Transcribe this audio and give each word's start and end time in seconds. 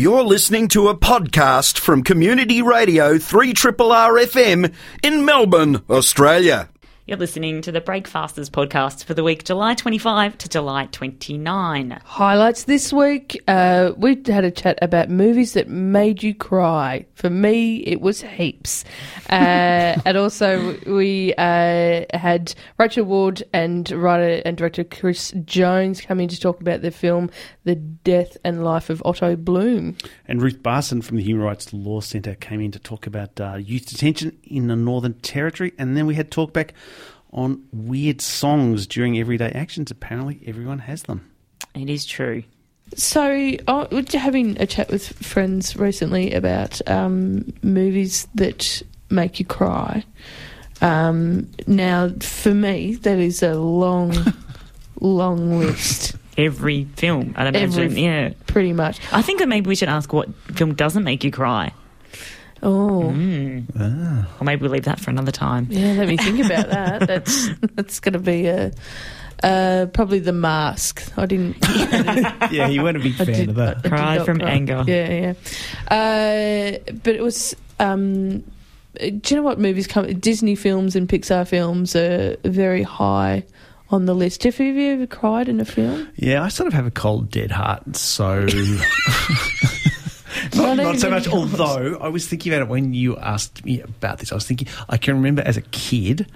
You're 0.00 0.22
listening 0.22 0.68
to 0.68 0.88
a 0.88 0.96
podcast 0.96 1.78
from 1.78 2.02
Community 2.02 2.62
Radio 2.62 3.18
3RRR 3.18 4.24
FM 4.24 4.72
in 5.02 5.26
Melbourne, 5.26 5.82
Australia. 5.90 6.69
You're 7.10 7.18
listening 7.18 7.60
to 7.62 7.72
the 7.72 7.80
Breakfasters 7.80 8.48
podcast 8.48 9.02
for 9.02 9.14
the 9.14 9.24
week 9.24 9.42
July 9.42 9.74
25 9.74 10.38
to 10.38 10.48
July 10.48 10.86
29. 10.92 12.00
Highlights 12.04 12.62
this 12.62 12.92
week. 12.92 13.42
Uh, 13.48 13.90
we 13.96 14.10
had 14.26 14.44
a 14.44 14.52
chat 14.52 14.78
about 14.80 15.10
movies 15.10 15.54
that 15.54 15.68
made 15.68 16.22
you 16.22 16.36
cry. 16.36 17.06
For 17.14 17.28
me, 17.28 17.78
it 17.78 18.00
was 18.00 18.22
heaps. 18.22 18.84
Uh, 19.28 19.98
and 20.04 20.16
also, 20.16 20.78
we 20.86 21.34
uh, 21.34 22.04
had 22.14 22.54
Rachel 22.78 23.06
Ward 23.06 23.42
and 23.52 23.90
writer 23.90 24.40
and 24.44 24.56
director 24.56 24.84
Chris 24.84 25.32
Jones 25.44 26.00
come 26.00 26.20
in 26.20 26.28
to 26.28 26.38
talk 26.38 26.60
about 26.60 26.82
the 26.82 26.92
film 26.92 27.28
The 27.64 27.74
Death 27.74 28.36
and 28.44 28.62
Life 28.62 28.88
of 28.88 29.02
Otto 29.04 29.34
Bloom. 29.34 29.96
And 30.28 30.40
Ruth 30.40 30.62
Barson 30.62 31.02
from 31.02 31.16
the 31.16 31.24
Human 31.24 31.44
Rights 31.44 31.72
Law 31.72 32.02
Centre 32.02 32.36
came 32.36 32.60
in 32.60 32.70
to 32.70 32.78
talk 32.78 33.08
about 33.08 33.40
uh, 33.40 33.56
youth 33.56 33.86
detention 33.86 34.38
in 34.44 34.68
the 34.68 34.76
Northern 34.76 35.14
Territory. 35.14 35.72
And 35.76 35.96
then 35.96 36.06
we 36.06 36.14
had 36.14 36.30
talkback 36.30 36.70
on 37.32 37.62
weird 37.72 38.20
songs 38.20 38.86
during 38.86 39.18
everyday 39.18 39.50
actions. 39.50 39.90
Apparently, 39.90 40.40
everyone 40.46 40.80
has 40.80 41.04
them. 41.04 41.30
It 41.74 41.88
is 41.88 42.04
true. 42.04 42.42
So, 42.96 43.22
I 43.22 43.86
was 43.92 44.12
having 44.12 44.60
a 44.60 44.66
chat 44.66 44.90
with 44.90 45.08
friends 45.08 45.76
recently 45.76 46.32
about 46.32 46.80
um, 46.88 47.52
movies 47.62 48.26
that 48.34 48.82
make 49.10 49.38
you 49.38 49.46
cry. 49.46 50.04
Um, 50.80 51.48
now, 51.66 52.10
for 52.20 52.52
me, 52.52 52.96
that 52.96 53.18
is 53.18 53.42
a 53.42 53.54
long, 53.54 54.12
long 55.00 55.58
list, 55.60 56.16
Every 56.38 56.84
film, 56.96 57.34
I'd 57.36 57.48
imagine. 57.54 57.84
Every- 57.84 58.02
yeah. 58.02 58.30
pretty 58.46 58.72
much. 58.72 58.98
I 59.12 59.20
think 59.20 59.40
that 59.40 59.48
maybe 59.48 59.68
we 59.68 59.74
should 59.74 59.90
ask 59.90 60.12
what 60.12 60.34
film 60.54 60.74
doesn't 60.74 61.04
make 61.04 61.22
you 61.22 61.30
cry. 61.30 61.72
Oh, 62.62 63.10
Mm. 63.14 64.26
Or 64.40 64.44
maybe 64.44 64.62
we'll 64.62 64.70
leave 64.72 64.84
that 64.84 65.00
for 65.00 65.10
another 65.10 65.32
time. 65.32 65.66
yeah. 65.70 65.92
Let 65.94 66.08
me 66.08 66.16
think 66.16 66.44
about 66.44 66.68
that. 66.70 67.00
That's 67.06 67.48
that's 67.74 68.00
going 68.00 68.12
to 68.14 68.18
be 68.18 68.46
a. 68.46 68.72
Uh, 69.42 69.86
probably 69.86 70.18
the 70.18 70.34
mask. 70.34 71.02
I 71.16 71.24
didn't. 71.24 71.56
yeah, 72.52 72.66
you 72.68 72.82
weren't 72.82 72.98
a 72.98 73.00
big 73.00 73.14
fan 73.14 73.26
did- 73.26 73.48
of 73.48 73.58
I 73.58 73.64
that. 73.66 73.82
did 73.82 73.88
Cry 73.90 74.16
not 74.18 74.26
from 74.26 74.42
anger. 74.42 74.84
Yeah, 74.86 75.34
yeah. 75.88 75.94
Uh, 76.84 76.92
but 77.02 77.14
it 77.14 77.22
was. 77.22 77.56
Um, 77.78 78.40
do 78.98 79.20
you 79.28 79.36
know 79.36 79.42
what 79.42 79.58
movies 79.58 79.86
come? 79.86 80.12
Disney 80.20 80.54
films 80.56 80.94
and 80.94 81.08
Pixar 81.08 81.48
films 81.48 81.96
are 81.96 82.36
very 82.44 82.82
high 82.82 83.44
on 83.88 84.04
the 84.04 84.14
list. 84.14 84.42
Jeff, 84.42 84.58
have 84.58 84.76
you 84.76 84.92
ever 84.92 85.06
cried 85.06 85.48
in 85.48 85.58
a 85.60 85.64
film? 85.64 86.08
Yeah, 86.16 86.42
I 86.42 86.48
sort 86.48 86.66
of 86.66 86.74
have 86.74 86.86
a 86.86 86.90
cold, 86.90 87.30
dead 87.30 87.50
heart, 87.50 87.96
so. 87.96 88.46
Not 90.54 90.76
not, 90.76 90.82
not 90.84 90.98
so 90.98 91.10
much. 91.10 91.26
yours. 91.32 91.34
Although 91.60 91.98
I 92.00 92.08
was 92.08 92.26
thinking 92.26 92.52
about 92.52 92.62
it 92.62 92.68
when 92.68 92.92
you 92.94 93.16
asked 93.18 93.64
me 93.64 93.80
about 93.80 94.18
this, 94.18 94.32
I 94.32 94.34
was 94.34 94.46
thinking 94.46 94.68
I 94.88 94.96
can 94.96 95.14
remember 95.14 95.42
as 95.42 95.56
a 95.56 95.62
kid, 95.62 96.26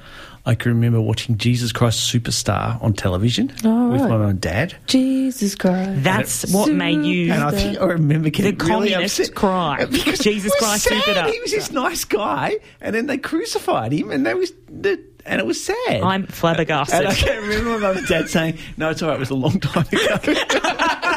I 0.46 0.54
can 0.54 0.72
remember 0.72 1.00
watching 1.00 1.38
Jesus 1.38 1.72
Christ 1.72 2.12
Superstar 2.12 2.82
on 2.82 2.92
television 2.92 3.50
Oh, 3.64 3.90
with 3.92 4.00
right. 4.02 4.10
my 4.10 4.16
mum 4.18 4.28
and 4.28 4.40
dad, 4.40 4.74
Jesus 4.86 5.54
Christ. 5.54 6.02
That's 6.02 6.52
what 6.52 6.70
made 6.72 7.04
you 7.04 7.32
and 7.32 7.42
I 7.42 7.50
think 7.50 7.80
I 7.80 7.84
remember 7.86 8.24
the 8.24 8.30
getting 8.30 8.58
really 8.58 8.90
communist 8.90 9.20
upset. 9.20 9.34
cry. 9.34 9.84
Because 9.90 10.18
Jesus 10.18 10.52
it 10.52 10.60
was 10.60 10.68
Christ 10.68 10.84
sad. 10.84 11.02
superstar. 11.02 11.30
He 11.32 11.40
was 11.40 11.50
this 11.50 11.70
nice 11.72 12.04
guy, 12.04 12.56
and 12.80 12.94
then 12.94 13.06
they 13.06 13.16
crucified 13.18 13.92
him, 13.92 14.10
and 14.10 14.26
they 14.26 14.34
was 14.34 14.52
the, 14.68 15.02
and 15.24 15.40
it 15.40 15.46
was 15.46 15.64
sad. 15.64 15.76
I'm 15.88 16.24
and 16.24 16.34
flabbergasted. 16.34 17.06
I 17.06 17.14
can't 17.14 17.40
remember 17.42 17.70
my 17.70 17.78
mum 17.78 17.96
and 17.98 18.06
dad 18.06 18.28
saying, 18.28 18.58
"No, 18.76 18.90
it's 18.90 19.00
all 19.02 19.08
right. 19.08 19.16
It 19.16 19.20
was 19.20 19.30
a 19.30 19.34
long 19.34 19.58
time 19.60 19.86
ago." 19.90 20.34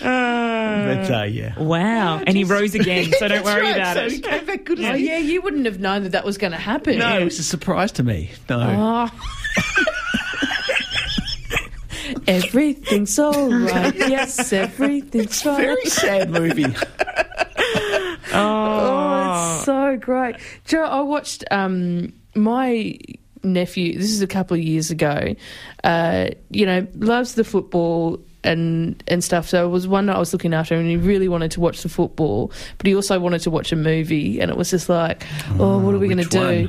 but 0.00 1.10
uh, 1.10 1.24
yeah. 1.28 1.58
wow. 1.58 2.18
And 2.26 2.36
he 2.36 2.44
rose 2.44 2.74
again, 2.74 3.12
so 3.18 3.28
don't 3.28 3.44
worry 3.44 3.62
right. 3.62 3.76
about 3.76 3.96
So 3.96 4.04
it. 4.04 4.12
he 4.12 4.20
came 4.20 4.44
back 4.46 4.64
good 4.64 4.78
as 4.80 4.84
Oh, 4.86 4.92
a- 4.94 4.96
yeah, 4.96 5.18
you 5.18 5.40
wouldn't 5.42 5.66
have 5.66 5.80
known 5.80 6.02
that 6.04 6.12
that 6.12 6.24
was 6.24 6.38
going 6.38 6.52
to 6.52 6.58
happen. 6.58 6.98
No, 6.98 7.18
it 7.18 7.24
was 7.24 7.38
a 7.38 7.42
surprise 7.44 7.92
to 7.92 8.02
me. 8.02 8.30
No. 8.48 8.60
Oh. 8.60 9.10
everything's 12.26 13.18
all 13.18 13.50
right. 13.50 13.94
Yes, 14.08 14.52
everything's 14.52 15.44
right. 15.44 15.56
Very 15.58 15.84
sad 15.86 16.30
movie. 16.30 16.64
Oh, 18.32 19.54
it's 19.56 19.64
so 19.64 19.96
great. 19.98 20.36
Joe, 20.64 20.82
I 20.84 21.00
watched 21.02 21.44
um, 21.50 22.12
my 22.34 22.98
nephew, 23.42 23.96
this 23.98 24.10
is 24.10 24.22
a 24.22 24.26
couple 24.26 24.56
of 24.56 24.62
years 24.62 24.90
ago, 24.90 25.34
uh, 25.84 26.28
you 26.50 26.66
know, 26.66 26.86
loves 26.94 27.34
the 27.34 27.44
football 27.44 28.20
and 28.44 29.02
and 29.08 29.22
stuff. 29.24 29.48
So 29.48 29.66
it 29.66 29.70
was 29.70 29.86
one 29.88 30.06
night 30.06 30.16
I 30.16 30.18
was 30.18 30.32
looking 30.32 30.54
after 30.54 30.74
him 30.74 30.82
and 30.82 30.90
he 30.90 30.96
really 30.96 31.28
wanted 31.28 31.50
to 31.52 31.60
watch 31.60 31.82
the 31.82 31.88
football, 31.88 32.52
but 32.78 32.86
he 32.86 32.94
also 32.94 33.18
wanted 33.20 33.40
to 33.42 33.50
watch 33.50 33.72
a 33.72 33.76
movie 33.76 34.40
and 34.40 34.50
it 34.50 34.56
was 34.56 34.70
just 34.70 34.88
like, 34.88 35.26
oh, 35.58 35.78
what 35.78 35.94
are 35.94 35.98
we 35.98 36.06
going 36.08 36.24
to 36.26 36.28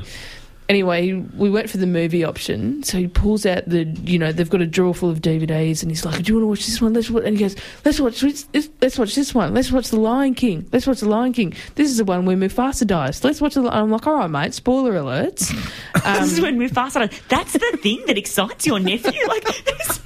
Anyway, 0.68 1.12
we 1.12 1.50
went 1.50 1.68
for 1.68 1.78
the 1.78 1.86
movie 1.86 2.22
option. 2.22 2.84
So 2.84 2.96
he 2.96 3.08
pulls 3.08 3.44
out 3.44 3.64
the, 3.68 3.86
you 4.04 4.20
know, 4.20 4.30
they've 4.30 4.48
got 4.48 4.60
a 4.60 4.66
drawer 4.68 4.94
full 4.94 5.10
of 5.10 5.20
DVDs, 5.20 5.82
and 5.82 5.90
he's 5.90 6.04
like, 6.04 6.22
"Do 6.22 6.28
you 6.32 6.34
want 6.36 6.44
to 6.44 6.46
watch 6.46 6.66
this 6.66 6.80
one? 6.80 6.92
Let's 6.92 7.10
watch." 7.10 7.24
And 7.24 7.36
he 7.36 7.42
goes, 7.42 7.56
"Let's 7.84 7.98
watch. 7.98 8.20
this- 8.20 8.46
Let's 8.80 8.96
watch 8.96 9.16
this 9.16 9.34
one. 9.34 9.52
Let's 9.52 9.72
watch 9.72 9.88
The 9.88 9.98
Lion 9.98 10.34
King. 10.34 10.68
Let's 10.72 10.86
watch 10.86 11.00
The 11.00 11.08
Lion 11.08 11.32
King. 11.32 11.54
This 11.74 11.90
is 11.90 11.96
the 11.96 12.04
one 12.04 12.24
where 12.24 12.36
Mufasa 12.36 12.86
dies. 12.86 13.24
Let's 13.24 13.40
watch 13.40 13.54
the." 13.54 13.62
Li-" 13.62 13.68
I'm 13.72 13.90
like, 13.90 14.06
"All 14.06 14.14
right, 14.14 14.30
mate. 14.30 14.54
Spoiler 14.54 14.92
alerts." 14.92 15.50
Um, 16.04 16.14
this 16.22 16.32
is 16.34 16.40
when 16.40 16.56
Mufasa. 16.56 17.12
That's 17.28 17.52
the 17.52 17.78
thing 17.82 18.02
that 18.06 18.16
excites 18.16 18.64
your 18.64 18.78
nephew. 18.78 19.10
Like 19.26 19.44
this, 19.64 20.00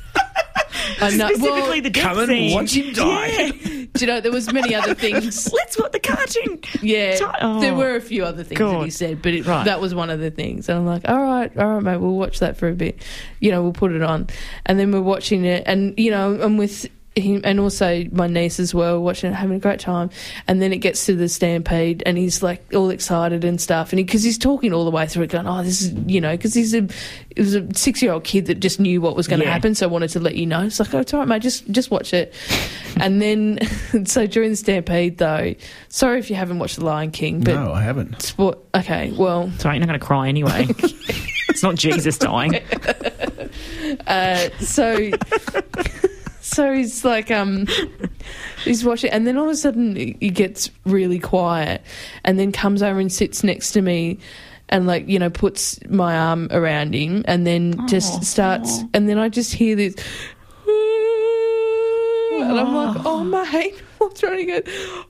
I 1.12 1.16
know- 1.16 1.28
specifically 1.28 1.60
well, 1.60 1.80
the 1.82 1.90
death 1.90 2.02
come 2.04 2.18
and 2.18 2.28
scene. 2.28 2.54
watch 2.54 2.74
him 2.76 2.92
die. 2.94 3.26
Yeah. 3.28 3.52
do 3.94 4.00
you 4.00 4.06
know 4.06 4.20
there 4.20 4.32
was 4.32 4.52
many 4.52 4.74
other 4.74 4.94
things? 4.94 5.52
Let's 5.52 5.78
watch 5.78 5.92
the 5.92 6.00
cartoon. 6.00 6.60
Yeah, 6.82 7.18
Oh. 7.40 7.60
there 7.60 7.74
were 7.74 7.94
a 7.96 8.00
few 8.00 8.24
other 8.24 8.42
things 8.44 8.58
that 8.58 8.82
he 8.84 8.90
said, 8.90 9.22
but 9.22 9.32
it, 9.34 9.46
Right. 9.46 9.64
that 9.64 9.80
was 9.80 9.94
one 9.94 10.10
of 10.10 10.20
the 10.20 10.30
things. 10.30 10.68
And 10.68 10.78
I'm 10.78 10.86
like, 10.86 11.08
all 11.08 11.20
right, 11.22 11.56
all 11.56 11.74
right, 11.74 11.82
mate, 11.82 11.96
we'll 11.98 12.16
watch 12.16 12.40
that 12.40 12.56
for 12.56 12.68
a 12.68 12.74
bit. 12.74 13.00
You 13.40 13.50
know, 13.50 13.62
we'll 13.62 13.72
put 13.72 13.92
it 13.92 14.02
on, 14.02 14.28
and 14.66 14.78
then 14.80 14.90
we're 14.92 15.00
watching 15.00 15.44
it, 15.44 15.62
and 15.66 15.94
you 15.98 16.10
know, 16.10 16.40
I'm 16.40 16.56
with 16.56 16.86
him 17.16 17.40
and 17.44 17.60
also 17.60 18.04
my 18.10 18.26
niece 18.26 18.58
as 18.58 18.74
well, 18.74 19.00
watching 19.00 19.30
it, 19.30 19.34
having 19.34 19.56
a 19.56 19.60
great 19.60 19.78
time. 19.80 20.10
And 20.48 20.60
then 20.60 20.72
it 20.72 20.78
gets 20.78 21.06
to 21.06 21.14
the 21.14 21.28
stampede, 21.28 22.02
and 22.06 22.18
he's 22.18 22.42
like 22.42 22.62
all 22.74 22.90
excited 22.90 23.44
and 23.44 23.60
stuff, 23.60 23.92
and 23.92 23.98
because 23.98 24.22
he's 24.22 24.38
talking 24.38 24.72
all 24.72 24.84
the 24.84 24.90
way 24.90 25.06
through 25.06 25.24
it, 25.24 25.30
going, 25.30 25.46
oh, 25.46 25.62
this 25.62 25.82
is 25.82 25.92
you 26.06 26.20
know, 26.20 26.32
because 26.36 26.54
he's 26.54 26.74
a 26.74 26.78
it 27.30 27.38
was 27.40 27.54
a 27.54 27.72
six 27.74 28.02
year 28.02 28.12
old 28.12 28.24
kid 28.24 28.46
that 28.46 28.60
just 28.60 28.78
knew 28.80 29.00
what 29.00 29.14
was 29.16 29.26
going 29.28 29.40
to 29.40 29.46
Yeah. 29.46 29.52
happen, 29.52 29.74
so 29.74 29.86
I 29.86 29.90
wanted 29.90 30.08
to 30.10 30.20
let 30.20 30.34
you 30.36 30.46
know. 30.46 30.62
It's 30.62 30.78
like, 30.80 30.92
oh, 30.94 30.98
it's 31.00 31.12
all 31.14 31.20
right, 31.20 31.28
mate, 31.28 31.42
just 31.42 31.70
just 31.70 31.90
watch 31.90 32.12
it. 32.12 32.34
and 32.96 33.20
then, 33.22 33.58
so 34.06 34.26
during 34.26 34.50
the 34.50 34.56
stampede, 34.56 35.18
though, 35.18 35.54
sorry 35.88 36.18
if 36.18 36.30
you 36.30 36.36
haven't 36.36 36.58
watched 36.58 36.76
The 36.76 36.84
Lion 36.84 37.10
King, 37.12 37.40
but 37.40 37.54
no, 37.54 37.72
I 37.72 37.82
haven't. 37.82 38.20
sport. 38.22 38.58
Okay, 38.74 39.12
well, 39.12 39.50
Sorry, 39.58 39.76
you're 39.76 39.80
not 39.80 39.88
going 39.88 40.00
to 40.00 40.04
cry 40.04 40.28
anyway. 40.28 40.66
it's 41.48 41.62
not 41.62 41.76
Jesus 41.76 42.18
dying. 42.18 42.56
uh, 44.08 44.48
so 44.60 45.10
so 46.54 46.72
he's 46.72 47.04
like, 47.04 47.30
um, 47.30 47.66
he's 48.64 48.84
watching, 48.84 49.10
and 49.10 49.26
then 49.26 49.36
all 49.36 49.46
of 49.46 49.50
a 49.50 49.56
sudden 49.56 49.96
he 49.96 50.30
gets 50.30 50.70
really 50.84 51.18
quiet, 51.18 51.82
and 52.24 52.38
then 52.38 52.52
comes 52.52 52.82
over 52.82 53.00
and 53.00 53.12
sits 53.12 53.42
next 53.42 53.72
to 53.72 53.82
me. 53.82 54.18
And 54.70 54.86
like 54.86 55.08
you 55.08 55.18
know, 55.18 55.28
puts 55.30 55.78
my 55.88 56.16
arm 56.16 56.48
around 56.50 56.94
him, 56.94 57.22
and 57.26 57.46
then 57.46 57.86
just 57.86 58.24
starts, 58.24 58.80
and 58.94 59.08
then 59.08 59.18
I 59.18 59.28
just 59.28 59.52
hear 59.52 59.76
this, 59.76 59.94
and 62.40 62.58
I'm 62.58 62.74
like, 62.74 62.96
"Oh, 63.04 63.22
mate, 63.24 63.74
what's 63.98 64.22
wrong?" 64.22 64.38
He 64.38 64.46
goes, 64.46 64.62
"I 64.66 65.04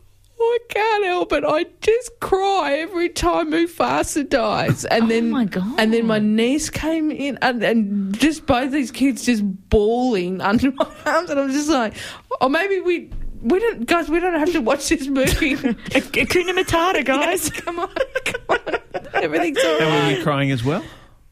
can't 0.75 1.05
help 1.07 1.33
it. 1.33 1.45
I 1.47 1.67
just 1.81 2.21
cry 2.21 2.75
every 2.79 3.09
time 3.09 3.53
Mufasa 3.53 4.29
dies." 4.29 4.85
And 4.85 5.05
oh 5.05 5.09
then, 5.09 5.31
my 5.31 5.45
God. 5.45 5.79
and 5.79 5.93
then 5.93 6.07
my 6.07 6.19
niece 6.19 6.69
came 6.71 7.11
in, 7.11 7.39
and, 7.43 7.62
and 7.62 8.19
just 8.19 8.47
both 8.47 8.73
these 8.73 8.91
kids 8.91 9.25
just 9.25 9.43
bawling 9.71 10.41
under 10.51 10.71
my 10.73 10.87
arms, 11.07 11.31
and 11.31 11.41
I'm 11.41 11.51
just 11.51 11.69
like, 11.71 11.95
"Oh, 12.41 12.49
maybe 12.49 12.81
we." 12.81 13.11
We 13.43 13.59
don't, 13.59 13.84
guys. 13.84 14.09
We 14.09 14.21
don't 14.21 14.39
have 14.39 14.53
to 14.53 14.61
watch 14.63 14.89
this 14.89 15.07
movie. 15.07 15.54
Hakuna 15.57 16.59
Matata, 16.59 17.04
guys. 17.04 17.51
come 17.51 17.78
on, 17.78 17.91
come 18.25 18.41
on. 18.48 18.78
Everything's 19.22 19.59
all 19.63 19.71
And 19.72 19.81
were 19.81 19.87
right. 19.98 20.16
you 20.16 20.22
crying 20.22 20.51
as 20.51 20.65
well? 20.65 20.83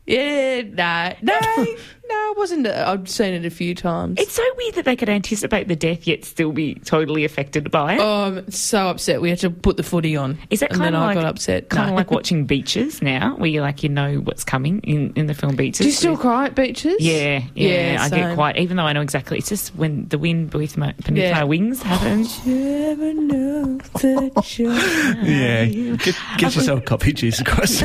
Yeah, 0.05 0.63
no, 0.63 1.15
no, 1.23 1.41
no. 1.41 1.63
It 2.33 2.37
wasn't. 2.37 2.67
I've 2.67 3.09
seen 3.09 3.35
it 3.35 3.45
a 3.47 3.51
few 3.51 3.73
times. 3.75 4.19
It's 4.19 4.33
so 4.33 4.43
weird 4.57 4.75
that 4.75 4.85
they 4.85 4.97
could 4.97 5.09
anticipate 5.09 5.69
the 5.69 5.77
death 5.77 6.09
yet 6.09 6.25
still 6.25 6.51
be 6.51 6.75
totally 6.75 7.25
affected 7.25 7.71
by 7.71 7.95
it. 7.95 8.01
Oh, 8.01 8.25
I'm 8.25 8.51
so 8.51 8.89
upset. 8.89 9.21
We 9.23 9.31
had 9.31 9.39
to 9.41 9.51
put 9.51 9.77
the 9.77 9.85
footy 9.85 10.17
on. 10.17 10.39
Is 10.51 10.59
that 10.61 10.71
and 10.73 10.81
kind 10.81 10.95
then 10.95 11.01
of 11.01 11.03
I 11.03 11.07
like 11.07 11.15
got 11.15 11.25
upset? 11.27 11.69
Kind 11.69 11.87
No. 11.87 11.93
of 11.93 11.97
like 11.99 12.11
watching 12.17 12.47
Beaches 12.47 13.01
now, 13.01 13.37
where 13.37 13.49
you 13.49 13.61
like 13.61 13.85
you 13.85 13.89
know 13.91 14.17
what's 14.17 14.43
coming 14.43 14.81
in, 14.81 15.13
in 15.15 15.27
the 15.29 15.35
film 15.35 15.55
Beaches. 15.55 15.79
Do 15.79 15.87
you 15.87 15.93
still 15.93 16.17
cry 16.17 16.47
at 16.47 16.57
beaches? 16.57 16.97
Yeah, 16.99 17.45
yeah, 17.55 17.93
Yeah, 17.93 18.03
I 18.03 18.09
get 18.09 18.25
same. 18.27 18.35
quite. 18.35 18.57
Even 18.57 18.77
though 18.79 18.87
I 18.87 18.93
know 18.93 19.03
exactly, 19.03 19.39
it's 19.39 19.49
just 19.51 19.73
when 19.77 20.09
the 20.09 20.19
wind 20.19 20.51
beneath 20.51 20.77
my, 20.77 20.93
beneath 21.05 21.23
Yeah. 21.23 21.35
my 21.35 21.45
wings 21.45 21.81
oh, 21.81 21.85
happens. 21.85 22.41
You 22.47 22.97
know 22.97 23.79
Yeah. 25.23 25.65
Get, 25.97 26.17
get 26.39 26.55
yourself 26.57 26.81
a 26.81 26.83
copy, 26.83 27.13
Jesus 27.13 27.43
Christ. 27.47 27.85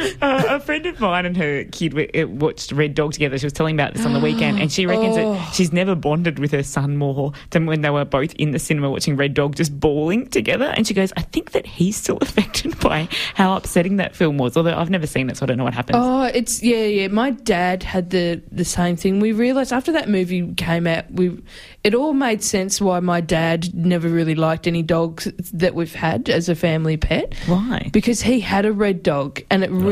a 0.22 0.60
friend 0.60 0.86
of 0.86 1.00
mine 1.00 1.26
and 1.26 1.36
her 1.36 1.64
kid 1.64 2.16
uh, 2.16 2.26
watched 2.28 2.72
Red 2.72 2.94
Dog 2.94 3.12
together. 3.12 3.38
She 3.38 3.46
was 3.46 3.52
telling 3.52 3.76
me 3.76 3.82
about 3.82 3.94
this 3.94 4.04
on 4.06 4.12
the 4.12 4.20
weekend, 4.20 4.58
and 4.60 4.70
she 4.72 4.86
reckons 4.86 5.16
Oh. 5.16 5.34
that 5.34 5.54
she's 5.54 5.72
never 5.72 5.94
bonded 5.94 6.38
with 6.38 6.52
her 6.52 6.62
son 6.62 6.96
more 6.96 7.32
than 7.50 7.66
when 7.66 7.80
they 7.82 7.90
were 7.90 8.04
both 8.04 8.32
in 8.34 8.50
the 8.52 8.58
cinema 8.58 8.90
watching 8.90 9.16
Red 9.16 9.34
Dog, 9.34 9.56
just 9.56 9.78
bawling 9.78 10.28
together. 10.28 10.66
And 10.76 10.86
she 10.86 10.94
goes, 10.94 11.12
"I 11.16 11.22
think 11.22 11.52
that 11.52 11.66
he's 11.66 11.96
still 11.96 12.18
affected 12.22 12.78
by 12.80 13.08
how 13.34 13.56
upsetting 13.56 13.96
that 13.96 14.14
film 14.16 14.38
was. 14.38 14.56
Although 14.56 14.76
I've 14.76 14.90
never 14.90 15.06
seen 15.06 15.28
it, 15.30 15.36
so 15.36 15.44
I 15.44 15.46
don't 15.46 15.58
know 15.58 15.64
what 15.64 15.74
happens." 15.74 15.96
Oh, 16.00 16.24
it's 16.24 16.62
yeah, 16.62 16.84
yeah. 16.84 17.08
My 17.08 17.30
dad 17.30 17.82
had 17.82 18.10
the 18.10 18.42
the 18.50 18.64
same 18.64 18.96
thing. 18.96 19.20
We 19.20 19.32
realised 19.32 19.72
after 19.72 19.92
that 19.92 20.08
movie 20.08 20.54
came 20.54 20.86
out, 20.86 21.10
we 21.12 21.38
it 21.84 21.94
all 21.94 22.12
made 22.12 22.42
sense 22.42 22.80
why 22.80 23.00
my 23.00 23.20
dad 23.20 23.74
never 23.74 24.08
really 24.08 24.34
liked 24.34 24.66
any 24.66 24.82
dogs 24.82 25.28
that 25.52 25.74
we've 25.74 25.94
had 25.94 26.28
as 26.28 26.48
a 26.48 26.54
family 26.54 26.96
pet. 26.96 27.34
Why? 27.46 27.88
Because 27.92 28.20
he 28.22 28.40
had 28.40 28.66
a 28.66 28.72
red 28.72 29.02
dog, 29.02 29.40
and 29.50 29.64
it 29.64 29.70
really 29.70 29.89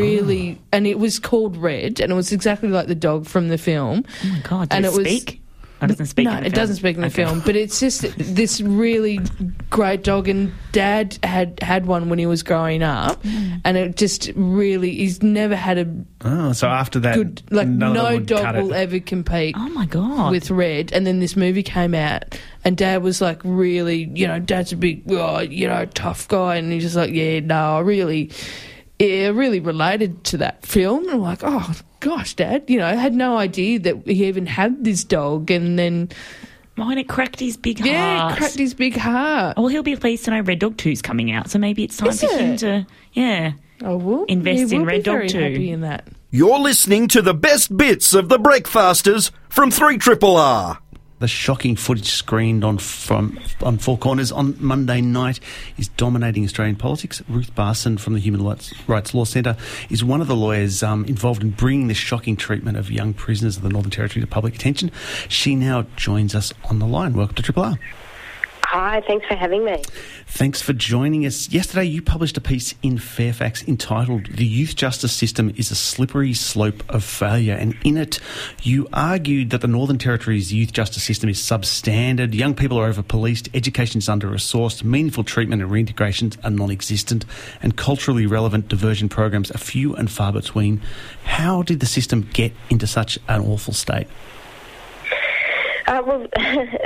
and 0.73 0.87
it 0.87 0.99
was 0.99 1.19
called 1.19 1.57
Red, 1.57 2.01
and 2.01 2.13
it 2.13 2.15
was 2.15 2.33
exactly 2.33 2.69
like 2.69 2.87
the 2.87 2.95
dog 2.95 3.27
from 3.27 3.49
the 3.49 3.59
film. 3.59 4.05
Oh 4.25 4.29
my 4.29 4.41
god! 4.41 4.69
And 4.71 4.85
it, 4.85 4.89
it 4.89 4.97
was- 4.97 5.07
speak? 5.07 5.41
Oh, 5.81 5.85
it 5.85 5.89
doesn't 5.91 6.07
speak. 6.07 6.25
no, 6.25 6.33
in 6.33 6.41
the 6.41 6.47
it 6.47 6.51
film. 6.51 6.61
doesn't 6.61 6.77
speak 6.77 6.97
in 6.97 7.03
the 7.03 7.07
Okay. 7.07 7.25
film, 7.25 7.41
but 7.47 7.55
it's 7.55 7.79
just 7.79 8.03
this 8.19 8.61
really 8.61 9.21
great 9.71 10.03
dog. 10.03 10.27
And 10.27 10.51
Dad 10.73 11.17
had 11.23 11.61
had 11.63 11.87
one 11.87 12.09
when 12.09 12.19
he 12.19 12.27
was 12.27 12.43
growing 12.43 12.83
up, 12.83 13.23
Mm. 13.23 13.61
and 13.65 13.77
it 13.77 13.97
just 13.97 14.33
really 14.35 14.93
he's 14.97 15.23
never 15.23 15.55
had 15.55 15.79
a 15.79 15.87
Oh, 16.25 16.51
so 16.53 16.67
after 16.67 16.99
that, 16.99 17.15
good 17.15 17.43
like 17.51 17.69
none 17.69 17.97
of 17.97 18.03
them 18.03 18.13
no 18.15 18.19
dog 18.19 18.43
cut 18.43 18.57
it. 18.57 18.63
will 18.65 18.75
ever 18.75 18.99
compete 18.99 19.55
Oh 19.57 19.69
my 19.69 19.87
god! 19.87 20.33
with 20.33 20.51
Red. 20.51 20.93
And 20.93 21.07
then 21.07 21.21
this 21.21 21.37
movie 21.37 21.63
came 21.63 21.95
out, 21.95 22.37
and 22.65 22.77
Dad 22.77 23.05
was 23.05 23.21
like, 23.21 23.41
really, 23.45 24.11
you 24.13 24.27
know, 24.27 24.41
Dad's 24.41 24.73
a 24.73 24.77
big, 24.77 25.05
oh, 25.13 25.39
you 25.39 25.69
know, 25.69 25.85
tough 25.95 26.27
guy, 26.27 26.57
and 26.57 26.73
he's 26.73 26.83
just 26.83 26.97
like, 26.97 27.13
yeah, 27.13 27.39
no, 27.39 27.77
I 27.77 27.81
really, 27.83 28.33
yeah, 28.99 29.29
really 29.29 29.61
related 29.61 30.25
to 30.25 30.39
that 30.39 30.65
film. 30.65 31.05
And 31.05 31.13
I'm 31.13 31.21
like, 31.21 31.41
oh 31.43 31.75
gosh, 32.01 32.35
Dad, 32.35 32.65
you 32.69 32.79
know, 32.79 32.87
I 32.87 32.95
had 32.95 33.15
no 33.15 33.37
idea 33.37 33.79
that 33.81 34.07
he 34.07 34.27
even 34.27 34.47
had 34.47 34.85
this 34.85 35.05
dog, 35.05 35.51
and 35.51 35.79
then 35.79 36.11
Mine 36.79 36.99
it 36.99 37.09
cracked 37.09 37.41
his 37.41 37.57
big 37.57 37.81
heart 37.81 37.91
yeah, 37.91 38.19
heart. 38.19 38.33
it 38.33 38.39
cracked 38.39 38.59
his 38.59 38.73
big 38.73 38.97
heart. 38.97 39.55
Oh, 39.57 39.63
well, 39.63 39.69
he'll 39.69 39.83
be 39.83 39.97
pleased 39.97 40.25
to 40.27 40.31
know 40.31 40.41
Red 40.41 40.61
Dog 40.61 40.77
2's 40.77 41.03
coming 41.03 41.33
out, 41.33 41.51
so 41.51 41.59
maybe 41.59 41.83
it's 41.83 41.97
time 41.97 42.11
Is 42.11 42.21
for 42.21 42.29
him 42.29 42.57
to, 42.59 42.87
yeah. 43.13 43.53
Oh, 43.83 43.97
well, 43.97 44.25
Invest 44.25 44.71
he 44.71 44.77
in 44.77 44.83
will 44.83 44.87
Red 44.87 44.99
be 44.99 45.03
Dog 45.03 45.15
very 45.17 45.29
too. 45.29 45.41
Happy 45.41 45.71
in 45.73 45.81
that. 45.81 46.07
You're 46.31 46.61
listening 46.61 47.09
to 47.09 47.23
the 47.23 47.35
best 47.35 47.77
bits 47.77 48.15
of 48.15 48.29
the 48.29 48.39
Breakfasters 48.39 49.33
from 49.49 49.73
3 49.73 49.99
Triple 49.99 50.37
R. 50.37 50.79
The 51.21 51.27
shocking 51.27 51.75
footage 51.75 52.11
screened 52.11 52.63
on 52.63 52.79
from 52.79 53.41
on 53.61 53.79
Four 53.79 53.99
Corners 53.99 54.31
on 54.31 54.55
Monday 54.61 55.01
night 55.01 55.41
is 55.77 55.89
dominating 55.89 56.45
Australian 56.45 56.77
politics. 56.77 57.23
Ruth 57.29 57.53
Barson 57.57 57.99
from 57.99 58.15
the 58.15 58.21
Human 58.21 58.45
Rights, 58.87 59.15
Law 59.15 59.25
Centre 59.25 59.57
is 59.91 60.05
one 60.05 60.21
of 60.21 60.29
the 60.29 60.37
lawyers 60.37 60.85
um, 60.85 61.05
involved 61.07 61.43
in 61.43 61.51
bringing 61.51 61.89
this 61.89 61.97
shocking 61.97 62.37
treatment 62.37 62.77
of 62.77 62.89
young 62.89 63.15
prisoners 63.15 63.57
of 63.57 63.65
the 63.65 63.69
Northern 63.69 63.91
Territory 63.91 64.21
to 64.21 64.29
public 64.29 64.55
attention. 64.55 64.93
She 65.29 65.57
now 65.57 65.87
joins 65.97 66.37
us 66.37 66.53
on 66.71 66.79
the 66.79 66.87
line. 66.87 67.15
Welcome 67.15 67.35
to 67.35 67.43
Triple 67.43 67.65
R. 67.65 67.79
Hi, 68.71 69.01
thanks 69.07 69.27
for 69.27 69.35
having 69.35 69.65
me. 69.65 69.83
Thanks 70.27 70.61
for 70.61 70.75
joining 70.75 71.25
us. 71.25 71.49
Yesterday, 71.49 71.85
you 71.85 72.03
published 72.03 72.37
a 72.37 72.41
piece 72.43 72.75
in 72.83 72.99
Fairfax 72.99 73.67
entitled 73.67 74.27
The 74.27 74.45
Youth 74.45 74.77
Justice 74.77 75.15
System 75.15 75.55
is 75.57 75.71
a 75.71 75.75
Slippery 75.75 76.35
Slope 76.35 76.83
of 76.91 77.03
Failure. 77.03 77.55
And 77.55 77.75
in 77.83 77.97
it, 77.97 78.21
you 78.63 78.87
argued 78.93 79.49
that 79.51 79.63
the 79.63 79.69
Northern 79.69 79.97
Territory's 79.97 80.53
youth 80.53 80.75
justice 80.75 81.03
system 81.03 81.31
is 81.31 81.39
substandard, 81.39 82.35
young 82.35 82.55
people 82.55 82.79
are 82.79 82.85
over 82.85 83.03
policed, 83.03 83.49
education 83.55 84.01
is 84.01 84.09
under 84.11 84.29
resourced, 84.29 84.85
meaningful 84.85 85.25
treatment 85.25 85.63
and 85.63 85.71
reintegrations 85.71 86.37
are 86.45 86.51
non 86.51 86.71
existent, 86.71 87.25
and 87.63 87.75
culturally 87.75 88.27
relevant 88.27 88.69
diversion 88.69 89.09
programs 89.09 89.51
are 89.51 89.57
few 89.57 89.97
and 89.97 90.11
far 90.11 90.31
between. 90.31 90.83
How 91.25 91.63
did 91.63 91.81
the 91.81 91.87
system 91.87 92.29
get 92.35 92.53
into 92.69 92.87
such 92.87 93.19
an 93.29 93.41
awful 93.41 93.73
state? 93.73 94.09
Uh, 95.89 96.03
well, 96.07 96.27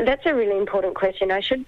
that's 0.05 0.25
a 0.27 0.33
really 0.33 0.57
important 0.57 0.95
question. 0.95 1.33
I 1.33 1.41
should 1.41 1.67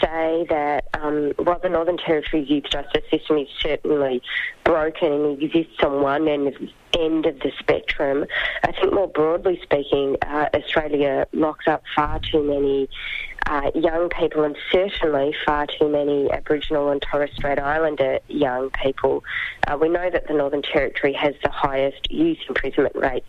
say 0.00 0.46
that 0.48 0.84
um, 0.94 1.32
while 1.36 1.58
the 1.58 1.68
Northern 1.68 1.96
Territory 1.96 2.44
youth 2.44 2.66
justice 2.70 3.02
system 3.10 3.38
is 3.38 3.48
certainly 3.58 4.22
broken 4.62 5.12
and 5.12 5.42
exists 5.42 5.82
on 5.82 6.00
one 6.00 6.28
end 6.28 6.46
of, 6.46 6.54
end 6.98 7.26
of 7.26 7.38
the 7.40 7.52
spectrum, 7.58 8.26
I 8.64 8.72
think 8.72 8.92
more 8.92 9.08
broadly 9.08 9.60
speaking, 9.62 10.16
uh, 10.22 10.48
Australia 10.54 11.26
locks 11.32 11.66
up 11.66 11.82
far 11.94 12.20
too 12.20 12.42
many 12.42 12.88
uh, 13.46 13.70
young 13.74 14.08
people 14.08 14.42
and 14.42 14.56
certainly 14.72 15.34
far 15.44 15.66
too 15.66 15.88
many 15.88 16.30
Aboriginal 16.30 16.90
and 16.90 17.00
Torres 17.00 17.30
Strait 17.34 17.58
Islander 17.58 18.18
young 18.28 18.70
people. 18.70 19.22
Uh, 19.66 19.76
we 19.80 19.88
know 19.88 20.10
that 20.10 20.26
the 20.26 20.34
Northern 20.34 20.62
Territory 20.62 21.12
has 21.12 21.34
the 21.42 21.50
highest 21.50 22.10
youth 22.10 22.38
imprisonment 22.48 22.96
rate 22.96 23.24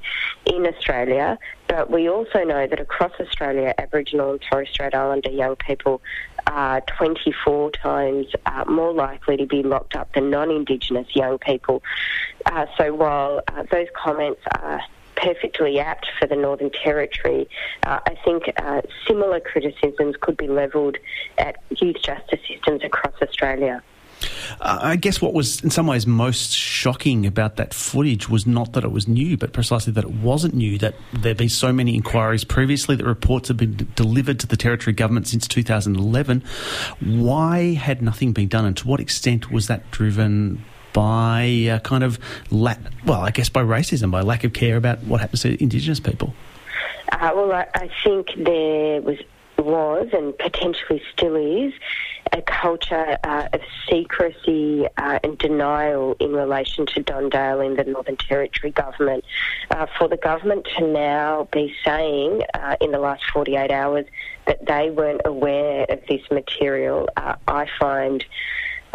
in 0.45 0.65
Australia, 0.65 1.37
but 1.67 1.91
we 1.91 2.09
also 2.09 2.43
know 2.43 2.65
that 2.65 2.79
across 2.79 3.11
Australia, 3.19 3.73
Aboriginal 3.77 4.31
and 4.31 4.41
Torres 4.41 4.69
Strait 4.69 4.95
Islander 4.95 5.29
young 5.29 5.55
people 5.55 6.01
are 6.47 6.81
24 6.97 7.71
times 7.71 8.27
uh, 8.45 8.63
more 8.67 8.93
likely 8.93 9.37
to 9.37 9.45
be 9.45 9.63
locked 9.63 9.95
up 9.95 10.11
than 10.13 10.29
non-Indigenous 10.29 11.15
young 11.15 11.37
people. 11.37 11.83
Uh, 12.45 12.65
so 12.77 12.93
while 12.93 13.41
uh, 13.57 13.63
those 13.71 13.87
comments 13.95 14.41
are 14.59 14.81
perfectly 15.15 15.79
apt 15.79 16.07
for 16.19 16.27
the 16.27 16.35
Northern 16.35 16.69
Territory, 16.69 17.49
uh, 17.83 17.99
I 18.05 18.15
think 18.23 18.51
uh, 18.57 18.81
similar 19.07 19.39
criticisms 19.39 20.15
could 20.21 20.37
be 20.37 20.47
levelled 20.47 20.97
at 21.37 21.57
youth 21.69 21.97
justice 22.01 22.39
systems 22.47 22.83
across 22.83 23.13
Australia. 23.21 23.81
Uh, 24.59 24.79
I 24.81 24.95
guess 24.95 25.21
what 25.21 25.33
was 25.33 25.61
in 25.63 25.69
some 25.69 25.85
ways 25.85 26.07
most 26.07 26.51
shocking 26.51 27.25
about 27.25 27.57
that 27.57 27.73
footage 27.73 28.29
was 28.29 28.47
not 28.47 28.73
that 28.73 28.83
it 28.83 28.91
was 28.91 29.07
new, 29.07 29.37
but 29.37 29.53
precisely 29.53 29.93
that 29.93 30.03
it 30.03 30.11
wasn't 30.11 30.55
new, 30.55 30.77
that 30.79 30.95
there'd 31.13 31.37
been 31.37 31.49
so 31.49 31.71
many 31.71 31.95
inquiries 31.95 32.43
previously, 32.43 32.95
that 32.95 33.05
reports 33.05 33.49
had 33.49 33.57
been 33.57 33.73
d- 33.73 33.87
delivered 33.95 34.39
to 34.39 34.47
the 34.47 34.57
Territory 34.57 34.93
government 34.93 35.27
since 35.27 35.47
2011. 35.47 36.43
Why 36.99 37.73
had 37.73 38.01
nothing 38.01 38.33
been 38.33 38.47
done, 38.47 38.65
and 38.65 38.77
to 38.77 38.87
what 38.87 38.99
extent 38.99 39.51
was 39.51 39.67
that 39.67 39.89
driven 39.91 40.63
by 40.97 41.69
uh, 41.69 41.77
kind 41.81 42.03
of, 42.03 42.17
la- 42.49 42.73
well, 43.05 43.21
I 43.21 43.29
guess 43.29 43.49
by 43.49 43.61
racism, 43.61 44.09
by 44.09 44.21
lack 44.21 44.43
of 44.43 44.53
care 44.53 44.77
about 44.77 45.03
what 45.03 45.21
happens 45.21 45.43
to 45.43 45.61
Indigenous 45.61 45.99
people? 45.99 46.33
Uh, 47.11 47.31
well, 47.35 47.51
I, 47.51 47.67
I 47.75 47.89
think 48.03 48.29
there 48.35 48.99
was 49.01 49.19
was 49.59 50.07
and 50.13 50.37
potentially 50.37 51.01
still 51.13 51.35
is 51.35 51.73
a 52.31 52.41
culture 52.41 53.17
uh, 53.23 53.47
of 53.53 53.61
secrecy 53.89 54.85
uh, 54.97 55.19
and 55.23 55.37
denial 55.37 56.15
in 56.19 56.31
relation 56.31 56.85
to 56.85 57.01
Don 57.01 57.29
Dale 57.29 57.61
in 57.61 57.75
the 57.75 57.83
Northern 57.83 58.17
Territory 58.17 58.71
government. 58.71 59.23
Uh, 59.71 59.87
for 59.97 60.07
the 60.07 60.17
government 60.17 60.67
to 60.77 60.87
now 60.87 61.47
be 61.51 61.73
saying 61.83 62.41
uh, 62.53 62.75
in 62.81 62.91
the 62.91 62.99
last 62.99 63.23
48 63.33 63.71
hours 63.71 64.05
that 64.45 64.65
they 64.65 64.89
weren't 64.89 65.21
aware 65.25 65.85
of 65.89 66.01
this 66.07 66.21
material, 66.31 67.09
uh, 67.17 67.35
I 67.47 67.67
find 67.79 68.23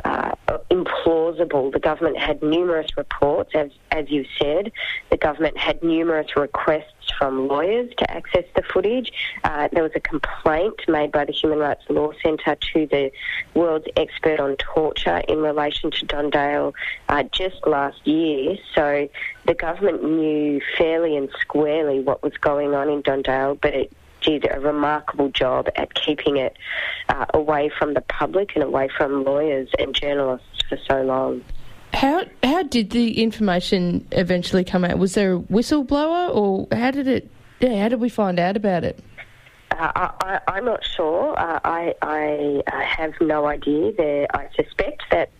uh, 0.04 0.32
implausible. 0.71 1.73
The 1.73 1.78
government 1.78 2.18
had 2.18 2.42
numerous 2.42 2.97
reports, 2.97 3.52
as, 3.54 3.71
as 3.90 4.11
you 4.11 4.25
said. 4.40 4.73
The 5.11 5.16
government 5.16 5.56
had 5.59 5.82
numerous 5.82 6.37
requests 6.37 6.92
from 7.18 7.49
lawyers 7.49 7.92
to 7.99 8.11
access 8.11 8.44
the 8.54 8.62
footage. 8.62 9.12
Uh, 9.44 9.68
there 9.73 9.82
was 9.82 9.92
a 9.94 10.00
complaint 10.00 10.80
made 10.88 11.12
by 11.12 11.25
the 11.25 11.32
Human 11.32 11.59
Rights 11.59 11.85
Law 11.88 12.12
Centre 12.23 12.56
to 12.73 12.87
the 12.87 13.12
world's 13.54 13.87
expert 13.97 14.40
on 14.40 14.56
torture 14.56 15.23
in 15.28 15.38
relation 15.38 15.90
to 15.90 16.06
Don 16.06 16.30
Dale 16.30 16.75
uh, 17.09 17.23
just 17.25 17.66
last 17.66 18.06
year. 18.06 18.56
So 18.75 19.09
the 19.47 19.54
government 19.54 20.02
knew 20.02 20.61
fairly 20.76 21.16
and 21.16 21.28
squarely 21.40 22.00
what 22.00 22.23
was 22.23 22.37
going 22.38 22.75
on 22.75 22.88
in 22.88 23.02
Don 23.02 23.23
Dale, 23.23 23.56
but 23.61 23.75
it 23.75 23.92
did 24.23 24.47
a 24.50 24.61
remarkable 24.61 25.29
job 25.31 25.69
at 25.76 25.95
keeping 25.95 26.37
it 26.37 26.57
uh, 27.09 27.26
away 27.35 27.71
from 27.79 27.95
the 27.95 28.00
public 28.02 28.52
and 28.55 28.64
away 28.64 28.88
from 28.97 29.25
lawyers 29.25 29.69
and 29.79 29.95
journalists 29.95 30.47
for 30.69 30.79
so 30.88 31.02
long. 31.02 31.43
How 31.93 32.25
how 32.43 32.62
did 32.62 32.91
the 32.91 33.23
information 33.23 34.07
eventually 34.12 34.64
come 34.64 34.85
out? 34.85 34.99
Was 34.99 35.14
there 35.14 35.35
a 35.35 35.38
whistleblower, 35.38 36.35
or 36.35 36.67
how 36.73 36.91
did 36.91 37.07
it? 37.07 37.31
Yeah, 37.61 37.83
how 37.83 37.88
did 37.88 38.00
we 38.00 38.09
find 38.09 38.41
out 38.41 38.57
about 38.57 38.83
it? 38.85 38.99
Uh, 39.71 39.93
I, 39.95 40.11
I, 40.21 40.41
I'm 40.49 40.64
not 40.64 40.85
sure. 40.85 41.38
Uh, 41.38 41.61
I, 41.64 41.95
I 42.02 42.62
uh, 42.67 42.81
have 42.81 43.12
no 43.21 43.47
idea. 43.47 43.93
There, 43.93 44.26
I 44.35 44.49
suspect 44.55 45.02
that 45.11 45.31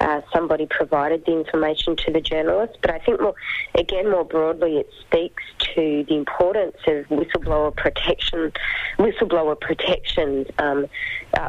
uh, 0.00 0.20
somebody 0.32 0.66
provided 0.66 1.24
the 1.24 1.32
information 1.32 1.96
to 1.96 2.12
the 2.12 2.20
journalist, 2.20 2.78
but 2.80 2.90
I 2.90 2.98
think 2.98 3.20
more, 3.20 3.34
again, 3.74 4.10
more 4.10 4.24
broadly, 4.24 4.78
it 4.78 4.90
speaks 5.00 5.42
to 5.74 6.04
the 6.08 6.14
importance 6.14 6.76
of 6.86 7.06
whistleblower 7.06 7.74
protection, 7.74 8.52
whistleblower 8.98 9.60
protections. 9.60 10.46
Um, 10.58 10.86
uh, 11.34 11.48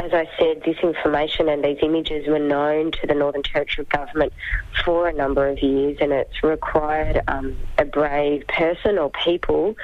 as 0.00 0.12
I 0.14 0.28
said, 0.38 0.62
this 0.64 0.76
information 0.80 1.48
and 1.48 1.64
these 1.64 1.78
images 1.82 2.28
were 2.28 2.38
known 2.38 2.92
to 2.92 3.06
the 3.06 3.14
Northern 3.14 3.42
Territory 3.42 3.84
government 3.90 4.32
for 4.84 5.08
a 5.08 5.12
number 5.12 5.48
of 5.48 5.60
years, 5.60 5.98
and 6.00 6.12
it's 6.12 6.44
required 6.44 7.20
um, 7.26 7.56
a 7.78 7.84
brave 7.84 8.46
person 8.46 8.96
or 8.96 9.10
people 9.10 9.74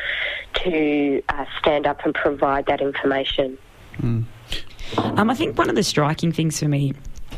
to 0.63 1.21
uh, 1.31 1.45
stand 1.59 1.87
up 1.87 2.05
and 2.05 2.15
provide 2.15 2.67
that 2.67 2.81
information. 2.81 3.59
Um, 4.99 5.31
I 5.31 5.35
think 5.35 5.59
one 5.59 5.69
of 5.69 5.75
the 5.75 5.83
striking 5.83 6.31
things 6.31 6.61
for 6.61 6.69
me 6.69 6.93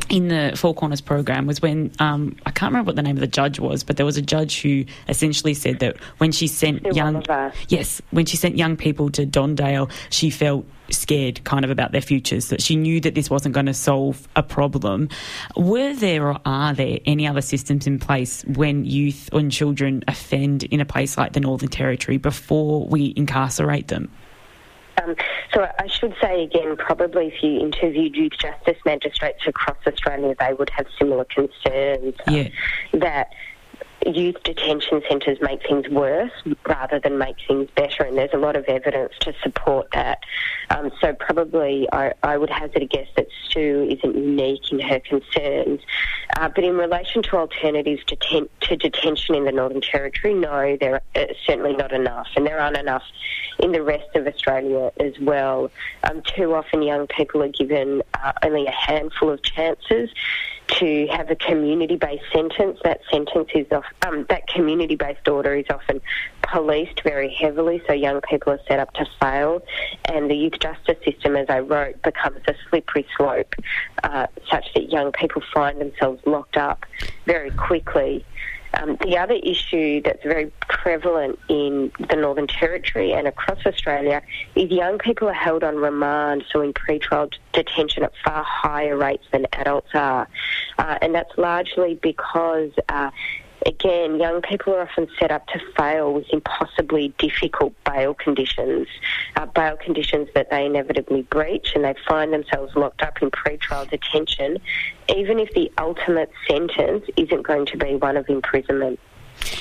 in 0.09 0.29
the 0.29 0.53
Four 0.55 0.73
Corners 0.73 1.01
program 1.01 1.47
was 1.47 1.61
when 1.61 1.91
um, 1.99 2.35
I 2.45 2.51
can't 2.51 2.71
remember 2.71 2.89
what 2.89 2.95
the 2.95 3.03
name 3.03 3.17
of 3.17 3.21
the 3.21 3.27
judge 3.27 3.59
was, 3.59 3.83
but 3.83 3.97
there 3.97 4.05
was 4.05 4.17
a 4.17 4.21
judge 4.21 4.61
who 4.61 4.85
essentially 5.07 5.53
said 5.53 5.79
that 5.79 5.97
when 6.17 6.31
she 6.31 6.47
sent 6.47 6.83
Sue 6.83 6.91
young 6.93 7.23
yes, 7.69 8.01
when 8.11 8.25
she 8.25 8.37
sent 8.37 8.57
young 8.57 8.77
people 8.77 9.09
to 9.11 9.25
Don 9.25 9.55
Dale, 9.55 9.89
she 10.09 10.29
felt 10.29 10.65
scared 10.89 11.43
kind 11.43 11.65
of 11.65 11.71
about 11.71 11.91
their 11.91 12.01
futures 12.01 12.47
that 12.47 12.61
she 12.61 12.75
knew 12.75 13.01
that 13.01 13.13
this 13.13 13.29
wasn't 13.29 13.53
going 13.53 13.65
to 13.65 13.73
solve 13.73 14.27
a 14.35 14.43
problem. 14.43 15.09
Were 15.55 15.93
there 15.93 16.27
or 16.27 16.39
are 16.45 16.73
there 16.73 16.99
any 17.05 17.27
other 17.27 17.41
systems 17.41 17.87
in 17.87 17.99
place 17.99 18.43
when 18.45 18.85
youth 18.85 19.29
and 19.33 19.51
children 19.51 20.03
offend 20.07 20.63
in 20.63 20.79
a 20.79 20.85
place 20.85 21.17
like 21.17 21.33
the 21.33 21.41
northern 21.41 21.69
territory 21.69 22.17
before 22.17 22.87
we 22.87 23.13
incarcerate 23.17 23.89
them 23.89 24.09
Um, 25.03 25.15
so 25.53 25.67
I 25.79 25.87
should 25.87 26.15
say 26.21 26.43
again, 26.43 26.75
probably 26.77 27.27
if 27.27 27.43
you 27.43 27.59
interviewed 27.59 28.15
youth 28.15 28.33
justice 28.39 28.77
magistrates 28.85 29.43
across 29.47 29.77
Australia, 29.85 30.35
they 30.39 30.53
would 30.53 30.69
have 30.71 30.87
similar 30.97 31.25
concerns 31.25 32.15
um, 32.27 32.33
Yeah. 32.33 32.49
that 32.93 33.31
youth 34.05 34.41
detention 34.43 35.01
centres 35.09 35.37
make 35.41 35.61
things 35.67 35.87
worse 35.89 36.31
rather 36.67 36.99
than 36.99 37.17
make 37.17 37.35
things 37.47 37.69
better, 37.75 38.03
and 38.03 38.17
there's 38.17 38.33
a 38.33 38.37
lot 38.37 38.55
of 38.55 38.65
evidence 38.65 39.13
to 39.21 39.33
support 39.41 39.87
that. 39.93 40.19
Um, 40.69 40.91
so 41.01 41.13
probably 41.13 41.87
I, 41.91 42.13
I 42.23 42.37
would 42.37 42.49
hazard 42.49 42.83
a 42.83 42.85
guess 42.85 43.07
that 43.15 43.27
Sue 43.49 43.87
isn't 43.89 44.15
unique 44.15 44.71
in 44.71 44.79
her 44.79 44.99
concerns. 44.99 45.81
Uh, 46.37 46.49
but 46.49 46.63
in 46.63 46.77
relation 46.77 47.23
to 47.23 47.37
alternatives 47.37 48.03
to, 48.05 48.15
ten- 48.15 48.49
to 48.61 48.75
detention 48.75 49.35
in 49.35 49.45
the 49.45 49.51
Northern 49.51 49.81
Territory, 49.81 50.33
no, 50.33 50.77
there 50.79 50.95
are 50.95 51.01
uh, 51.15 51.25
certainly 51.45 51.75
not 51.75 51.91
enough, 51.91 52.27
and 52.35 52.45
there 52.45 52.59
aren't 52.59 52.77
enough 52.77 53.03
in 53.59 53.71
the 53.71 53.81
rest 53.81 54.15
of 54.15 54.27
Australia 54.27 54.91
as 54.99 55.13
well. 55.19 55.71
Um, 56.03 56.21
too 56.21 56.53
often, 56.53 56.83
young 56.83 57.07
people 57.07 57.41
are 57.41 57.49
given 57.49 58.03
uh, 58.13 58.33
only 58.43 58.67
a 58.67 58.71
handful 58.71 59.31
of 59.31 59.41
chances 59.41 60.09
to 60.67 61.07
have 61.07 61.29
a 61.29 61.35
community-based 61.35 62.23
sentence. 62.33 62.79
That 62.83 63.01
sentence 63.11 63.49
is 63.55 63.71
off, 63.71 63.85
um, 64.05 64.25
that 64.29 64.47
community-based 64.47 65.27
order 65.27 65.55
is 65.55 65.65
often 65.69 66.01
policed 66.43 67.01
very 67.03 67.33
heavily, 67.33 67.81
so 67.87 67.93
young 67.93 68.21
people 68.21 68.53
are 68.53 68.59
set 68.67 68.79
up 68.79 68.93
to 68.93 69.05
fail, 69.19 69.61
and 70.05 70.29
the 70.29 70.35
youth 70.35 70.59
justice 70.59 70.97
system, 71.03 71.35
as 71.35 71.49
I 71.49 71.59
wrote, 71.59 72.01
becomes 72.03 72.41
a 72.47 72.55
slippery 72.69 73.05
slope, 73.17 73.53
uh, 74.03 74.27
such 74.49 74.65
that 74.73 74.91
young 74.91 75.11
people 75.11 75.41
find 75.53 75.79
themselves 75.81 76.21
locked 76.25 76.57
up 76.57 76.85
very 77.25 77.51
quickly. 77.51 78.25
Um, 78.77 78.97
the 78.97 79.17
other 79.17 79.35
issue 79.35 80.01
that's 80.01 80.23
very 80.23 80.51
prevalent 80.69 81.39
in 81.49 81.91
the 82.09 82.15
Northern 82.15 82.47
Territory 82.47 83.13
and 83.13 83.27
across 83.27 83.65
Australia 83.65 84.21
is 84.55 84.69
young 84.69 84.99
people 84.99 85.27
are 85.27 85.33
held 85.33 85.63
on 85.63 85.77
remand, 85.77 86.45
so 86.51 86.61
in 86.61 86.73
pretrial 86.73 87.31
detention 87.53 88.03
at 88.03 88.13
far 88.23 88.43
higher 88.43 88.95
rates 88.95 89.25
than 89.31 89.47
adults 89.53 89.89
are. 89.93 90.27
Uh, 90.77 90.97
and 91.01 91.15
that's 91.15 91.35
largely 91.37 91.95
because, 91.95 92.71
uh, 92.89 93.09
again, 93.67 94.17
young 94.17 94.41
people 94.41 94.73
are 94.73 94.81
often 94.81 95.07
set 95.19 95.29
up 95.29 95.45
to 95.47 95.59
fail 95.77 96.13
with 96.13 96.25
impossibly 96.29 97.13
difficult 97.19 97.73
bail 97.83 98.13
conditions, 98.13 98.87
uh, 99.35 99.45
bail 99.45 99.75
conditions 99.77 100.29
that 100.33 100.49
they 100.49 100.65
inevitably 100.65 101.23
breach, 101.23 101.73
and 101.75 101.83
they 101.83 101.93
find 102.07 102.33
themselves 102.33 102.75
locked 102.75 103.01
up 103.01 103.21
in 103.21 103.29
pretrial 103.29 103.87
detention, 103.89 104.57
even 105.15 105.39
if 105.39 105.53
the 105.53 105.71
ultimate 105.77 106.31
sentence 106.47 107.05
isn't 107.17 107.43
going 107.43 107.65
to 107.65 107.77
be 107.77 107.95
one 107.95 108.17
of 108.17 108.27
imprisonment. 108.29 108.99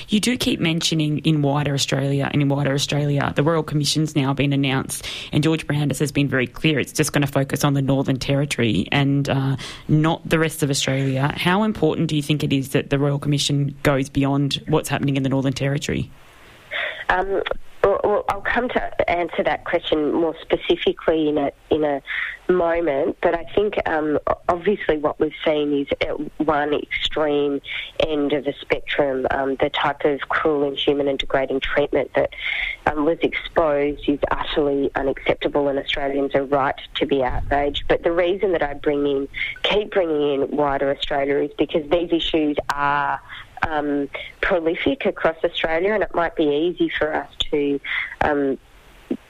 You 0.09 0.21
do 0.21 0.37
keep 0.37 0.61
mentioning 0.61 1.19
in 1.19 1.43
wider 1.43 1.75
Australia 1.75 2.31
and 2.33 2.43
in 2.43 2.49
wider 2.49 2.73
Australia, 2.73 3.33
the 3.35 3.43
Royal 3.43 3.63
Commission's 3.63 4.15
now 4.15 4.33
been 4.33 4.53
announced, 4.53 5.07
and 5.33 5.43
George 5.43 5.67
Brandis 5.67 5.99
has 5.99 6.13
been 6.13 6.29
very 6.29 6.47
clear 6.47 6.79
it's 6.79 6.93
just 6.93 7.13
going 7.13 7.27
to 7.27 7.33
focus 7.33 7.65
on 7.65 7.75
the 7.75 7.83
Northern 7.83 8.19
Territory 8.19 8.89
and 8.93 9.29
uh, 9.29 9.57
not 9.89 10.27
the 10.29 10.39
rest 10.39 10.63
of 10.63 10.71
Australia. 10.71 11.33
How 11.37 11.63
important 11.63 12.09
do 12.09 12.17
you 12.17 12.23
think 12.23 12.45
it 12.45 12.53
is 12.53 12.71
that 12.71 12.91
the 12.91 12.99
Royal 12.99 13.19
Commission 13.19 13.77
goes 13.83 14.09
beyond 14.09 14.63
what's 14.69 14.89
happening 14.89 15.17
in 15.17 15.23
the 15.23 15.29
Northern 15.29 15.53
Territory? 15.53 16.11
Um, 17.09 17.43
well, 17.87 18.25
I'll 18.29 18.41
come 18.41 18.69
to 18.71 19.11
answer 19.11 19.43
that 19.45 19.65
question 19.65 20.13
more 20.13 20.35
specifically 20.43 21.29
in 21.29 21.39
a 21.39 21.53
in 21.71 21.85
a 21.85 22.03
moment, 22.49 23.17
but 23.21 23.35
I 23.35 23.45
think 23.55 23.75
um, 23.87 24.19
obviously 24.49 24.99
what 24.99 25.21
we've 25.21 25.33
seen 25.45 25.73
is 25.73 25.89
at 26.01 26.45
one 26.45 26.75
extreme 26.75 27.61
end 28.07 28.33
of 28.33 28.45
the 28.45 28.55
spectrum, 28.61 29.27
um, 29.31 29.57
the 29.61 29.71
type 29.71 30.05
of 30.05 30.21
cruel, 30.29 30.69
inhuman, 30.69 31.09
and 31.09 31.19
degrading 31.19 31.61
treatment 31.61 32.11
that 32.15 32.31
um, 32.87 33.05
was 33.05 33.19
exposed 33.23 34.09
is 34.09 34.19
utterly 34.31 34.91
unacceptable, 34.95 35.69
and 35.69 35.79
Australians 35.79 36.35
are 36.35 36.45
right 36.45 36.81
to 36.97 37.07
be 37.07 37.23
outraged. 37.23 37.85
But 37.89 38.03
the 38.03 38.13
reason 38.13 38.53
that 38.53 38.63
I 38.63 38.75
bring 38.75 39.07
in, 39.07 39.29
keep 39.63 39.93
bringing 39.93 40.43
in 40.43 40.57
wider 40.57 40.91
Australia, 40.91 41.37
is 41.37 41.51
because 41.57 41.89
these 41.91 42.13
issues 42.13 42.57
are 42.71 43.21
um, 43.67 44.09
prolific 44.41 45.07
across 45.07 45.37
Australia, 45.45 45.93
and 45.93 46.03
it 46.03 46.15
might 46.15 46.37
be 46.37 46.45
easy 46.45 46.89
for 46.89 47.15
us 47.15 47.29
to 47.51 47.81
um, 48.23 48.59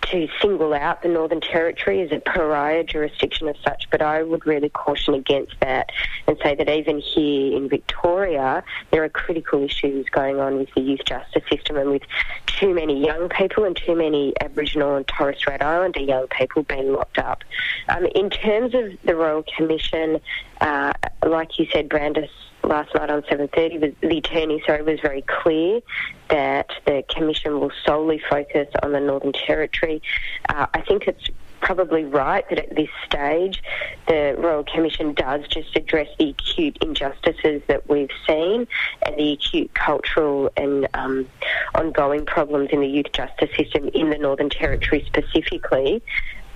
to 0.02 0.28
single 0.40 0.73
out 0.73 1.02
the 1.02 1.09
Northern 1.09 1.40
Territory 1.40 2.00
as 2.00 2.12
a 2.12 2.21
pariah 2.21 2.85
jurisdiction 2.85 3.49
as 3.49 3.57
such, 3.64 3.88
but 3.90 4.00
I 4.00 4.23
would 4.23 4.47
really 4.47 4.69
caution 4.69 5.14
against 5.14 5.59
that 5.61 5.90
and 6.28 6.37
say 6.43 6.55
that 6.55 6.69
even 6.69 7.00
here 7.00 7.57
in 7.57 7.69
Victoria, 7.69 8.62
there 8.93 9.02
are 9.02 9.09
critical 9.09 9.64
issues 9.64 10.07
going 10.11 10.38
on 10.38 10.59
with 10.59 10.69
the 10.75 10.81
youth 10.81 11.05
justice 11.05 11.43
system 11.50 11.76
and 11.76 11.90
with 11.90 12.02
too 12.47 12.73
many 12.73 13.05
young 13.05 13.28
people 13.28 13.64
and 13.64 13.76
too 13.76 13.97
many 13.97 14.33
Aboriginal 14.40 14.97
and 14.97 15.09
Torres 15.09 15.38
Strait 15.38 15.61
Islander 15.61 16.00
young 16.00 16.28
people 16.28 16.62
being 16.62 16.93
locked 16.93 17.19
up. 17.19 17.43
Um, 17.88 18.07
in 18.14 18.31
terms 18.31 18.75
of 18.75 18.93
the 19.05 19.16
Royal 19.16 19.45
Commission, 19.57 20.21
uh, 20.61 20.93
like 21.26 21.59
you 21.59 21.66
said, 21.73 21.88
Brandis 21.88 22.31
last 22.67 22.95
night 22.95 23.11
on 23.11 23.23
7.30, 23.23 23.81
was, 23.81 23.93
the 24.01 24.19
attorney, 24.19 24.63
sorry, 24.67 24.83
was 24.83 25.01
very 25.01 25.23
clear 25.23 25.81
that 26.29 26.71
the 26.85 27.05
Commission 27.09 27.61
will 27.61 27.73
solely 27.85 28.21
focus 28.31 28.69
on 28.83 28.93
the 28.93 29.01
Northern 29.01 29.33
Territory. 29.33 30.03
Uh, 30.49 30.67
I 30.75 30.81
think 30.83 31.07
it's 31.07 31.31
probably 31.61 32.05
right 32.05 32.49
that 32.49 32.59
at 32.59 32.77
this 32.77 32.89
stage 33.05 33.63
the 34.07 34.37
Royal 34.39 34.63
Commission 34.63 35.15
does 35.15 35.47
just 35.49 35.75
address 35.75 36.09
the 36.19 36.31
acute 36.31 36.79
injustices 36.81 37.63
that 37.67 37.89
we've 37.89 38.11
seen 38.27 38.69
and 39.03 39.17
the 39.17 39.33
acute 39.33 39.75
cultural 39.75 40.51
and 40.57 40.87
um, 40.95 41.27
ongoing 41.75 42.25
problems 42.25 42.69
in 42.71 42.81
the 42.81 42.87
youth 42.87 43.11
justice 43.13 43.51
system 43.57 43.89
in 43.89 44.11
the 44.11 44.19
Northern 44.19 44.51
Territory 44.51 45.05
specifically. 45.07 46.03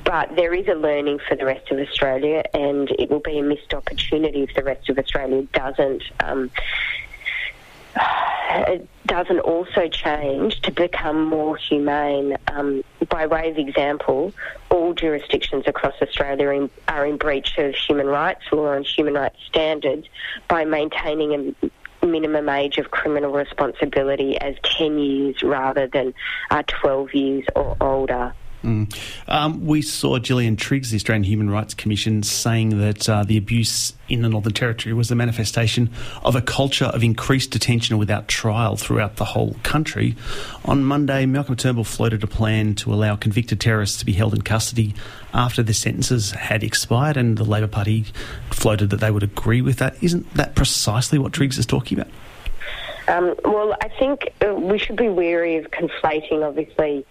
But 0.04 0.34
there 0.34 0.54
is 0.54 0.66
a 0.68 0.74
learning 0.74 1.20
for 1.28 1.36
the 1.36 1.44
rest 1.44 1.70
of 1.70 1.78
Australia, 1.78 2.42
and 2.54 2.90
it 2.98 3.10
will 3.10 3.20
be 3.20 3.38
a 3.38 3.42
missed 3.42 3.74
opportunity 3.74 4.42
if 4.42 4.54
the 4.54 4.64
rest 4.64 4.88
of 4.88 4.98
Australia 4.98 5.42
doesn't 5.52 6.02
um, 6.20 6.50
it 8.50 8.88
doesn't 9.06 9.40
also 9.40 9.88
change 9.88 10.60
to 10.62 10.72
become 10.72 11.24
more 11.24 11.56
humane. 11.56 12.36
Um, 12.48 12.82
by 13.08 13.26
way 13.26 13.50
of 13.50 13.58
example, 13.58 14.32
all 14.70 14.94
jurisdictions 14.94 15.64
across 15.66 15.94
Australia 16.00 16.46
are 16.46 16.52
in, 16.52 16.70
are 16.88 17.06
in 17.06 17.16
breach 17.16 17.58
of 17.58 17.74
human 17.74 18.06
rights 18.06 18.42
law 18.52 18.72
and 18.72 18.86
human 18.86 19.14
rights 19.14 19.38
standards 19.46 20.06
by 20.48 20.64
maintaining 20.64 21.54
a 21.62 22.06
minimum 22.06 22.48
age 22.48 22.78
of 22.78 22.90
criminal 22.90 23.32
responsibility 23.32 24.40
as 24.40 24.54
10 24.62 24.98
years 24.98 25.42
rather 25.42 25.86
than 25.86 26.14
uh, 26.50 26.62
12 26.66 27.14
years 27.14 27.44
or 27.54 27.76
older. 27.80 28.32
Mm. 28.62 28.94
Um, 29.26 29.66
we 29.66 29.80
saw 29.80 30.18
Gillian 30.18 30.56
Triggs, 30.56 30.90
the 30.90 30.96
Australian 30.96 31.24
Human 31.24 31.48
Rights 31.48 31.72
Commission, 31.72 32.22
saying 32.22 32.78
that 32.78 33.08
uh, 33.08 33.24
the 33.24 33.38
abuse 33.38 33.94
in 34.08 34.22
the 34.22 34.28
Northern 34.28 34.52
Territory 34.52 34.92
was 34.92 35.10
a 35.10 35.14
manifestation 35.14 35.90
of 36.22 36.36
a 36.36 36.42
culture 36.42 36.86
of 36.86 37.02
increased 37.02 37.52
detention 37.52 37.96
without 37.96 38.28
trial 38.28 38.76
throughout 38.76 39.16
the 39.16 39.24
whole 39.24 39.56
country. 39.62 40.14
On 40.64 40.84
Monday, 40.84 41.24
Malcolm 41.24 41.56
Turnbull 41.56 41.84
floated 41.84 42.22
a 42.22 42.26
plan 42.26 42.74
to 42.76 42.92
allow 42.92 43.16
convicted 43.16 43.60
terrorists 43.60 43.98
to 43.98 44.04
be 44.04 44.12
held 44.12 44.34
in 44.34 44.42
custody 44.42 44.94
after 45.32 45.62
their 45.62 45.74
sentences 45.74 46.32
had 46.32 46.62
expired, 46.62 47.16
and 47.16 47.38
the 47.38 47.44
Labor 47.44 47.68
Party 47.68 48.04
floated 48.50 48.90
that 48.90 49.00
they 49.00 49.10
would 49.10 49.22
agree 49.22 49.62
with 49.62 49.78
that. 49.78 49.96
Isn't 50.02 50.32
that 50.34 50.54
precisely 50.54 51.18
what 51.18 51.32
Triggs 51.32 51.56
is 51.56 51.66
talking 51.66 51.98
about? 51.98 52.12
Um, 53.08 53.34
well, 53.44 53.76
I 53.82 53.88
think 53.88 54.32
uh, 54.40 54.54
we 54.54 54.78
should 54.78 54.96
be 54.96 55.08
wary 55.08 55.56
of 55.56 55.70
conflating, 55.70 56.46
obviously, 56.46 57.04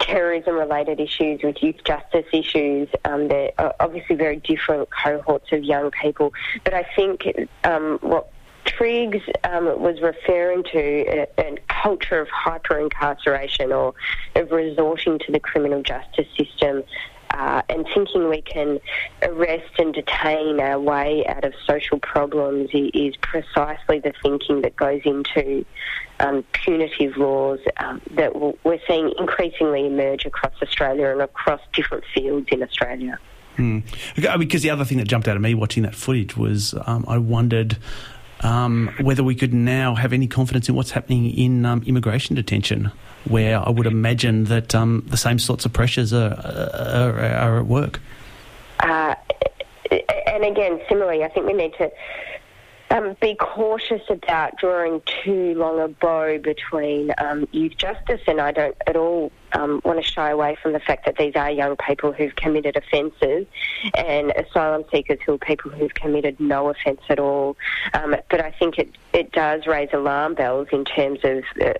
terrorism 0.00 0.56
related 0.56 0.98
issues 1.00 1.40
with 1.42 1.62
youth 1.62 1.82
justice 1.84 2.26
issues. 2.32 2.88
Um, 3.04 3.28
they're 3.28 3.52
uh, 3.58 3.72
obviously 3.78 4.16
very 4.16 4.36
different 4.36 4.88
cohorts 4.90 5.52
of 5.52 5.62
young 5.62 5.90
people. 5.90 6.32
But 6.64 6.74
I 6.74 6.86
think 6.96 7.24
um, 7.64 7.98
what 8.00 8.32
Triggs 8.64 9.22
um, 9.44 9.64
was 9.80 10.00
referring 10.00 10.64
to 10.64 10.78
a, 10.78 11.26
a 11.38 11.56
culture 11.82 12.20
of 12.20 12.28
hyper 12.28 12.78
incarceration 12.78 13.72
or 13.72 13.94
of 14.36 14.50
resorting 14.50 15.18
to 15.20 15.32
the 15.32 15.40
criminal 15.40 15.82
justice 15.82 16.26
system. 16.36 16.82
Uh, 17.32 17.62
and 17.68 17.86
thinking 17.94 18.28
we 18.28 18.42
can 18.42 18.80
arrest 19.22 19.70
and 19.78 19.94
detain 19.94 20.58
our 20.60 20.80
way 20.80 21.24
out 21.26 21.44
of 21.44 21.52
social 21.66 21.98
problems 22.00 22.70
is 22.72 23.16
precisely 23.18 24.00
the 24.00 24.12
thinking 24.22 24.62
that 24.62 24.74
goes 24.76 25.00
into 25.04 25.64
um, 26.18 26.44
punitive 26.52 27.16
laws 27.16 27.60
um, 27.78 28.00
that 28.10 28.34
we're 28.64 28.80
seeing 28.86 29.12
increasingly 29.18 29.86
emerge 29.86 30.24
across 30.24 30.52
Australia 30.62 31.08
and 31.08 31.22
across 31.22 31.60
different 31.72 32.04
fields 32.14 32.48
in 32.50 32.62
Australia. 32.62 33.18
Mm. 33.56 33.84
Because 34.38 34.62
the 34.62 34.70
other 34.70 34.84
thing 34.84 34.98
that 34.98 35.08
jumped 35.08 35.28
out 35.28 35.36
at 35.36 35.40
me 35.40 35.54
watching 35.54 35.82
that 35.82 35.94
footage 35.94 36.36
was 36.36 36.74
um, 36.86 37.04
I 37.08 37.18
wondered 37.18 37.78
um, 38.40 38.90
whether 39.00 39.22
we 39.22 39.34
could 39.34 39.52
now 39.52 39.94
have 39.94 40.12
any 40.12 40.26
confidence 40.26 40.68
in 40.68 40.74
what's 40.74 40.92
happening 40.92 41.30
in 41.30 41.64
um, 41.66 41.82
immigration 41.86 42.36
detention, 42.36 42.90
where 43.24 43.58
I 43.58 43.70
would 43.70 43.86
imagine 43.86 44.44
that 44.44 44.74
um, 44.74 45.04
the 45.06 45.16
same 45.16 45.38
sorts 45.38 45.64
of 45.64 45.72
pressures 45.72 46.12
are, 46.12 46.32
are, 46.32 47.20
are 47.20 47.58
at 47.58 47.66
work. 47.66 48.00
Uh, 48.78 49.14
and 50.26 50.44
again, 50.44 50.80
similarly, 50.88 51.24
I 51.24 51.28
think 51.28 51.46
we 51.46 51.52
need 51.52 51.74
to 51.74 51.90
um, 52.90 53.16
be 53.20 53.36
cautious 53.36 54.02
about 54.08 54.56
drawing 54.58 55.00
too 55.24 55.54
long 55.54 55.80
a 55.80 55.88
bow 55.88 56.38
between 56.38 57.12
um, 57.18 57.46
youth 57.52 57.76
justice, 57.76 58.20
and 58.26 58.40
I 58.40 58.50
don't 58.50 58.76
at 58.86 58.96
all 58.96 59.30
um, 59.52 59.80
want 59.84 60.04
to 60.04 60.10
shy 60.10 60.30
away 60.30 60.56
from 60.60 60.72
the 60.72 60.80
fact 60.80 61.06
that 61.06 61.16
these 61.16 61.36
are 61.36 61.50
young 61.50 61.76
people 61.76 62.12
who've 62.12 62.34
committed 62.34 62.76
offences, 62.76 63.46
and 63.94 64.32
asylum 64.32 64.84
seekers 64.90 65.18
who 65.24 65.34
are 65.34 65.38
people 65.38 65.70
who've 65.70 65.94
committed 65.94 66.40
no 66.40 66.68
offence 66.68 67.00
at 67.08 67.20
all. 67.20 67.56
Um, 67.94 68.16
but 68.28 68.40
I 68.40 68.50
think 68.50 68.78
it, 68.78 68.96
it 69.12 69.32
does 69.32 69.66
raise 69.66 69.90
alarm 69.92 70.34
bells 70.34 70.68
in 70.72 70.84
terms 70.84 71.20
of. 71.22 71.44
Uh, 71.60 71.74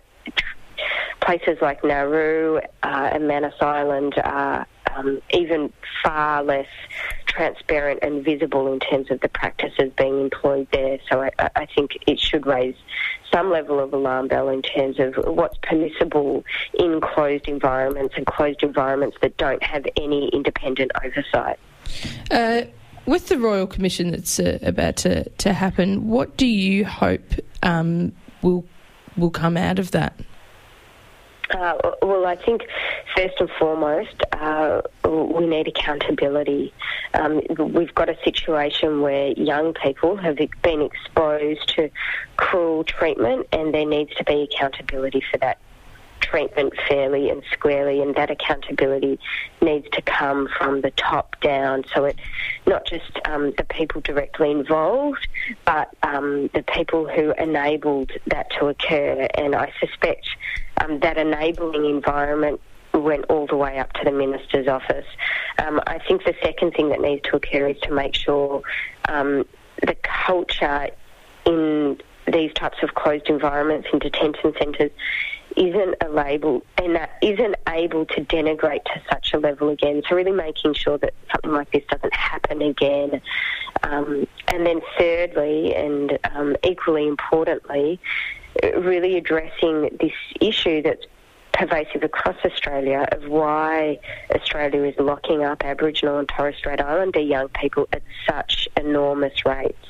places 1.20 1.58
like 1.60 1.84
Nauru 1.84 2.58
uh, 2.58 2.60
and 2.82 3.28
Manus 3.28 3.54
Island 3.60 4.14
are 4.22 4.66
um, 4.96 5.20
even 5.32 5.72
far 6.02 6.42
less 6.42 6.66
transparent 7.26 8.00
and 8.02 8.24
visible 8.24 8.72
in 8.72 8.80
terms 8.80 9.10
of 9.10 9.20
the 9.20 9.28
practices 9.28 9.92
being 9.96 10.20
employed 10.20 10.66
there. 10.72 10.98
So 11.10 11.22
I, 11.22 11.30
I 11.54 11.66
think 11.66 11.92
it 12.06 12.18
should 12.18 12.46
raise 12.46 12.74
some 13.32 13.50
level 13.50 13.78
of 13.78 13.92
alarm 13.92 14.28
bell 14.28 14.48
in 14.48 14.62
terms 14.62 14.98
of 14.98 15.14
what's 15.26 15.56
permissible 15.62 16.44
in 16.74 17.00
closed 17.00 17.46
environments 17.46 18.14
and 18.16 18.26
closed 18.26 18.62
environments 18.62 19.16
that 19.22 19.36
don't 19.36 19.62
have 19.62 19.86
any 19.96 20.28
independent 20.32 20.90
oversight. 21.04 21.58
Uh, 22.30 22.62
with 23.06 23.28
the 23.28 23.38
Royal 23.38 23.66
Commission 23.66 24.10
that's 24.10 24.38
uh, 24.38 24.58
about 24.62 24.96
to, 24.98 25.28
to 25.30 25.52
happen, 25.52 26.08
what 26.08 26.36
do 26.36 26.46
you 26.46 26.84
hope 26.84 27.22
um, 27.62 28.12
will 28.42 28.64
will 29.16 29.30
come 29.30 29.56
out 29.56 29.78
of 29.78 29.90
that? 29.90 30.14
Uh, 31.50 31.74
well, 32.02 32.26
I 32.26 32.36
think 32.36 32.62
first 33.16 33.40
and 33.40 33.50
foremost, 33.58 34.22
uh, 34.32 34.82
we 35.04 35.46
need 35.46 35.66
accountability. 35.66 36.72
Um, 37.14 37.42
we've 37.58 37.94
got 37.94 38.08
a 38.08 38.16
situation 38.22 39.00
where 39.00 39.28
young 39.32 39.74
people 39.74 40.16
have 40.16 40.38
been 40.62 40.82
exposed 40.82 41.68
to 41.76 41.90
cruel 42.36 42.84
treatment, 42.84 43.48
and 43.52 43.74
there 43.74 43.86
needs 43.86 44.14
to 44.14 44.24
be 44.24 44.42
accountability 44.42 45.22
for 45.30 45.38
that 45.38 45.58
treatment 46.20 46.72
fairly 46.88 47.30
and 47.30 47.42
squarely, 47.52 48.02
and 48.02 48.14
that 48.14 48.30
accountability 48.30 49.18
needs 49.60 49.88
to 49.90 50.02
come 50.02 50.48
from 50.58 50.80
the 50.80 50.90
top 50.92 51.40
down. 51.40 51.84
So 51.94 52.04
it 52.04 52.16
not 52.66 52.86
just 52.86 53.18
um, 53.24 53.52
the 53.56 53.64
people 53.64 54.00
directly 54.00 54.50
involved, 54.50 55.26
but 55.64 55.94
um, 56.02 56.48
the 56.54 56.62
people 56.62 57.08
who 57.08 57.32
enabled 57.32 58.12
that 58.26 58.50
to 58.58 58.66
occur. 58.66 59.28
And 59.34 59.54
I 59.54 59.72
suspect 59.80 60.28
um, 60.80 61.00
that 61.00 61.16
enabling 61.18 61.84
environment 61.84 62.60
went 62.94 63.24
all 63.26 63.46
the 63.46 63.56
way 63.56 63.78
up 63.78 63.92
to 63.94 64.04
the 64.04 64.12
minister's 64.12 64.68
office. 64.68 65.06
Um, 65.58 65.80
I 65.86 65.98
think 65.98 66.24
the 66.24 66.34
second 66.42 66.72
thing 66.72 66.88
that 66.90 67.00
needs 67.00 67.22
to 67.30 67.36
occur 67.36 67.68
is 67.68 67.80
to 67.82 67.92
make 67.92 68.14
sure 68.14 68.62
um, 69.08 69.46
the 69.82 69.96
culture 70.02 70.88
in 71.46 72.00
these 72.32 72.52
types 72.54 72.78
of 72.82 72.94
closed 72.94 73.28
environments 73.28 73.88
in 73.92 73.98
detention 73.98 74.52
centres 74.58 74.90
isn't 75.56 75.94
a 76.00 76.08
label 76.08 76.62
and 76.78 76.94
that 76.96 77.10
isn't 77.22 77.56
able 77.68 78.06
to 78.06 78.20
denigrate 78.22 78.84
to 78.84 79.02
such 79.10 79.32
a 79.34 79.38
level 79.38 79.68
again. 79.68 80.02
So 80.08 80.16
really 80.16 80.32
making 80.32 80.74
sure 80.74 80.98
that 80.98 81.14
something 81.32 81.52
like 81.52 81.70
this 81.72 81.84
doesn't 81.90 82.14
happen 82.14 82.62
again. 82.62 83.20
Um, 83.82 84.26
and 84.48 84.66
then 84.66 84.80
thirdly, 84.98 85.74
and 85.74 86.18
um, 86.34 86.56
equally 86.64 87.06
importantly, 87.06 88.00
really 88.76 89.16
addressing 89.16 89.96
this 90.00 90.12
issue 90.40 90.82
that's 90.82 91.06
pervasive 91.52 92.02
across 92.02 92.36
Australia 92.44 93.06
of 93.12 93.28
why 93.28 93.98
Australia 94.34 94.84
is 94.84 94.94
locking 94.98 95.44
up 95.44 95.64
Aboriginal 95.64 96.18
and 96.18 96.28
Torres 96.28 96.56
Strait 96.56 96.80
Islander 96.80 97.20
young 97.20 97.48
people 97.48 97.88
at 97.92 98.02
such 98.28 98.68
enormous 98.76 99.44
rates. 99.44 99.89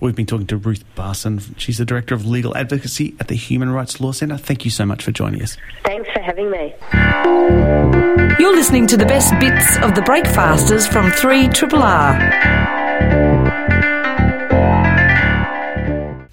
We've 0.00 0.14
been 0.14 0.26
talking 0.26 0.46
to 0.48 0.56
Ruth 0.56 0.84
Barson. 0.94 1.58
She's 1.58 1.78
the 1.78 1.84
Director 1.84 2.14
of 2.14 2.26
Legal 2.26 2.56
Advocacy 2.56 3.14
at 3.20 3.28
the 3.28 3.34
Human 3.34 3.70
Rights 3.70 4.00
Law 4.00 4.12
Centre. 4.12 4.36
Thank 4.36 4.64
you 4.64 4.70
so 4.70 4.84
much 4.86 5.04
for 5.04 5.12
joining 5.12 5.42
us. 5.42 5.56
Thanks 5.84 6.08
for 6.12 6.20
having 6.20 6.50
me. 6.50 6.74
You're 8.38 8.54
listening 8.54 8.86
to 8.88 8.96
the 8.96 9.06
best 9.06 9.32
bits 9.40 9.78
of 9.78 9.94
the 9.94 10.02
Breakfasters 10.02 10.86
from 10.86 11.10
3 11.10 11.48
Triple 11.48 11.82
R. 11.82 12.67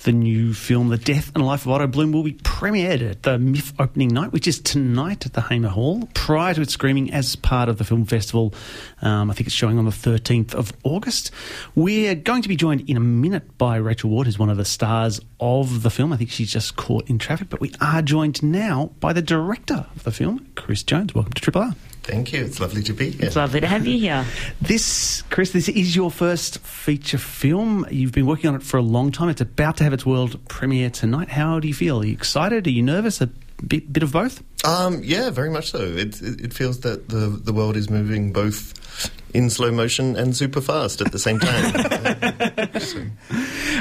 The 0.06 0.12
new 0.12 0.54
film, 0.54 0.90
The 0.90 1.00
Death 1.00 1.32
and 1.34 1.44
Life 1.44 1.66
of 1.66 1.72
Otto 1.72 1.88
Bloom, 1.88 2.12
will 2.12 2.22
be 2.22 2.34
premiered 2.34 3.02
at 3.10 3.24
the 3.24 3.40
MIFF 3.40 3.74
opening 3.80 4.10
night, 4.10 4.32
which 4.32 4.48
is 4.48 4.60
tonight 4.60 5.26
at 5.26 5.34
the 5.34 5.42
Hamer 5.42 5.70
Hall, 5.70 6.08
prior 6.14 6.54
to 6.54 6.62
its 6.62 6.74
screening 6.74 7.12
as 7.12 7.36
part 7.36 7.70
of 7.70 7.80
the 7.80 7.84
film 7.84 8.06
festival. 8.06 8.54
Um, 9.02 9.32
I 9.32 9.34
think 9.34 9.48
it's 9.48 9.56
showing 9.56 9.80
on 9.80 9.86
the 9.86 9.90
13th 9.90 10.54
of 10.54 10.74
August. 10.84 11.32
We're 11.74 12.14
going 12.14 12.44
to 12.44 12.50
be 12.50 12.56
joined 12.56 12.88
in 12.88 12.98
a 12.98 13.00
minute 13.00 13.58
by 13.58 13.78
Rachel 13.78 14.12
Ward, 14.12 14.28
who's 14.28 14.38
one 14.38 14.52
of 14.52 14.58
the 14.58 14.64
stars 14.64 15.20
of 15.40 15.82
the 15.82 15.90
film. 15.90 16.14
I 16.14 16.18
think 16.18 16.30
she's 16.30 16.52
just 16.52 16.76
caught 16.76 17.10
in 17.10 17.18
traffic, 17.18 17.50
but 17.50 17.60
we 17.60 17.74
are 17.82 18.04
joined 18.04 18.44
now 18.44 18.92
by 19.00 19.12
the 19.12 19.24
director 19.24 19.88
of 19.96 20.04
the 20.04 20.12
film, 20.12 20.46
Chris 20.54 20.84
Jones. 20.84 21.16
Welcome 21.16 21.34
to 21.34 21.42
Triple 21.42 21.64
R. 21.64 21.76
Thank 22.06 22.34
you. 22.34 22.46
It's 22.46 22.60
lovely 22.60 22.84
to 22.84 22.94
be 22.94 23.10
here. 23.10 23.26
It's 23.26 23.36
lovely 23.36 23.62
to 23.62 23.68
have 23.68 23.88
you 23.88 23.98
here. 23.98 24.26
This, 24.62 25.24
Chris, 25.32 25.52
this 25.52 25.68
is 25.70 25.96
your 25.96 26.12
first 26.12 26.60
feature 26.60 27.18
film. 27.18 27.86
You've 27.90 28.12
been 28.12 28.28
working 28.28 28.48
on 28.50 28.56
it 28.56 28.62
for 28.62 28.78
a 28.78 28.82
long 28.82 29.12
time. 29.12 29.30
It's 29.30 29.42
about 29.42 29.78
to 29.78 29.84
have 29.84 29.94
its 29.94 30.06
world 30.06 30.40
premiere 30.48 30.92
tonight. 30.92 31.30
How 31.30 31.60
do 31.60 31.68
you 31.68 31.74
feel? 31.74 32.02
Are 32.02 32.06
you 32.06 32.14
excited? 32.14 32.68
Are 32.68 32.70
you 32.70 32.84
nervous? 32.84 33.22
A 33.22 33.30
bit, 33.68 33.92
bit 33.92 34.04
of 34.04 34.12
both? 34.12 34.44
Um, 34.66 35.02
yeah, 35.04 35.32
very 35.32 35.50
much 35.50 35.72
so. 35.72 35.80
It, 35.80 36.22
it, 36.22 36.42
it 36.42 36.54
feels 36.54 36.82
that 36.82 37.10
the 37.10 37.28
the 37.28 37.54
world 37.54 37.76
is 37.76 37.90
moving 37.90 38.34
both 38.34 39.12
in 39.34 39.50
slow 39.50 39.72
motion 39.72 40.16
and 40.16 40.36
super 40.36 40.62
fast 40.62 41.02
at 41.02 41.12
the 41.12 41.20
same 41.20 41.40
time. 41.40 42.80
so. 42.80 43.00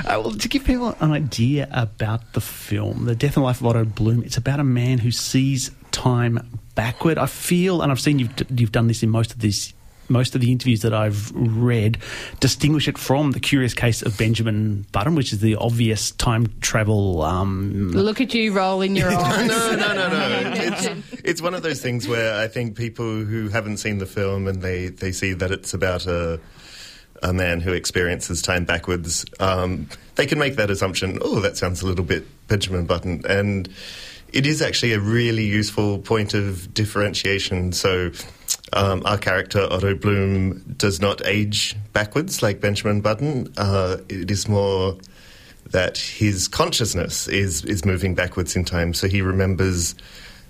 uh, 0.09 0.21
well, 0.21 0.33
to 0.33 0.49
give 0.49 0.65
people 0.65 0.97
an 1.01 1.13
idea 1.13 1.69
about 1.73 2.33
the 2.33 2.41
film, 2.41 3.05
The 3.05 3.15
Death 3.15 3.37
and 3.37 3.45
Life 3.45 3.61
of 3.61 3.67
Otto 3.67 3.85
Bloom, 3.85 4.23
it's 4.23 4.37
about 4.37 4.61
a 4.61 4.65
man 4.65 4.99
who 4.99 5.11
sees 5.11 5.71
time 5.95 6.61
backward. 6.75 7.17
I 7.17 7.27
feel, 7.27 7.81
and 7.81 7.91
I've 7.91 8.01
seen 8.01 8.19
you've 8.19 8.35
you've 8.51 8.73
done 8.73 8.89
this 8.89 9.03
in 9.03 9.09
most 9.09 9.33
of 9.33 9.39
these 9.39 9.73
most 10.09 10.35
of 10.35 10.43
the 10.43 10.53
interviews 10.53 10.83
that 10.83 10.93
I've 10.93 11.33
read 11.35 11.97
distinguish 12.39 12.89
it 12.89 12.99
from 12.99 13.31
the 13.31 13.41
curious 13.41 13.73
case 13.73 14.03
of 14.03 14.19
Benjamin 14.19 14.85
Button, 14.93 15.15
which 15.15 15.33
is 15.33 15.41
the 15.41 15.57
obvious 15.57 16.11
time 16.11 16.53
travel. 16.61 17.23
Um... 17.23 17.91
Look 17.93 18.21
at 18.21 18.35
you 18.35 18.53
rolling 18.53 18.97
your 18.97 19.11
eyes. 19.15 19.49
no, 19.49 19.77
no, 19.77 19.95
no, 19.95 20.09
no. 20.09 20.53
It's, 20.57 21.21
it's 21.25 21.43
one 21.43 21.55
of 21.55 21.63
those 21.63 21.81
things 21.81 22.07
where 22.07 22.39
I 22.39 22.49
think 22.49 22.77
people 22.77 23.25
who 23.25 23.49
haven't 23.49 23.79
seen 23.79 23.97
the 23.97 24.07
film 24.07 24.47
and 24.47 24.61
they, 24.61 24.89
they 24.89 25.11
see 25.11 25.33
that 25.33 25.51
it's 25.51 25.73
about 25.73 26.07
a 26.07 26.39
a 27.23 27.33
man 27.33 27.61
who 27.61 27.73
experiences 27.73 28.43
time 28.43 28.65
backwards, 28.65 29.25
um, 29.41 29.89
they 30.17 30.27
can 30.27 30.39
make 30.39 30.57
that 30.57 30.69
assumption. 30.69 31.19
Oh, 31.23 31.41
that 31.41 31.57
sounds 31.57 31.81
a 31.81 31.87
little 31.87 32.05
bit 32.05 32.27
Benjamin 32.49 32.85
Button, 32.85 33.23
and 33.27 33.69
it 34.35 34.47
is 34.47 34.61
actually 34.61 34.93
a 34.93 35.01
really 35.01 35.45
useful 35.45 35.99
point 36.01 36.35
of 36.35 36.75
differentiation. 36.75 37.73
So, 37.73 38.11
um, 38.73 39.03
our 39.07 39.17
character 39.17 39.61
Otto 39.71 39.95
Bloom 39.95 40.75
does 40.77 41.01
not 41.01 41.25
age 41.25 41.77
backwards 41.93 42.43
like 42.43 42.61
Benjamin 42.61 43.01
Button. 43.01 43.53
Uh, 43.57 43.99
it 44.09 44.31
is 44.31 44.49
more 44.49 44.99
that 45.71 45.97
his 45.97 46.49
consciousness 46.49 47.29
is 47.29 47.65
is 47.65 47.85
moving 47.85 48.15
backwards 48.15 48.57
in 48.57 48.65
time. 48.65 48.93
So 48.93 49.07
he 49.07 49.23
remembers 49.23 49.95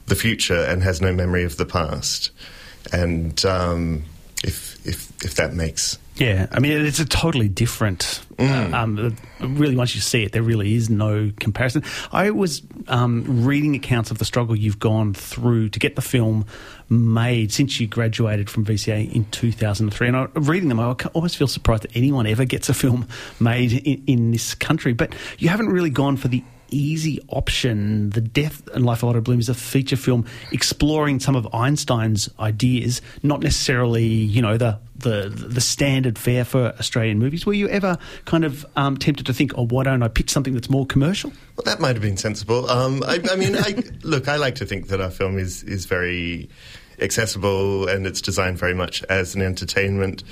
the 0.07 0.17
future 0.17 0.65
and 0.65 0.83
has 0.83 1.01
no 1.01 1.13
memory 1.13 1.45
of 1.45 1.59
the 1.59 1.67
past. 1.67 2.31
And 2.93 3.45
um, 3.45 4.05
if 4.43 4.85
if 4.87 5.13
if 5.23 5.35
that 5.35 5.53
makes 5.53 5.99
yeah, 6.17 6.47
I 6.53 6.61
mean, 6.61 6.73
it's 6.87 7.01
a 7.01 7.05
totally 7.05 7.49
different. 7.49 8.21
Mm. 8.37 8.73
Um, 8.73 9.17
really, 9.41 9.75
once 9.75 9.95
you 9.97 10.01
see 10.01 10.23
it, 10.23 10.33
there 10.33 10.43
really 10.43 10.75
is 10.75 10.89
no 10.89 11.33
comparison. 11.41 11.83
I 12.13 12.31
was 12.31 12.63
um, 12.87 13.45
reading 13.45 13.75
accounts 13.75 14.13
of 14.13 14.19
the 14.19 14.25
struggle 14.25 14.55
you've 14.55 14.79
gone 14.79 15.13
through 15.13 15.71
to 15.71 15.79
get 15.79 15.97
the 15.97 16.03
film 16.03 16.47
made 16.89 17.53
since 17.53 17.81
you 17.81 17.89
graduated 17.89 18.49
from 18.49 18.65
VCA 18.65 19.13
in 19.13 19.25
2003. 19.27 20.09
And 20.09 20.17
I, 20.17 20.27
reading 20.35 20.69
them, 20.69 20.79
I 20.79 20.93
always 21.15 21.35
feel 21.35 21.49
surprised 21.49 21.83
that 21.83 21.97
anyone 21.97 22.27
ever 22.27 22.45
gets 22.45 22.69
a 22.69 22.75
film 22.75 23.09
made 23.41 23.73
in, 23.73 24.05
in 24.07 24.31
this 24.31 24.55
country. 24.55 24.93
But 24.93 25.15
you 25.39 25.49
haven't 25.49 25.69
really 25.69 25.91
gone 25.91 26.17
for 26.17 26.29
the 26.29 26.45
easy 26.71 27.21
option. 27.29 28.11
The 28.11 28.21
Death 28.21 28.69
and 28.69 28.85
Life 28.85 29.03
of 29.03 29.11
Otto 29.11 29.21
Bloom 29.21 29.39
is 29.39 29.49
a 29.49 29.55
feature 29.55 29.97
film 29.97 30.27
exploring 30.53 31.21
some 31.21 31.37
of 31.37 31.53
Einstein's 31.55 32.29
ideas, 32.39 33.01
not 33.23 33.41
necessarily, 33.41 34.05
you 34.05 34.43
know, 34.43 34.57
the 34.57 34.79
the 35.05 35.29
the 35.29 35.61
standard 35.61 36.19
fare 36.19 36.45
for 36.45 36.75
Australian 36.81 37.21
movies. 37.21 37.47
Were 37.47 37.53
you 37.53 37.69
ever 37.69 37.97
kind 38.25 38.45
of 38.45 38.67
um, 38.75 38.97
tempted 38.97 39.27
to 39.27 39.33
think, 39.33 39.53
oh, 39.57 39.67
why 39.67 39.85
don't 39.85 40.03
I 40.03 40.09
pitch 40.09 40.31
something 40.31 40.55
that's 40.55 40.69
more 40.69 40.85
commercial? 40.85 41.33
Well, 41.57 41.65
that 41.65 41.79
might 41.79 41.95
have 41.95 42.03
been 42.03 42.17
sensible. 42.17 42.69
Um, 42.69 43.03
I, 43.07 43.21
I, 43.31 43.37
mean, 43.37 43.57
I, 43.57 43.77
look, 44.03 44.27
I 44.27 44.37
like 44.37 44.57
to 44.57 44.67
think 44.67 44.89
that 44.89 45.01
our 45.01 45.11
film 45.11 45.39
is 45.39 45.63
is 45.63 45.87
very 45.87 46.49
accessible 47.01 47.89
and 47.89 48.07
it's 48.07 48.21
designed 48.21 48.59
very 48.59 48.75
much 48.75 49.03
as 49.05 49.35
an 49.35 49.43
entertainment. 49.43 50.23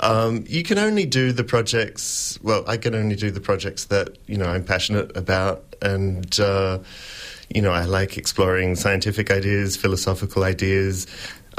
Um, 0.00 0.44
you 0.46 0.62
can 0.62 0.78
only 0.78 1.06
do 1.06 1.32
the 1.32 1.44
projects. 1.44 2.38
Well, 2.42 2.64
I 2.66 2.76
can 2.76 2.94
only 2.94 3.16
do 3.16 3.30
the 3.30 3.40
projects 3.40 3.86
that 3.86 4.18
you 4.26 4.36
know 4.36 4.46
I'm 4.46 4.64
passionate 4.64 5.16
about, 5.16 5.64
and 5.80 6.38
uh, 6.38 6.80
you 7.48 7.62
know 7.62 7.72
I 7.72 7.84
like 7.84 8.18
exploring 8.18 8.76
scientific 8.76 9.30
ideas, 9.30 9.76
philosophical 9.76 10.44
ideas. 10.44 11.06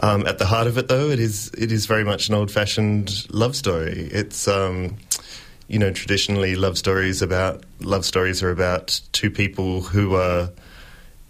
Um, 0.03 0.27
at 0.27 0.37
the 0.37 0.45
heart 0.45 0.67
of 0.67 0.77
it, 0.77 0.87
though, 0.87 1.09
it 1.09 1.19
is 1.19 1.49
it 1.57 1.71
is 1.71 1.85
very 1.85 2.03
much 2.03 2.29
an 2.29 2.35
old-fashioned 2.35 3.27
love 3.33 3.55
story. 3.55 4.09
It's 4.11 4.47
um, 4.47 4.97
you 5.67 5.79
know 5.79 5.91
traditionally 5.91 6.55
love 6.55 6.77
stories 6.77 7.21
about 7.21 7.63
love 7.79 8.05
stories 8.05 8.43
are 8.43 8.51
about 8.51 9.01
two 9.11 9.31
people 9.31 9.81
who 9.81 10.15
are 10.15 10.49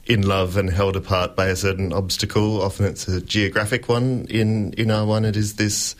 in 0.05 0.21
love 0.21 0.57
and 0.57 0.69
held 0.69 0.95
apart 0.95 1.35
by 1.35 1.47
a 1.47 1.55
certain 1.55 1.93
obstacle. 1.93 2.61
Often 2.61 2.85
it's 2.87 3.07
a 3.07 3.21
geographic 3.21 3.87
one. 3.87 4.25
In 4.29 4.73
in 4.73 4.91
our 4.91 5.05
one, 5.05 5.23
it 5.23 5.37
is 5.37 5.55
this 5.55 5.95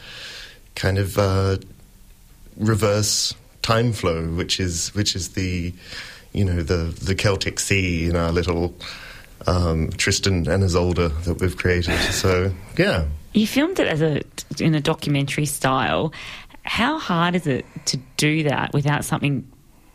kind 0.76 0.98
of 0.98 1.18
uh, 1.18 1.58
reverse 2.58 3.34
time 3.62 3.94
flow, 3.94 4.28
which 4.28 4.60
is 4.60 4.94
which 4.94 5.16
is 5.16 5.30
the 5.30 5.74
you 6.34 6.46
know 6.46 6.64
the 6.64 6.94
the 7.02 7.16
Celtic 7.16 7.60
Sea 7.60 8.10
in 8.10 8.16
our 8.16 8.32
little 8.32 8.76
um, 9.46 9.90
Tristan 9.92 10.48
and 10.48 10.64
Isolde 10.64 11.12
that 11.26 11.38
we've 11.40 11.56
created. 11.58 11.98
So 12.14 12.52
yeah, 12.78 13.06
You 13.34 13.46
filmed 13.48 13.80
it 13.80 13.88
as 13.88 14.02
a 14.02 14.22
in 14.60 14.74
a 14.76 14.82
documentary 14.82 15.46
style. 15.46 16.14
How 16.64 16.98
hard 17.00 17.36
is 17.36 17.48
it 17.48 17.66
to 17.86 17.98
do 18.18 18.44
that 18.44 18.74
without 18.74 19.06
something 19.06 19.50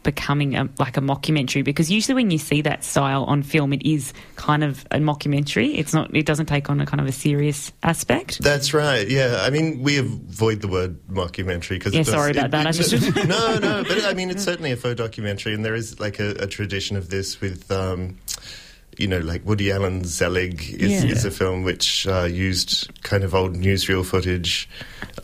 becoming 0.05 0.57
a, 0.57 0.69
like 0.79 0.97
a 0.97 1.01
mockumentary? 1.01 1.63
Because 1.63 1.91
usually 1.91 2.15
when 2.15 2.31
you 2.31 2.39
see 2.39 2.63
that 2.63 2.83
style 2.83 3.25
on 3.25 3.43
film, 3.43 3.73
it 3.73 3.83
is 3.87 4.13
kind 4.37 4.65
of 4.65 4.85
a 4.91 4.97
mockumentary. 4.97 5.77
It's 5.79 5.93
not. 5.93 6.15
It 6.17 6.25
doesn't 6.27 6.47
take 6.47 6.71
on 6.71 6.81
a 6.81 6.87
kind 6.87 7.01
of 7.01 7.07
a 7.07 7.13
serious 7.13 7.73
aspect. 7.83 8.43
that's 8.43 8.73
right. 8.73 9.07
Yeah, 9.07 9.39
I 9.43 9.51
mean 9.51 9.83
we 9.83 9.99
avoid 9.99 10.61
the 10.63 10.69
word 10.69 10.99
mockumentary 11.09 11.71
because 11.79 11.95
Yeah, 11.95 12.05
sorry 12.05 12.31
about 12.31 12.51
that. 12.53 12.67
I 12.67 12.73
just- 12.73 12.93
no, 13.17 13.59
no, 13.59 13.85
but 13.87 14.05
I 14.05 14.15
mean 14.15 14.31
it's 14.31 14.43
certainly 14.45 14.73
a 14.73 14.77
faux 14.77 14.97
documentary, 14.97 15.53
and 15.55 15.65
there 15.65 15.75
is 15.75 16.01
like 16.01 16.19
a, 16.21 16.31
a 16.41 16.47
tradition 16.47 16.97
of 16.97 17.11
this 17.11 17.41
with. 17.41 17.71
Um, 17.71 18.17
you 18.99 19.07
know, 19.09 19.19
like 19.19 19.45
Woody 19.47 19.71
Allen's 19.73 20.09
Zelig 20.09 20.61
is, 20.75 21.05
Yeah. 21.05 21.11
is 21.11 21.25
a 21.25 21.31
film 21.31 21.63
which 21.65 22.07
uh, 22.07 22.25
used 22.25 22.89
kind 23.03 23.25
of 23.25 23.35
old 23.35 23.55
newsreel 23.57 24.05
footage 24.05 24.69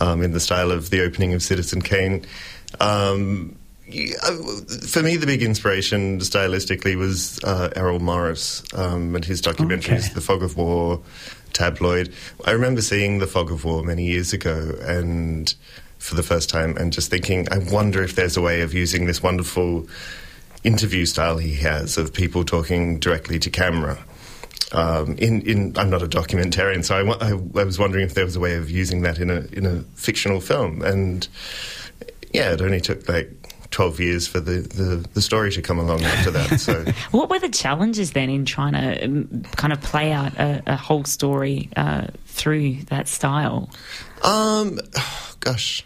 um, 0.00 0.22
in 0.22 0.32
the 0.32 0.40
style 0.40 0.70
of 0.70 0.90
the 0.90 1.02
opening 1.02 1.34
of 1.34 1.42
Citizen 1.42 1.82
Kane. 1.82 2.24
Um, 2.80 3.56
for 4.86 5.02
me, 5.02 5.16
the 5.16 5.24
big 5.26 5.42
inspiration 5.42 6.18
stylistically 6.18 6.94
was 6.96 7.40
uh, 7.44 7.70
Errol 7.74 8.00
Morris 8.00 8.62
um, 8.74 9.14
and 9.14 9.24
his 9.24 9.40
documentaries, 9.40 10.04
Okay. 10.06 10.14
The 10.14 10.20
Fog 10.20 10.42
of 10.42 10.56
War, 10.56 11.00
Tabloid. 11.54 12.12
I 12.44 12.50
remember 12.50 12.82
seeing 12.82 13.18
The 13.18 13.26
Fog 13.26 13.50
of 13.50 13.64
War 13.64 13.82
many 13.82 14.04
years 14.04 14.32
ago 14.34 14.74
and 14.82 15.54
for 15.98 16.14
the 16.14 16.22
first 16.22 16.48
time 16.50 16.76
and 16.76 16.92
just 16.92 17.10
thinking, 17.10 17.48
I 17.50 17.58
wonder 17.58 18.02
if 18.02 18.14
there's 18.14 18.36
a 18.36 18.42
way 18.42 18.60
of 18.60 18.72
using 18.74 19.06
this 19.06 19.22
wonderful 19.22 19.86
interview 20.68 21.06
style 21.06 21.38
he 21.38 21.54
has 21.54 21.96
of 21.96 22.12
people 22.12 22.44
talking 22.44 22.98
directly 22.98 23.38
to 23.38 23.48
camera. 23.48 23.98
Um, 24.70 25.16
in, 25.16 25.40
in, 25.42 25.78
I'm 25.78 25.88
not 25.88 26.02
a 26.02 26.06
documentarian, 26.06 26.84
so 26.84 26.94
I, 26.94 27.28
I, 27.28 27.30
I 27.30 27.64
was 27.64 27.78
wondering 27.78 28.04
if 28.04 28.12
there 28.12 28.26
was 28.26 28.36
a 28.36 28.40
way 28.40 28.54
of 28.54 28.70
using 28.70 29.00
that 29.00 29.18
in 29.18 29.30
a 29.30 29.40
in 29.52 29.64
a 29.64 29.80
fictional 29.94 30.40
film. 30.42 30.82
And 30.82 31.26
yeah, 32.34 32.52
it 32.52 32.60
only 32.60 32.82
took 32.82 33.08
like 33.08 33.32
12 33.70 34.00
years 34.00 34.28
for 34.28 34.40
the, 34.40 34.60
the, 34.60 35.08
the 35.14 35.22
story 35.22 35.50
to 35.52 35.62
come 35.62 35.78
along 35.78 36.02
after 36.02 36.30
that. 36.30 36.60
So 36.60 36.84
What 37.10 37.30
were 37.30 37.38
the 37.38 37.48
challenges 37.48 38.12
then 38.12 38.28
in 38.28 38.44
trying 38.44 38.74
to 38.74 39.04
um, 39.04 39.44
kind 39.56 39.72
of 39.72 39.80
play 39.80 40.12
out 40.12 40.34
a, 40.38 40.62
a 40.66 40.76
whole 40.76 41.04
story 41.04 41.70
uh, 41.76 42.08
through 42.26 42.82
that 42.84 43.08
style? 43.08 43.70
Um, 44.22 44.80
gosh, 45.40 45.84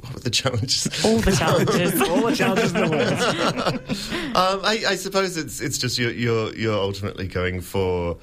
what 0.00 0.14
were 0.14 0.20
the 0.20 0.30
challenges? 0.30 0.86
All 1.04 1.18
the 1.18 1.32
challenges. 1.32 2.00
All 2.02 2.22
the 2.22 2.34
challenges 2.36 2.72
in 2.74 2.80
the 2.82 2.90
world. 2.90 3.82
Um, 4.36 4.60
I, 4.64 4.82
I 4.88 4.96
suppose 4.96 5.38
it's 5.38 5.60
it's 5.60 5.78
just 5.78 5.98
you're 5.98 6.10
you're, 6.12 6.54
you're 6.54 6.78
ultimately 6.78 7.26
going 7.26 7.62
for 7.62 8.18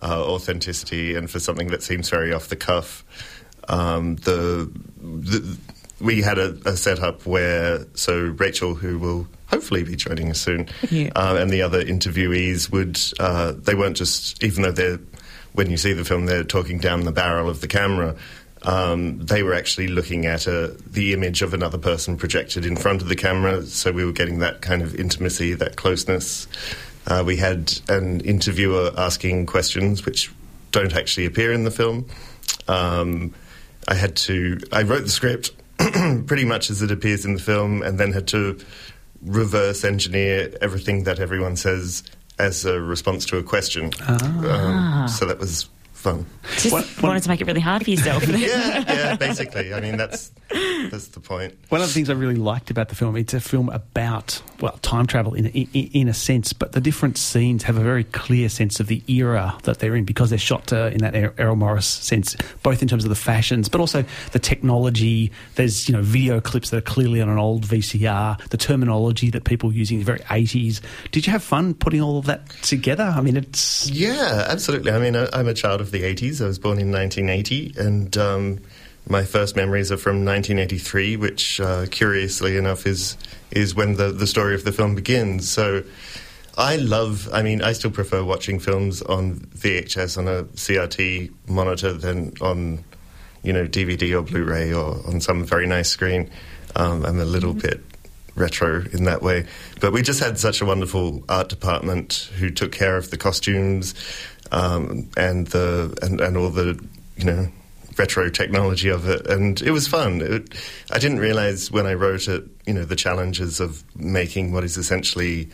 uh, 0.00 0.24
authenticity 0.24 1.16
and 1.16 1.28
for 1.28 1.40
something 1.40 1.68
that 1.68 1.82
seems 1.82 2.08
very 2.08 2.32
off 2.32 2.46
the 2.48 2.54
cuff. 2.56 3.04
Um, 3.68 4.14
the, 4.16 4.70
the 5.00 5.58
we 6.00 6.22
had 6.22 6.38
a, 6.38 6.56
a 6.64 6.76
setup 6.76 7.26
where 7.26 7.84
so 7.94 8.16
Rachel, 8.38 8.74
who 8.76 8.96
will 8.98 9.26
hopefully 9.48 9.82
be 9.82 9.96
joining 9.96 10.30
us 10.30 10.40
soon, 10.40 10.68
Yeah. 10.90 11.10
uh, 11.16 11.36
and 11.40 11.50
the 11.50 11.62
other 11.62 11.82
interviewees 11.82 12.70
would 12.70 13.00
uh, 13.18 13.52
they 13.52 13.74
weren't 13.74 13.96
just 13.96 14.40
even 14.44 14.62
though 14.62 14.70
they're 14.72 15.00
when 15.54 15.68
you 15.70 15.76
see 15.78 15.94
the 15.94 16.04
film 16.04 16.26
they're 16.26 16.44
talking 16.44 16.78
down 16.78 17.00
the 17.04 17.12
barrel 17.12 17.48
of 17.50 17.60
the 17.60 17.66
camera. 17.68 18.14
Um, 18.66 19.24
they 19.24 19.44
were 19.44 19.54
actually 19.54 19.86
looking 19.86 20.26
at 20.26 20.48
a, 20.48 20.76
the 20.86 21.12
image 21.12 21.40
of 21.40 21.54
another 21.54 21.78
person 21.78 22.16
projected 22.16 22.66
in 22.66 22.76
front 22.76 23.00
of 23.00 23.08
the 23.08 23.14
camera, 23.14 23.62
so 23.62 23.92
we 23.92 24.04
were 24.04 24.12
getting 24.12 24.40
that 24.40 24.60
kind 24.60 24.82
of 24.82 24.94
intimacy, 24.96 25.54
that 25.54 25.76
closeness. 25.76 26.48
Uh, 27.06 27.22
we 27.24 27.36
had 27.36 27.72
an 27.88 28.20
interviewer 28.22 28.92
asking 28.96 29.46
questions 29.46 30.04
which 30.04 30.32
don't 30.72 30.94
actually 30.94 31.26
appear 31.26 31.52
in 31.52 31.62
the 31.62 31.70
film. 31.70 32.06
Um, 32.66 33.32
I 33.86 33.94
had 33.94 34.16
to. 34.16 34.58
I 34.72 34.82
wrote 34.82 35.04
the 35.04 35.10
script 35.10 35.52
pretty 36.26 36.44
much 36.44 36.68
as 36.68 36.82
it 36.82 36.90
appears 36.90 37.24
in 37.24 37.34
the 37.34 37.40
film, 37.40 37.82
and 37.82 38.00
then 38.00 38.12
had 38.12 38.26
to 38.28 38.58
reverse 39.22 39.84
engineer 39.84 40.52
everything 40.60 41.04
that 41.04 41.20
everyone 41.20 41.56
says 41.56 42.02
as 42.38 42.64
a 42.64 42.80
response 42.80 43.24
to 43.26 43.38
a 43.38 43.42
question. 43.42 43.90
Um, 44.08 45.08
so 45.08 45.24
that 45.26 45.38
was 45.38 45.68
fun. 46.10 46.26
Just 46.54 46.72
What- 46.72 46.84
what- 46.84 47.02
wanted 47.08 47.22
to 47.24 47.28
make 47.28 47.40
it 47.40 47.46
really 47.46 47.60
hard 47.60 47.84
for 47.84 47.90
yourself. 47.90 48.26
yeah, 48.28 48.84
yeah. 48.86 49.16
Basically, 49.16 49.74
I 49.74 49.80
mean 49.80 49.96
that's 49.96 50.30
that's 50.90 51.08
the 51.08 51.20
point. 51.20 51.54
One 51.68 51.80
of 51.80 51.88
the 51.88 51.92
things 51.92 52.08
I 52.08 52.12
really 52.14 52.36
liked 52.36 52.70
about 52.70 52.88
the 52.88 52.94
film, 52.94 53.16
it's 53.16 53.34
a 53.34 53.40
film 53.40 53.68
about, 53.70 54.40
well, 54.60 54.78
time 54.82 55.06
travel 55.06 55.34
in, 55.34 55.46
in, 55.46 55.68
in 55.72 56.08
a 56.08 56.14
sense, 56.14 56.52
but 56.52 56.72
the 56.72 56.80
different 56.80 57.18
scenes 57.18 57.64
have 57.64 57.76
a 57.76 57.82
very 57.82 58.04
clear 58.04 58.48
sense 58.48 58.80
of 58.80 58.86
the 58.86 59.02
era 59.08 59.56
that 59.64 59.78
they're 59.78 59.96
in 59.96 60.04
because 60.04 60.30
they're 60.30 60.38
shot 60.38 60.72
uh, 60.72 60.90
in 60.92 60.98
that 60.98 61.14
Er- 61.14 61.34
Errol 61.38 61.56
Morris 61.56 61.86
sense, 61.86 62.36
both 62.62 62.82
in 62.82 62.88
terms 62.88 63.04
of 63.04 63.08
the 63.10 63.16
fashions, 63.16 63.68
but 63.68 63.80
also 63.80 64.04
the 64.32 64.38
technology. 64.38 65.32
There's, 65.56 65.88
you 65.88 65.94
know, 65.94 66.02
video 66.02 66.40
clips 66.40 66.70
that 66.70 66.78
are 66.78 66.80
clearly 66.80 67.20
on 67.20 67.28
an 67.28 67.38
old 67.38 67.64
VCR, 67.66 68.48
the 68.48 68.56
terminology 68.56 69.30
that 69.30 69.44
people 69.44 69.70
are 69.70 69.74
using 69.74 69.98
is 69.98 70.04
very 70.04 70.20
80s. 70.20 70.80
Did 71.10 71.26
you 71.26 71.32
have 71.32 71.42
fun 71.42 71.74
putting 71.74 72.00
all 72.00 72.18
of 72.18 72.26
that 72.26 72.48
together? 72.62 73.04
I 73.04 73.20
mean, 73.20 73.36
it's. 73.36 73.88
Yeah, 73.90 74.46
absolutely. 74.48 74.92
I 74.92 74.98
mean, 74.98 75.16
I'm 75.16 75.48
a 75.48 75.54
child 75.54 75.80
of 75.80 75.90
the 75.90 76.02
80s. 76.02 76.42
I 76.42 76.46
was 76.46 76.58
born 76.58 76.78
in 76.78 76.90
1980, 76.90 77.74
and 77.78 78.16
um, 78.16 78.60
my 79.08 79.24
first 79.24 79.56
memories 79.56 79.92
are 79.92 79.96
from 79.96 80.24
1983, 80.24 81.16
which, 81.16 81.60
uh, 81.60 81.86
curiously 81.90 82.56
enough, 82.56 82.86
is 82.86 83.16
is 83.50 83.74
when 83.74 83.94
the, 83.94 84.10
the 84.12 84.26
story 84.26 84.54
of 84.54 84.64
the 84.64 84.72
film 84.72 84.94
begins. 84.94 85.50
So 85.50 85.82
I 86.56 86.76
love, 86.76 87.28
I 87.32 87.42
mean, 87.42 87.62
I 87.62 87.72
still 87.72 87.90
prefer 87.90 88.24
watching 88.24 88.58
films 88.58 89.02
on 89.02 89.40
VHS 89.40 90.18
on 90.18 90.28
a 90.28 90.44
CRT 90.44 91.32
monitor 91.48 91.92
than 91.92 92.32
on, 92.40 92.84
you 93.42 93.52
know, 93.52 93.66
DVD 93.66 94.18
or 94.18 94.22
Blu 94.22 94.44
ray 94.44 94.72
or 94.72 95.00
on 95.06 95.20
some 95.20 95.44
very 95.44 95.66
nice 95.66 95.88
screen. 95.88 96.30
Um, 96.74 97.04
I'm 97.04 97.20
a 97.20 97.24
little 97.24 97.54
bit 97.54 97.80
retro 98.36 98.84
in 98.92 99.04
that 99.04 99.22
way. 99.22 99.46
But 99.80 99.92
we 99.92 100.02
just 100.02 100.20
had 100.20 100.38
such 100.38 100.60
a 100.60 100.64
wonderful 100.64 101.24
art 101.28 101.48
department 101.48 102.30
who 102.38 102.50
took 102.50 102.72
care 102.72 102.96
of 102.96 103.10
the 103.10 103.16
costumes 103.16 103.94
um, 104.52 105.10
and 105.16 105.46
the 105.48 105.96
and, 106.02 106.20
and 106.20 106.36
all 106.36 106.50
the 106.50 106.82
you 107.16 107.24
know 107.24 107.48
retro 107.98 108.28
technology 108.30 108.88
of 108.88 109.08
it, 109.08 109.26
and 109.26 109.60
it 109.62 109.70
was 109.70 109.88
fun. 109.88 110.20
It, 110.20 110.54
I 110.90 110.98
didn't 110.98 111.18
realize 111.18 111.70
when 111.70 111.86
I 111.86 111.94
wrote 111.94 112.28
it, 112.28 112.44
you 112.66 112.74
know, 112.74 112.84
the 112.84 112.96
challenges 112.96 113.60
of 113.60 113.82
making 113.96 114.52
what 114.52 114.64
is 114.64 114.76
essentially 114.76 115.48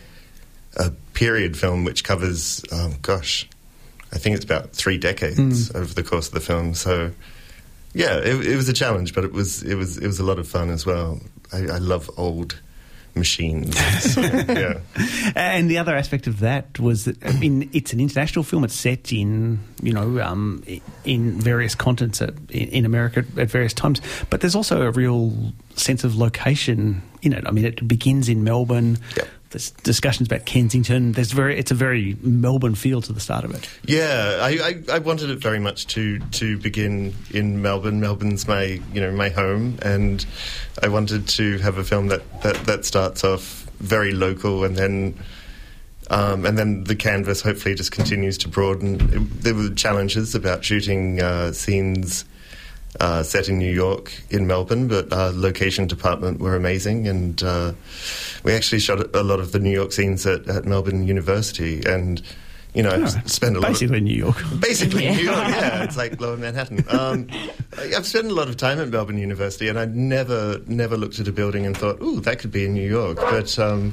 a 0.77 0.91
period 1.15 1.57
film 1.57 1.85
which 1.85 2.03
covers, 2.05 2.65
um, 2.73 2.95
gosh, 3.03 3.49
I 4.13 4.19
think 4.19 4.37
it's 4.37 4.45
about 4.45 4.73
three 4.73 4.99
decades 4.99 5.71
over 5.75 5.93
the 5.93 6.03
course 6.03 6.29
of 6.29 6.35
the 6.35 6.41
film. 6.41 6.75
So. 6.75 7.13
Yeah, 7.95 8.17
it, 8.17 8.47
it 8.47 8.57
was 8.57 8.71
a 8.71 8.73
challenge, 8.73 9.15
but 9.15 9.23
it 9.23 9.33
was 9.33 9.63
it 9.63 9.75
was 9.75 9.99
it 9.99 10.07
was 10.07 10.19
a 10.19 10.25
lot 10.25 10.39
of 10.39 10.49
fun 10.49 10.71
as 10.71 10.87
well. 10.87 11.21
I, 11.53 11.59
I 11.59 11.77
love 11.77 12.11
old 12.17 12.59
machines. 13.15 13.79
So, 14.01 14.21
yeah. 14.23 14.81
And 15.35 15.71
the 15.71 15.79
other 15.79 15.95
aspect 15.95 16.27
of 16.27 16.41
that 16.41 16.79
was 16.79 17.05
that 17.05 17.25
I 17.25 17.33
mean, 17.39 17.69
it's 17.73 17.93
an 17.93 18.01
international 18.01 18.43
film. 18.43 18.65
It's 18.65 18.75
set 18.75 19.13
in 19.13 19.61
you 19.83 19.93
know 19.93 20.21
um, 20.21 20.65
in 21.05 21.41
various 21.41 21.75
continents 21.75 22.23
at, 22.23 22.35
in, 22.51 22.69
in 22.69 22.85
America 22.85 23.25
at 23.37 23.51
various 23.51 23.73
times, 23.75 24.01
but 24.31 24.41
there's 24.41 24.55
also 24.55 24.83
a 24.83 24.91
real 24.91 25.53
sense 25.77 26.05
of 26.05 26.17
location 26.17 27.03
in 27.23 27.33
it. 27.33 27.47
I 27.47 27.51
mean, 27.51 27.65
it 27.65 27.87
begins 27.87 28.29
in 28.29 28.45
Melbourne. 28.45 28.99
Yep. 29.17 29.29
There's 29.53 29.71
discussions 29.83 30.29
about 30.29 30.45
Kensington. 30.45 31.13
There's 31.13 31.33
very 31.33 31.59
it's 31.59 31.71
a 31.71 31.75
very 31.75 32.17
Melbourne 32.23 32.75
feel 32.75 33.01
to 33.03 33.13
the 33.13 33.21
start 33.21 33.45
of 33.45 33.55
it. 33.55 33.69
Yeah, 33.85 34.39
I, 34.41 34.51
I, 34.91 34.97
I 34.97 34.99
wanted 34.99 35.31
it 35.31 35.39
very 35.39 35.59
much 35.59 35.87
to, 35.89 36.19
to 36.19 36.59
begin 36.59 37.15
in 37.31 37.63
Melbourne. 37.63 38.01
Melbourne's 38.01 38.49
my 38.49 38.81
you 38.93 39.01
know 39.01 39.13
my 39.13 39.29
home, 39.29 39.79
and 39.83 40.27
I 40.83 40.89
wanted 40.89 41.29
to 41.29 41.59
have 41.59 41.79
a 41.79 41.85
film 41.85 42.09
that, 42.09 42.43
that, 42.43 42.57
that 42.67 42.85
starts 42.85 43.23
off 43.25 43.71
very 43.79 44.13
local 44.13 44.65
and 44.65 44.77
then 44.77 45.15
Um, 46.11 46.45
and 46.45 46.59
then 46.59 46.85
the 46.85 46.97
canvas 46.97 47.43
hopefully 47.43 47.75
just 47.75 47.93
continues 47.93 48.37
to 48.39 48.49
broaden. 48.49 48.99
There 49.41 49.55
were 49.55 49.71
challenges 49.71 50.35
about 50.35 50.65
shooting 50.65 51.23
uh, 51.23 51.53
scenes 51.53 52.25
uh, 53.01 53.23
set 53.23 53.49
in 53.49 53.59
New 53.59 53.73
York, 53.73 54.13
in 54.31 54.47
Melbourne, 54.47 54.89
but 54.89 55.13
our 55.13 55.31
location 55.31 55.87
department 55.87 56.41
were 56.41 56.55
amazing, 56.57 57.09
and 57.09 57.43
uh, 57.43 57.73
we 58.45 58.53
actually 58.53 58.81
shot 58.81 59.15
a 59.15 59.23
lot 59.23 59.41
of 59.41 59.53
the 59.53 59.59
New 59.59 59.71
York 59.71 59.93
scenes 59.93 60.27
at, 60.27 60.47
at 60.49 60.65
Melbourne 60.65 61.07
University, 61.07 61.83
and 61.87 62.23
you 62.75 62.83
know, 62.83 62.91
I've 62.91 63.31
spent 63.31 63.55
a 63.57 63.61
lot. 63.61 63.69
Of, 63.69 63.75
Basically, 63.75 64.01
New 64.01 64.15
York. 64.17 64.37
Basically, 64.61 65.11
New 65.11 65.25
York, 65.25 65.37
yeah, 65.37 65.85
it's 65.85 65.97
like 65.97 66.19
Lower 66.21 66.39
Manhattan. 66.39 66.83
Um, 66.89 67.27
I- 67.77 67.93
I've 67.95 68.07
spent 68.07 68.29
a 68.29 68.35
lot 68.35 68.49
of 68.49 68.57
time 68.57 68.79
at 68.81 68.89
Melbourne 68.89 69.19
University, 69.19 69.69
and 69.69 69.79
I 69.79 69.85
never, 69.87 70.59
never 70.67 70.97
looked 70.97 71.19
at 71.19 71.29
a 71.29 71.33
building 71.33 71.67
and 71.67 71.77
thought, 71.77 72.01
"Ooh, 72.01 72.21
that 72.21 72.39
could 72.39 72.51
be 72.51 72.65
in 72.65 72.73
New 72.73 72.89
York." 72.89 73.17
But 73.19 73.59
um, 73.59 73.93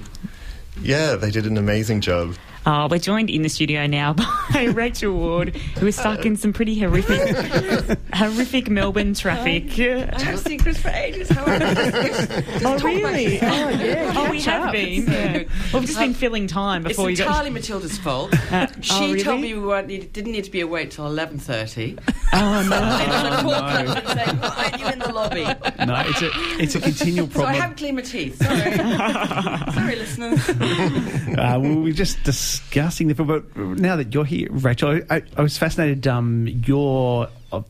yeah, 0.82 1.15
they 1.15 1.32
did 1.32 1.45
an 1.45 1.58
amazing 1.58 2.01
job. 2.01 2.36
Oh, 2.65 2.88
we're 2.88 2.99
joined 2.99 3.29
in 3.29 3.41
the 3.41 3.49
studio 3.49 3.88
now 3.88 4.13
by 4.53 4.65
Rachel 4.65 5.13
Ward, 5.13 5.55
who 5.55 5.88
is 5.88 5.95
stuck 5.95 6.25
in 6.25 6.36
some 6.36 6.51
pretty 6.51 6.77
horrific, 6.77 7.36
horrific 8.13 8.69
Melbourne 8.69 9.13
traffic. 9.13 9.71
I 9.79 10.21
haven't 10.21 10.38
seen 10.39 10.60
Chris 10.60 10.77
for 10.79 10.89
ages. 10.89 11.29
How 11.29 11.45
are 11.45 11.53
you? 11.53 12.43
Oh, 12.69 12.77
really? 12.79 13.39
Oh, 13.41 13.69
yeah. 13.69 14.13
Oh, 14.15 14.29
we 14.29 14.41
have 14.41 14.71
been. 14.71 15.08
Yeah. 15.08 15.43
Well, 15.71 15.82
we've 15.82 15.86
just 15.86 15.97
been 15.97 16.12
uh, 16.12 16.15
filling 16.15 16.47
time 16.47 16.86
It's 16.86 16.99
you 16.99 17.15
got. 17.15 17.27
entirely 17.27 17.49
Matilda's 17.51 17.97
fault. 17.97 18.34
Uh, 18.51 18.67
she 18.82 18.93
oh, 18.93 19.01
really? 19.08 19.23
told 19.23 19.41
me 19.41 19.53
we 19.53 19.60
weren't 19.60 19.88
need, 19.88 20.12
didn't 20.12 20.34
need 20.34 20.43
to 20.43 20.51
be 20.51 20.62
awake 20.62 20.91
till 20.91 21.08
eleven 21.08 21.39
thirty. 21.39 21.97
Oh 22.34 22.67
no! 22.69 22.75
Oh, 22.75 23.01
and 23.01 23.12
on 23.12 23.34
a 23.34 23.41
call 23.41 23.53
and 23.53 24.08
saying, 24.08 24.38
"Why 24.38 24.69
aren't 24.71 24.79
you 24.79 24.88
in 24.88 24.99
the 24.99 25.13
lobby?" 25.13 25.43
No, 25.43 26.03
it's 26.05 26.21
a 26.21 26.29
it's 26.62 26.75
a 26.75 26.82
continual 26.82 27.27
problem. 27.27 27.53
So 27.53 27.58
I 27.58 27.62
haven't 27.62 27.77
cleaned 27.77 27.95
my 27.97 28.03
teeth. 28.03 28.38
Sorry, 28.43 29.73
sorry, 29.73 29.95
listeners. 29.95 30.45
Uh, 31.29 31.58
we 31.58 31.75
were 31.75 31.91
just 31.91 32.21
discussing 32.23 33.08
the 33.08 33.13
but 33.13 33.55
now 33.55 33.95
that 33.95 34.13
you're 34.13 34.25
here, 34.25 34.47
Rachel, 34.51 34.99
I, 35.10 35.23
I 35.38 35.41
was 35.41 35.58
fascinated. 35.58 36.05
Um, 36.05 36.47
you're 36.65 37.29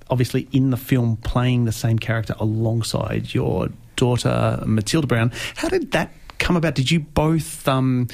obviously 0.09 0.47
in 0.51 0.71
the 0.71 0.77
film 0.77 1.17
playing 1.17 1.65
the 1.65 1.71
same 1.71 1.99
character 1.99 2.33
alongside 2.39 3.33
your 3.33 3.69
daughter 3.95 4.63
Matilda 4.65 5.05
Brown. 5.05 5.31
How 5.55 5.69
did 5.69 5.91
that 5.91 6.12
come 6.39 6.55
about? 6.55 6.73
Did 6.73 6.89
you 6.89 7.01
both? 7.01 7.67
Um, 7.67 8.07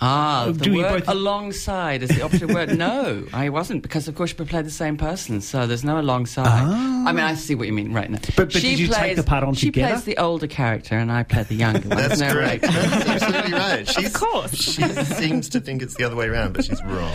Ah, 0.00 0.46
the 0.48 0.64
Do 0.64 0.74
word 0.76 1.04
both- 1.04 1.08
alongside 1.08 2.02
is 2.02 2.10
the 2.10 2.22
opposite 2.22 2.48
word. 2.52 2.76
No, 2.76 3.24
I 3.32 3.48
wasn't 3.48 3.82
because 3.82 4.08
of 4.08 4.14
course 4.14 4.36
we 4.36 4.44
played 4.44 4.64
the 4.66 4.70
same 4.70 4.96
person, 4.96 5.40
so 5.40 5.66
there's 5.66 5.84
no 5.84 6.00
alongside. 6.00 6.46
I 6.46 7.12
mean, 7.12 7.24
I 7.24 7.34
see 7.34 7.54
what 7.54 7.66
you 7.66 7.72
mean 7.72 7.92
right 7.92 8.10
now. 8.10 8.18
Ah. 8.22 8.26
But- 8.36 8.52
but 8.52 8.62
did 8.62 8.78
you 8.78 8.88
take 8.88 9.16
the 9.16 9.22
part 9.22 9.44
on 9.44 9.54
She 9.54 9.66
together? 9.66 9.92
plaes 9.94 10.04
the 10.04 10.18
older 10.18 10.46
character, 10.46 10.96
and 10.96 11.10
I 11.12 11.22
played 11.22 11.46
the 11.48 11.54
younger 11.54 11.88
one. 11.88 11.98
That's 11.98 12.14
Isn't 12.14 12.30
correct. 12.30 12.64
right? 12.64 12.72
That's 12.72 13.06
absolutely 13.22 13.52
right. 13.52 13.88
She's, 13.88 14.12
course. 14.12 14.54
She 14.54 14.82
seems 14.82 15.48
to 15.50 15.60
think 15.60 15.82
it's 15.82 15.94
the 15.94 16.04
other 16.04 16.16
way 16.16 16.26
around, 16.26 16.54
but 16.54 16.64
she's 16.64 16.82
wrong. 16.84 17.14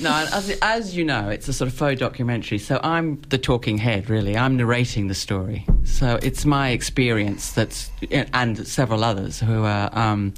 No, 0.00 0.10
and 0.12 0.28
as, 0.32 0.58
as 0.62 0.96
you 0.96 1.04
know, 1.04 1.28
it's 1.28 1.48
a 1.48 1.52
sort 1.52 1.68
of 1.68 1.74
faux 1.74 1.98
documentary. 1.98 2.58
So 2.58 2.80
I'm 2.82 3.20
the 3.28 3.38
talking 3.38 3.78
head, 3.78 4.08
really. 4.10 4.36
I'm 4.36 4.56
narrating 4.56 5.08
the 5.08 5.14
story. 5.14 5.66
So 5.84 6.18
it's 6.22 6.44
my 6.44 6.70
experience 6.70 7.52
that's, 7.52 7.90
and 8.32 8.66
several 8.66 9.04
others 9.04 9.40
who 9.40 9.64
are, 9.64 9.90
um, 9.98 10.34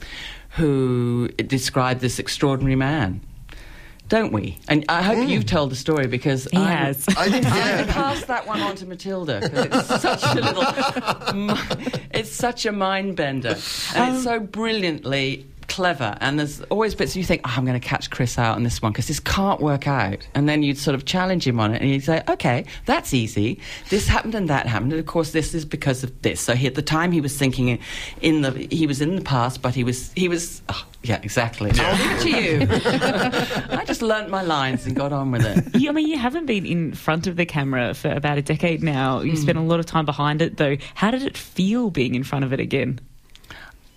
who 0.54 1.28
described 1.36 2.00
this 2.00 2.18
extraordinary 2.18 2.76
man. 2.76 3.20
Don't 4.08 4.32
we? 4.32 4.58
And 4.68 4.84
I 4.88 5.02
hope 5.02 5.16
mm. 5.16 5.28
you've 5.28 5.46
told 5.46 5.70
the 5.70 5.76
story 5.76 6.06
because 6.06 6.44
He 6.52 6.58
I'm- 6.58 6.66
has. 6.68 7.08
I 7.08 7.30
think, 7.30 7.46
I 7.46 7.56
yeah. 7.56 7.92
passed 7.92 8.26
that 8.26 8.46
one 8.46 8.60
on 8.60 8.76
to 8.76 8.86
Matilda 8.86 9.40
because 9.40 9.90
it's 9.90 10.02
such 10.02 10.22
a 10.22 10.40
little, 10.40 10.64
it's 12.12 12.30
such 12.30 12.66
a 12.66 12.72
mind 12.72 13.16
bender, 13.16 13.48
and 13.48 13.56
it's 13.56 13.96
um, 13.96 14.22
so 14.22 14.40
brilliantly 14.40 15.46
clever. 15.74 16.16
And 16.20 16.38
there's 16.38 16.60
always 16.62 16.94
bits 16.94 17.16
you 17.16 17.24
think, 17.24 17.40
oh, 17.44 17.52
I'm 17.56 17.64
going 17.64 17.78
to 17.78 17.84
catch 17.84 18.08
Chris 18.10 18.38
out 18.38 18.54
on 18.54 18.62
this 18.62 18.80
one 18.80 18.92
because 18.92 19.08
this 19.08 19.18
can't 19.18 19.60
work 19.60 19.88
out, 19.88 20.26
and 20.34 20.48
then 20.48 20.62
you'd 20.62 20.78
sort 20.78 20.94
of 20.94 21.04
challenge 21.04 21.46
him 21.46 21.58
on 21.58 21.74
it, 21.74 21.82
and 21.82 21.90
you'd 21.90 22.04
say, 22.04 22.22
okay, 22.28 22.64
that's 22.86 23.12
easy. 23.12 23.58
This 23.90 24.06
happened 24.06 24.36
and 24.36 24.48
that 24.48 24.68
happened, 24.68 24.92
and 24.92 25.00
of 25.00 25.06
course 25.06 25.32
this 25.32 25.52
is 25.52 25.64
because 25.64 26.04
of 26.04 26.22
this. 26.22 26.40
So 26.40 26.54
he, 26.54 26.68
at 26.68 26.76
the 26.76 26.82
time 26.82 27.10
he 27.10 27.20
was 27.20 27.36
thinking 27.36 27.80
in 28.20 28.42
the 28.42 28.52
he 28.70 28.86
was 28.86 29.00
in 29.00 29.16
the 29.16 29.22
past, 29.22 29.62
but 29.62 29.74
he 29.74 29.82
was 29.82 30.12
he 30.14 30.28
was. 30.28 30.62
Oh, 30.68 30.86
yeah, 31.02 31.20
exactly. 31.22 31.70
I'll 31.74 31.96
leave 31.96 32.12
it 32.12 32.22
to 32.22 32.30
you. 32.30 33.76
I 33.78 33.84
just 33.84 34.00
learnt 34.00 34.30
my 34.30 34.42
lines 34.42 34.86
and 34.86 34.96
got 34.96 35.12
on 35.12 35.32
with 35.32 35.44
it. 35.44 35.74
You, 35.84 35.90
I 35.90 35.92
mean, 35.92 36.08
you 36.08 36.16
haven't 36.16 36.46
been 36.46 36.64
in 36.64 36.94
front 36.94 37.26
of 37.26 37.36
the 37.36 37.44
camera 37.44 37.92
for 37.94 38.10
about 38.10 38.38
a 38.38 38.42
decade 38.42 38.82
now. 38.82 39.20
You 39.20 39.36
spent 39.36 39.58
a 39.58 39.60
lot 39.60 39.80
of 39.80 39.86
time 39.86 40.06
behind 40.06 40.40
it, 40.40 40.56
though. 40.56 40.76
How 40.94 41.10
did 41.10 41.22
it 41.24 41.36
feel 41.36 41.90
being 41.90 42.14
in 42.14 42.22
front 42.22 42.44
of 42.44 42.52
it 42.52 42.60
again? 42.60 43.00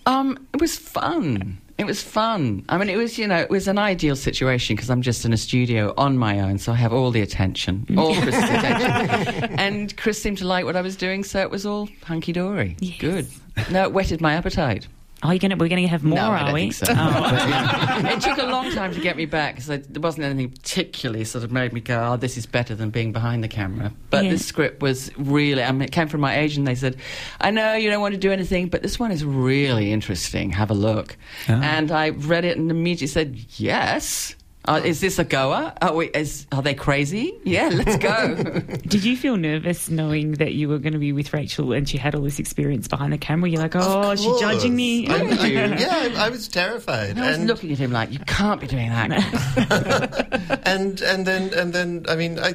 Um, 0.08 0.46
it 0.54 0.60
was 0.60 0.76
fun. 0.76 1.58
It 1.78 1.86
was 1.86 2.02
fun. 2.02 2.64
I 2.68 2.76
mean, 2.76 2.88
it 2.88 2.96
was, 2.96 3.18
you 3.18 3.26
know, 3.28 3.38
it 3.38 3.50
was 3.50 3.68
an 3.68 3.78
ideal 3.78 4.16
situation 4.16 4.74
because 4.74 4.90
I'm 4.90 5.00
just 5.00 5.24
in 5.24 5.32
a 5.32 5.36
studio 5.36 5.94
on 5.96 6.18
my 6.18 6.40
own, 6.40 6.58
so 6.58 6.72
I 6.72 6.74
have 6.74 6.92
all 6.92 7.12
the 7.12 7.22
attention, 7.22 7.86
all 7.96 8.14
Chris's 8.20 8.42
attention. 8.42 9.44
And 9.58 9.96
Chris 9.96 10.20
seemed 10.20 10.38
to 10.38 10.46
like 10.46 10.64
what 10.64 10.74
I 10.74 10.80
was 10.80 10.96
doing, 10.96 11.22
so 11.22 11.40
it 11.40 11.50
was 11.50 11.64
all 11.64 11.88
hunky 12.02 12.32
dory. 12.32 12.76
Yes. 12.80 12.98
Good. 12.98 13.26
No, 13.70 13.84
it 13.84 13.92
whetted 13.92 14.20
my 14.20 14.34
appetite. 14.34 14.88
Are 15.22 15.34
you 15.34 15.40
going 15.40 15.50
to? 15.50 15.56
We're 15.56 15.68
going 15.68 15.82
to 15.82 15.88
have 15.88 16.04
more, 16.04 16.16
no, 16.16 16.24
are 16.26 16.44
don't 16.44 16.54
we? 16.54 16.70
think 16.70 16.74
so. 16.74 16.86
Oh. 16.96 18.04
It 18.18 18.20
took 18.20 18.38
a 18.38 18.46
long 18.46 18.70
time 18.72 18.94
to 18.94 19.00
get 19.00 19.16
me 19.16 19.26
back 19.26 19.56
because 19.56 19.66
there 19.66 20.00
wasn't 20.00 20.24
anything 20.24 20.50
particularly 20.50 21.24
sort 21.24 21.42
of 21.44 21.50
made 21.50 21.72
me 21.72 21.80
go, 21.80 22.12
"Oh, 22.12 22.16
this 22.16 22.36
is 22.36 22.46
better 22.46 22.74
than 22.76 22.90
being 22.90 23.12
behind 23.12 23.42
the 23.42 23.48
camera." 23.48 23.92
But 24.10 24.24
Yeah. 24.24 24.30
this 24.30 24.46
script 24.46 24.80
was 24.80 25.10
really. 25.18 25.62
I 25.64 25.72
mean, 25.72 25.82
it 25.82 25.92
came 25.92 26.06
from 26.08 26.20
my 26.20 26.38
agent. 26.38 26.66
They 26.66 26.76
said, 26.76 26.96
"I 27.40 27.50
know 27.50 27.74
you 27.74 27.90
don't 27.90 28.00
want 28.00 28.14
to 28.14 28.20
do 28.20 28.30
anything, 28.30 28.68
but 28.68 28.82
this 28.82 28.98
one 28.98 29.10
is 29.10 29.24
really 29.24 29.92
interesting. 29.92 30.50
Have 30.50 30.70
a 30.70 30.74
look." 30.74 31.16
Ah. 31.48 31.60
And 31.62 31.90
I 31.90 32.10
read 32.10 32.44
it 32.44 32.56
and 32.56 32.70
immediately 32.70 33.08
said, 33.08 33.38
"Yes." 33.56 34.36
Uh, 34.68 34.82
is 34.84 35.00
this 35.00 35.18
a 35.18 35.24
goer? 35.24 35.72
Are, 35.80 35.94
we, 35.94 36.08
is, 36.08 36.46
are 36.52 36.60
they 36.60 36.74
crazy? 36.74 37.32
Yeah, 37.42 37.70
let's 37.72 37.96
go. 37.96 38.34
Did 38.86 39.02
you 39.02 39.16
feel 39.16 39.38
nervous 39.38 39.88
knowing 39.88 40.32
that 40.32 40.52
you 40.52 40.68
were 40.68 40.78
going 40.78 40.92
to 40.92 40.98
be 40.98 41.10
with 41.10 41.32
Rachel 41.32 41.72
and 41.72 41.88
she 41.88 41.96
had 41.96 42.14
all 42.14 42.20
this 42.20 42.38
experience 42.38 42.86
behind 42.86 43.14
the 43.14 43.18
camera? 43.18 43.48
You're 43.48 43.62
like, 43.62 43.74
oh, 43.74 44.14
she's 44.14 44.38
judging 44.38 44.76
me? 44.76 45.08
I, 45.08 45.14
I- 45.14 45.46
yeah, 45.46 46.12
I, 46.16 46.26
I 46.26 46.28
was 46.28 46.48
terrified. 46.48 47.18
I 47.18 47.28
was 47.28 47.38
and, 47.38 47.46
looking 47.46 47.72
at 47.72 47.78
him 47.78 47.92
like, 47.92 48.12
"You 48.12 48.18
can't 48.18 48.60
be 48.60 48.66
doing 48.66 48.90
that." 48.90 50.60
and 50.66 51.00
and 51.00 51.26
then 51.26 51.54
and 51.54 51.72
then 51.72 52.04
I 52.06 52.16
mean 52.16 52.38
I 52.38 52.54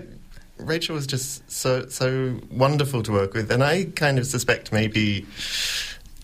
Rachel 0.58 0.94
was 0.94 1.08
just 1.08 1.50
so 1.50 1.88
so 1.88 2.40
wonderful 2.52 3.02
to 3.04 3.12
work 3.12 3.34
with 3.34 3.52
and 3.52 3.64
I 3.64 3.86
kind 3.96 4.20
of 4.20 4.28
suspect 4.28 4.72
maybe 4.72 5.26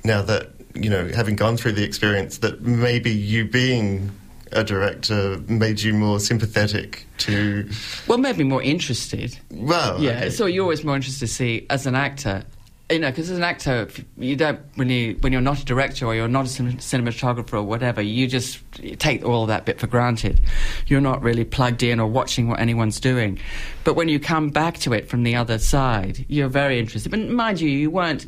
now 0.04 0.22
that 0.22 0.52
you 0.76 0.90
know 0.92 1.08
having 1.08 1.36
gone 1.36 1.58
through 1.58 1.72
the 1.72 1.84
experience 1.84 2.38
that 2.40 2.62
maybe 2.62 3.10
you 3.10 3.46
being 3.46 4.12
a 4.52 4.64
director 4.64 5.38
made 5.48 5.82
you 5.82 5.94
more 5.94 6.20
sympathetic 6.20 7.06
to 7.20 7.70
well, 8.08 8.18
made 8.18 8.38
me 8.38 8.44
more 8.44 8.62
interested. 8.64 9.38
well 9.52 10.02
Yeah, 10.02 10.12
okay. 10.12 10.30
so 10.30 10.46
you're 10.46 10.64
always 10.64 10.84
more 10.84 10.96
interested 10.96 11.28
to 11.28 11.34
see 11.34 11.66
as 11.70 11.86
an 11.86 11.96
actor, 11.96 12.44
you 12.90 12.98
know, 13.00 13.10
because 13.10 13.30
as 13.30 13.38
an 13.38 13.44
actor, 13.44 13.88
you 14.18 14.36
don't 14.36 14.60
when 14.76 14.90
you 14.90 15.16
when 15.22 15.32
you're 15.32 15.42
not 15.42 15.60
a 15.62 15.66
director 15.66 16.06
or 16.08 16.16
you're 16.16 16.28
not 16.28 16.46
a 16.46 16.50
cin- 16.50 16.78
cinematographer 16.78 17.54
or 17.54 17.64
whatever, 17.64 18.02
you 18.02 18.28
just 18.28 18.60
take 18.98 19.24
all 19.24 19.46
that 19.46 19.66
bit 19.66 19.80
for 19.80 19.88
granted. 19.88 20.42
You're 20.88 21.02
not 21.02 21.22
really 21.22 21.44
plugged 21.46 21.84
in 21.84 22.00
or 22.00 22.08
watching 22.08 22.48
what 22.48 22.60
anyone's 22.60 23.00
doing. 23.00 23.38
But 23.84 23.96
when 23.96 24.10
you 24.10 24.20
come 24.20 24.50
back 24.50 24.80
to 24.80 24.94
it 24.94 25.08
from 25.08 25.24
the 25.24 25.36
other 25.36 25.60
side, 25.60 26.26
you're 26.28 26.50
very 26.50 26.80
interested. 26.80 27.12
But 27.12 27.20
mind 27.30 27.62
you, 27.62 27.70
you 27.70 27.92
weren't. 27.92 28.26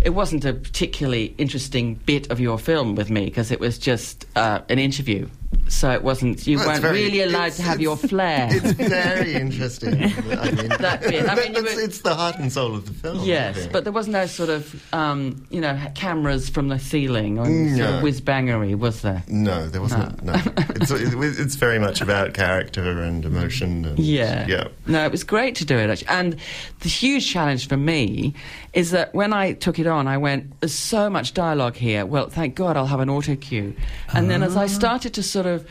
It 0.00 0.10
wasn't 0.10 0.44
a 0.44 0.52
particularly 0.52 1.34
interesting 1.38 1.94
bit 1.94 2.30
of 2.30 2.38
your 2.38 2.58
film 2.58 2.94
with 2.94 3.08
me 3.10 3.24
because 3.24 3.50
it 3.50 3.58
was 3.58 3.78
just 3.78 4.26
uh, 4.36 4.60
an 4.68 4.78
interview. 4.78 5.28
So 5.68 5.90
it 5.90 6.02
wasn't. 6.02 6.46
You 6.46 6.58
Well, 6.58 6.68
weren't 6.68 6.80
very- 6.82 7.02
really 7.04 7.22
allowed 7.22 7.52
to 7.52 7.62
have 7.62 7.80
your 7.80 7.96
flair. 7.96 8.48
It's 8.50 8.72
very 8.72 9.34
interesting. 9.34 9.94
I 9.94 10.50
mean, 10.50 10.68
That 10.84 11.00
bit. 11.02 11.28
I 11.28 11.34
mean, 11.34 11.54
you 11.54 11.60
it's, 11.64 11.74
were- 11.74 11.80
it's 11.82 12.00
the 12.00 12.14
heart 12.14 12.36
and 12.38 12.52
soul 12.52 12.74
of 12.74 12.86
the 12.86 12.92
film. 12.94 13.20
I 13.20 13.24
Yes, 13.24 13.66
but 13.72 13.84
there 13.84 13.92
was 13.92 14.08
no 14.08 14.26
sort 14.26 14.50
of, 14.50 14.84
um, 14.94 15.44
you 15.50 15.60
know, 15.60 15.78
cameras 15.94 16.48
from 16.48 16.68
the 16.68 16.78
ceiling 16.78 17.38
or 17.38 17.46
sort 17.76 17.94
of 17.94 18.02
whiz 18.02 18.20
bangery, 18.20 18.74
was 18.78 19.02
there? 19.02 19.22
No, 19.28 19.66
there 19.68 19.80
wasn't. 19.80 20.22
No, 20.22 20.34
it's, 20.76 20.90
it, 20.90 21.14
it's 21.40 21.54
very 21.56 21.78
much 21.78 22.00
about 22.00 22.34
character 22.34 23.00
and 23.02 23.24
emotion. 23.24 23.84
And, 23.84 23.98
Yeah. 23.98 24.46
yeah. 24.46 24.68
No, 24.86 25.04
it 25.04 25.10
was 25.10 25.24
great 25.24 25.54
to 25.56 25.64
do 25.64 25.76
it, 25.76 25.90
actually. 25.90 26.08
And 26.08 26.36
the 26.80 26.88
huge 26.88 27.26
challenge 27.30 27.68
for 27.68 27.76
me 27.76 28.34
is 28.72 28.90
that 28.90 29.14
when 29.14 29.32
I 29.32 29.52
took 29.52 29.78
it 29.78 29.86
on, 29.86 30.08
I 30.08 30.18
went, 30.18 30.58
there's 30.60 30.72
so 30.74 31.08
much 31.08 31.32
dialogue 31.34 31.76
here. 31.76 32.04
Well, 32.04 32.28
thank 32.28 32.54
God 32.54 32.76
I'll 32.76 32.86
have 32.86 33.00
an 33.00 33.08
auto 33.08 33.36
cue. 33.36 33.74
And 34.12 34.28
then 34.28 34.42
as 34.42 34.56
I 34.56 34.66
started 34.66 35.14
to 35.14 35.22
sort 35.22 35.43
of 35.46 35.66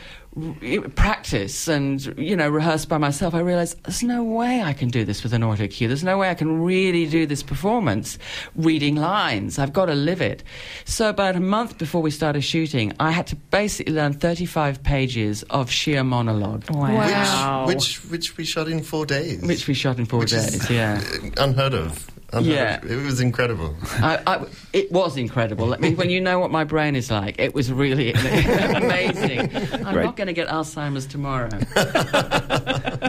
practice 0.96 1.68
and, 1.68 2.12
you 2.18 2.34
know, 2.34 2.48
rehearse 2.48 2.84
by 2.84 2.98
myself, 2.98 3.34
I 3.34 3.38
realized 3.38 3.80
there's 3.84 4.02
no 4.02 4.24
way 4.24 4.62
I 4.62 4.72
can 4.72 4.88
do 4.88 5.04
this 5.04 5.22
with 5.22 5.32
an 5.32 5.44
auto 5.44 5.68
cue. 5.68 5.86
There's 5.86 6.02
no 6.02 6.18
way 6.18 6.28
I 6.28 6.34
can 6.34 6.60
really 6.62 7.06
do 7.06 7.24
this 7.24 7.44
performance 7.44 8.18
reading 8.56 8.96
lines. 8.96 9.60
I've 9.60 9.72
got 9.72 9.86
to 9.86 9.94
live 9.94 10.20
it. 10.20 10.42
So 10.84 11.08
about 11.08 11.36
a 11.36 11.40
month 11.40 11.78
before 11.78 12.02
we 12.02 12.10
started 12.10 12.42
shooting, 12.42 12.92
I 12.98 13.12
had 13.12 13.28
to 13.28 13.36
basically 13.36 13.94
learn 13.94 14.14
35 14.14 14.82
pages 14.82 15.44
of 15.44 15.70
sheer 15.70 16.02
monologue. 16.02 16.68
Wow. 16.68 17.66
Which, 17.68 18.02
which 18.04 18.24
which 18.24 18.38
we 18.38 18.44
shot 18.44 18.68
in 18.68 18.82
four 18.82 19.04
days. 19.04 19.42
Which 19.42 19.68
we 19.68 19.74
shot 19.74 19.98
in 19.98 20.06
four 20.06 20.20
Which 20.20 20.30
days, 20.30 20.54
is 20.54 20.70
yeah. 20.70 21.02
unheard 21.36 21.74
of. 21.74 22.10
Yeah. 22.42 22.80
it 22.84 23.04
was 23.04 23.20
incredible. 23.20 23.74
I, 23.98 24.20
I, 24.26 24.46
it 24.72 24.90
was 24.90 25.16
incredible. 25.16 25.74
I 25.74 25.78
mean, 25.78 25.96
when 25.96 26.10
you 26.10 26.20
know 26.20 26.38
what 26.38 26.50
my 26.50 26.64
brain 26.64 26.96
is 26.96 27.10
like, 27.10 27.38
it 27.38 27.54
was 27.54 27.72
really 27.72 28.12
amazing. 28.12 29.40
I'm 29.40 29.94
Great. 29.94 30.04
not 30.04 30.16
going 30.16 30.26
to 30.28 30.32
get 30.32 30.48
Alzheimer's 30.48 31.06
tomorrow. 31.06 31.50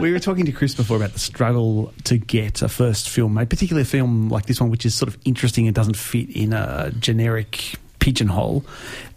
we 0.00 0.12
were 0.12 0.18
talking 0.18 0.44
to 0.46 0.52
Chris 0.52 0.74
before 0.74 0.96
about 0.96 1.12
the 1.12 1.18
struggle 1.18 1.92
to 2.04 2.18
get 2.18 2.62
a 2.62 2.68
first 2.68 3.08
film 3.08 3.34
made, 3.34 3.50
particularly 3.50 3.82
a 3.82 3.86
film 3.86 4.28
like 4.28 4.46
this 4.46 4.60
one, 4.60 4.70
which 4.70 4.86
is 4.86 4.94
sort 4.94 5.08
of 5.08 5.18
interesting 5.24 5.66
and 5.66 5.74
doesn't 5.74 5.96
fit 5.96 6.28
in 6.30 6.52
a 6.52 6.90
generic 6.98 7.76
pigeonhole. 7.98 8.64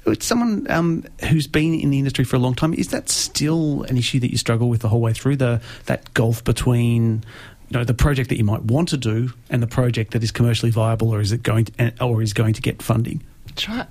It's 0.07 0.25
someone 0.25 0.65
um, 0.71 1.03
who's 1.29 1.45
been 1.45 1.75
in 1.75 1.91
the 1.91 1.99
industry 1.99 2.23
for 2.23 2.35
a 2.35 2.39
long 2.39 2.55
time. 2.55 2.73
Is 2.73 2.87
that 2.87 3.09
still 3.09 3.83
an 3.83 3.97
issue 3.97 4.19
that 4.21 4.31
you 4.31 4.37
struggle 4.37 4.69
with 4.69 4.81
the 4.81 4.89
whole 4.89 5.01
way 5.01 5.13
through? 5.13 5.35
The 5.35 5.61
that 5.85 6.13
gulf 6.13 6.43
between 6.43 7.23
you 7.69 7.77
know 7.77 7.83
the 7.83 7.93
project 7.93 8.29
that 8.29 8.37
you 8.37 8.43
might 8.43 8.63
want 8.63 8.89
to 8.89 8.97
do 8.97 9.31
and 9.49 9.61
the 9.61 9.67
project 9.67 10.11
that 10.11 10.23
is 10.23 10.31
commercially 10.31 10.71
viable, 10.71 11.13
or 11.13 11.21
is 11.21 11.31
it 11.31 11.43
going 11.43 11.65
to, 11.65 11.71
eh, 11.79 11.91
or 12.01 12.21
is 12.21 12.33
going 12.33 12.53
to 12.53 12.61
get 12.61 12.81
funding? 12.81 13.21
Try 13.55 13.85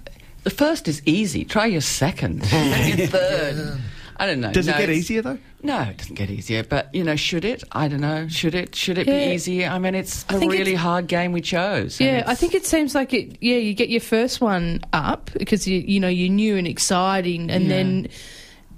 the 0.45 0.51
first 0.51 0.89
is 0.89 1.03
easy. 1.07 1.45
Try 1.45 1.67
your 1.67 1.81
second 1.81 2.43
and 2.53 2.99
your 2.99 3.09
third. 3.09 3.81
I 4.21 4.27
don't 4.27 4.41
know. 4.41 4.51
Does 4.53 4.67
No, 4.67 4.75
it 4.75 4.79
get 4.79 4.91
easier 4.91 5.23
though? 5.23 5.39
No, 5.63 5.81
it 5.83 5.97
doesn't 5.99 6.15
get 6.17 6.29
easier. 6.29 6.65
But 6.65 6.93
you 6.93 7.05
know, 7.05 7.15
should 7.15 7.45
it? 7.45 7.63
I 7.71 7.87
don't 7.87 8.01
know. 8.01 8.27
Should 8.27 8.55
it? 8.57 8.75
Should 8.75 8.99
it 8.99 9.07
Yeah. 9.07 9.27
be 9.29 9.35
easier? 9.35 9.69
I 9.69 9.79
mean, 9.79 9.95
it's 9.95 10.25
I 10.29 10.35
a 10.37 10.39
really 10.41 10.61
it's- 10.73 10.79
hard 10.81 11.07
game 11.07 11.31
we 11.31 11.41
chose. 11.41 12.01
Yeah, 12.01 12.25
I 12.27 12.35
think 12.35 12.55
it 12.55 12.67
seems 12.67 12.95
like 12.97 13.15
it. 13.15 13.37
Yeah, 13.41 13.57
you 13.59 13.75
get 13.75 13.91
your 13.91 14.01
first 14.01 14.41
one 14.41 14.81
up 14.93 15.31
because 15.39 15.69
you 15.69 15.79
you 15.79 16.01
know 16.01 16.09
you're 16.09 16.31
new 16.33 16.57
and 16.57 16.67
exciting, 16.67 17.49
and 17.51 17.65
Yeah. 17.65 17.69
then 17.69 18.09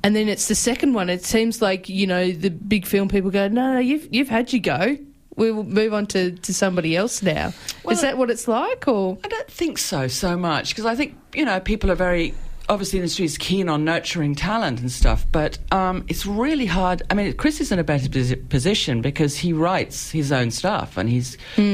and 0.02 0.16
then 0.16 0.28
it's 0.28 0.48
the 0.48 0.54
second 0.54 0.94
one. 0.94 1.10
It 1.10 1.24
seems 1.24 1.60
like 1.60 1.88
you 1.88 2.06
know 2.06 2.30
the 2.32 2.50
big 2.50 2.86
film 2.86 3.08
people 3.08 3.30
go, 3.30 3.48
no, 3.48 3.74
no, 3.74 3.78
you've 3.78 4.08
you've 4.12 4.28
had 4.28 4.52
your 4.52 4.60
go. 4.60 4.96
We 5.36 5.52
will 5.52 5.64
move 5.64 5.94
on 5.94 6.06
to, 6.08 6.32
to 6.32 6.52
somebody 6.52 6.96
else 6.96 7.22
now. 7.22 7.54
Well, 7.82 7.94
Is 7.94 8.02
that 8.02 8.18
what 8.18 8.30
it's 8.30 8.46
like, 8.46 8.86
or 8.88 9.16
I 9.24 9.28
don't 9.28 9.50
think 9.50 9.78
so 9.78 10.06
so 10.08 10.36
much 10.36 10.70
because 10.70 10.84
I 10.84 10.94
think 10.94 11.16
you 11.34 11.44
know 11.44 11.60
people 11.60 11.90
are 11.90 11.94
very 11.96 12.34
obviously 12.68 12.98
the 13.00 13.02
industry 13.02 13.24
is 13.24 13.36
keen 13.36 13.68
on 13.68 13.84
nurturing 13.84 14.34
talent 14.34 14.80
and 14.80 14.92
stuff, 14.92 15.26
but 15.32 15.58
um, 15.72 16.04
it's 16.08 16.24
really 16.24 16.66
hard. 16.66 17.02
I 17.10 17.14
mean, 17.14 17.32
Cris 17.34 17.60
is 17.60 17.72
in 17.72 17.80
a 17.80 17.84
better 17.84 18.08
position 18.48 19.02
because 19.02 19.36
he 19.36 19.52
writes 19.52 20.10
his 20.10 20.30
own 20.30 20.52
stuff 20.52 20.96
and 20.96 21.08
he 21.08 21.22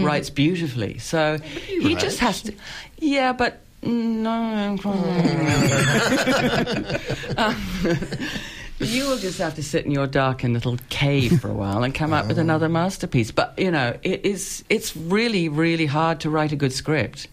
writes 0.02 0.30
beautifully. 0.30 0.98
So 0.98 1.38
he 1.38 1.94
just 1.96 2.18
has 2.20 2.42
to. 2.42 2.54
Yeah, 2.98 3.32
but. 3.32 3.62
No, 3.86 4.76
Um, 7.36 7.56
you 8.78 9.06
will 9.08 9.18
just 9.18 9.38
have 9.38 9.54
to 9.54 9.62
sit 9.62 9.84
in 9.86 9.90
your 9.90 10.06
darkened 10.06 10.54
little 10.54 10.76
cave 10.88 11.40
for 11.40 11.48
a 11.48 11.54
while 11.54 11.82
and 11.84 11.94
come 11.94 12.12
up 12.12 12.26
with 12.26 12.38
another 12.38 12.68
masterpiece. 12.68 13.30
But 13.30 13.54
you 13.58 13.70
know, 13.70 13.96
it 14.02 14.24
is 14.24 14.64
it's 14.68 14.96
really 14.96 15.48
really 15.48 15.86
hard 15.86 16.20
to 16.20 16.30
write 16.30 16.52
a 16.52 16.56
good 16.56 16.72
script, 16.72 17.28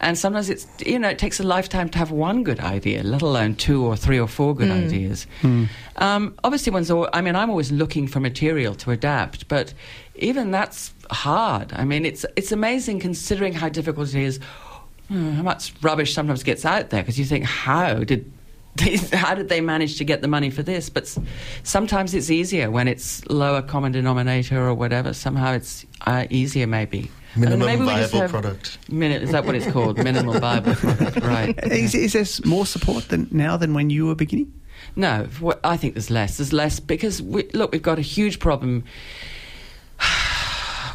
and 0.00 0.16
sometimes 0.16 0.48
it's 0.50 0.66
you 0.84 0.98
know 0.98 1.08
it 1.08 1.18
takes 1.18 1.40
a 1.40 1.44
lifetime 1.44 1.88
to 1.90 1.98
have 1.98 2.10
one 2.10 2.42
good 2.42 2.60
idea, 2.60 3.02
let 3.02 3.22
alone 3.22 3.54
two 3.56 3.84
or 3.84 3.96
three 3.96 4.18
or 4.18 4.28
four 4.28 4.54
good 4.54 4.70
ideas. 4.70 5.26
Um, 5.96 6.34
obviously, 6.44 6.72
one's. 6.72 6.90
Al- 6.90 7.10
I 7.12 7.20
mean, 7.20 7.36
I'm 7.36 7.50
always 7.50 7.70
looking 7.72 8.06
for 8.08 8.20
material 8.20 8.74
to 8.76 8.90
adapt, 8.92 9.48
but 9.48 9.74
even 10.16 10.50
that's 10.52 10.92
hard. 11.10 11.72
I 11.74 11.84
mean, 11.84 12.04
it's 12.06 12.24
it's 12.36 12.52
amazing 12.52 13.00
considering 13.00 13.52
how 13.52 13.68
difficult 13.68 14.14
it 14.14 14.22
is. 14.22 14.40
Hmm, 15.08 15.32
How 15.32 15.42
much 15.42 15.72
rubbish 15.82 16.12
sometimes 16.14 16.42
gets 16.42 16.64
out 16.64 16.90
there 16.90 17.02
because 17.02 17.18
you 17.18 17.24
think, 17.24 17.44
how 17.44 17.94
did 18.04 18.30
how 19.12 19.34
did 19.34 19.48
they 19.48 19.60
manage 19.60 19.96
to 19.98 20.04
get 20.04 20.22
the 20.22 20.28
money 20.28 20.50
for 20.50 20.62
this? 20.62 20.88
But 20.90 21.16
sometimes 21.62 22.14
it's 22.14 22.30
easier 22.30 22.70
when 22.70 22.86
it's 22.88 23.26
lower 23.28 23.62
common 23.62 23.92
denominator 23.92 24.68
or 24.68 24.74
whatever. 24.74 25.12
Somehow 25.12 25.52
it's 25.52 25.84
uh, 26.06 26.26
easier, 26.30 26.66
maybe. 26.66 27.10
And 27.34 27.44
Minimum 27.44 27.66
maybe 27.66 27.84
viable 27.84 28.28
product. 28.28 28.78
Minute, 28.90 29.22
is 29.22 29.32
that 29.32 29.44
what 29.44 29.54
it's 29.54 29.70
called? 29.70 29.98
Minimal 30.04 30.38
viable 30.40 30.74
product, 30.74 31.20
right? 31.24 31.58
Is, 31.64 31.94
is 31.94 32.12
there 32.12 32.46
more 32.48 32.66
support 32.66 33.08
than 33.08 33.28
now 33.30 33.56
than 33.56 33.74
when 33.74 33.90
you 33.90 34.06
were 34.06 34.14
beginning? 34.14 34.52
No, 34.96 35.26
I 35.64 35.76
think 35.76 35.94
there's 35.94 36.10
less. 36.10 36.38
There's 36.38 36.52
less 36.52 36.80
because 36.80 37.20
we, 37.20 37.48
look, 37.52 37.72
we've 37.72 37.82
got 37.82 37.98
a 37.98 38.02
huge 38.02 38.38
problem 38.38 38.84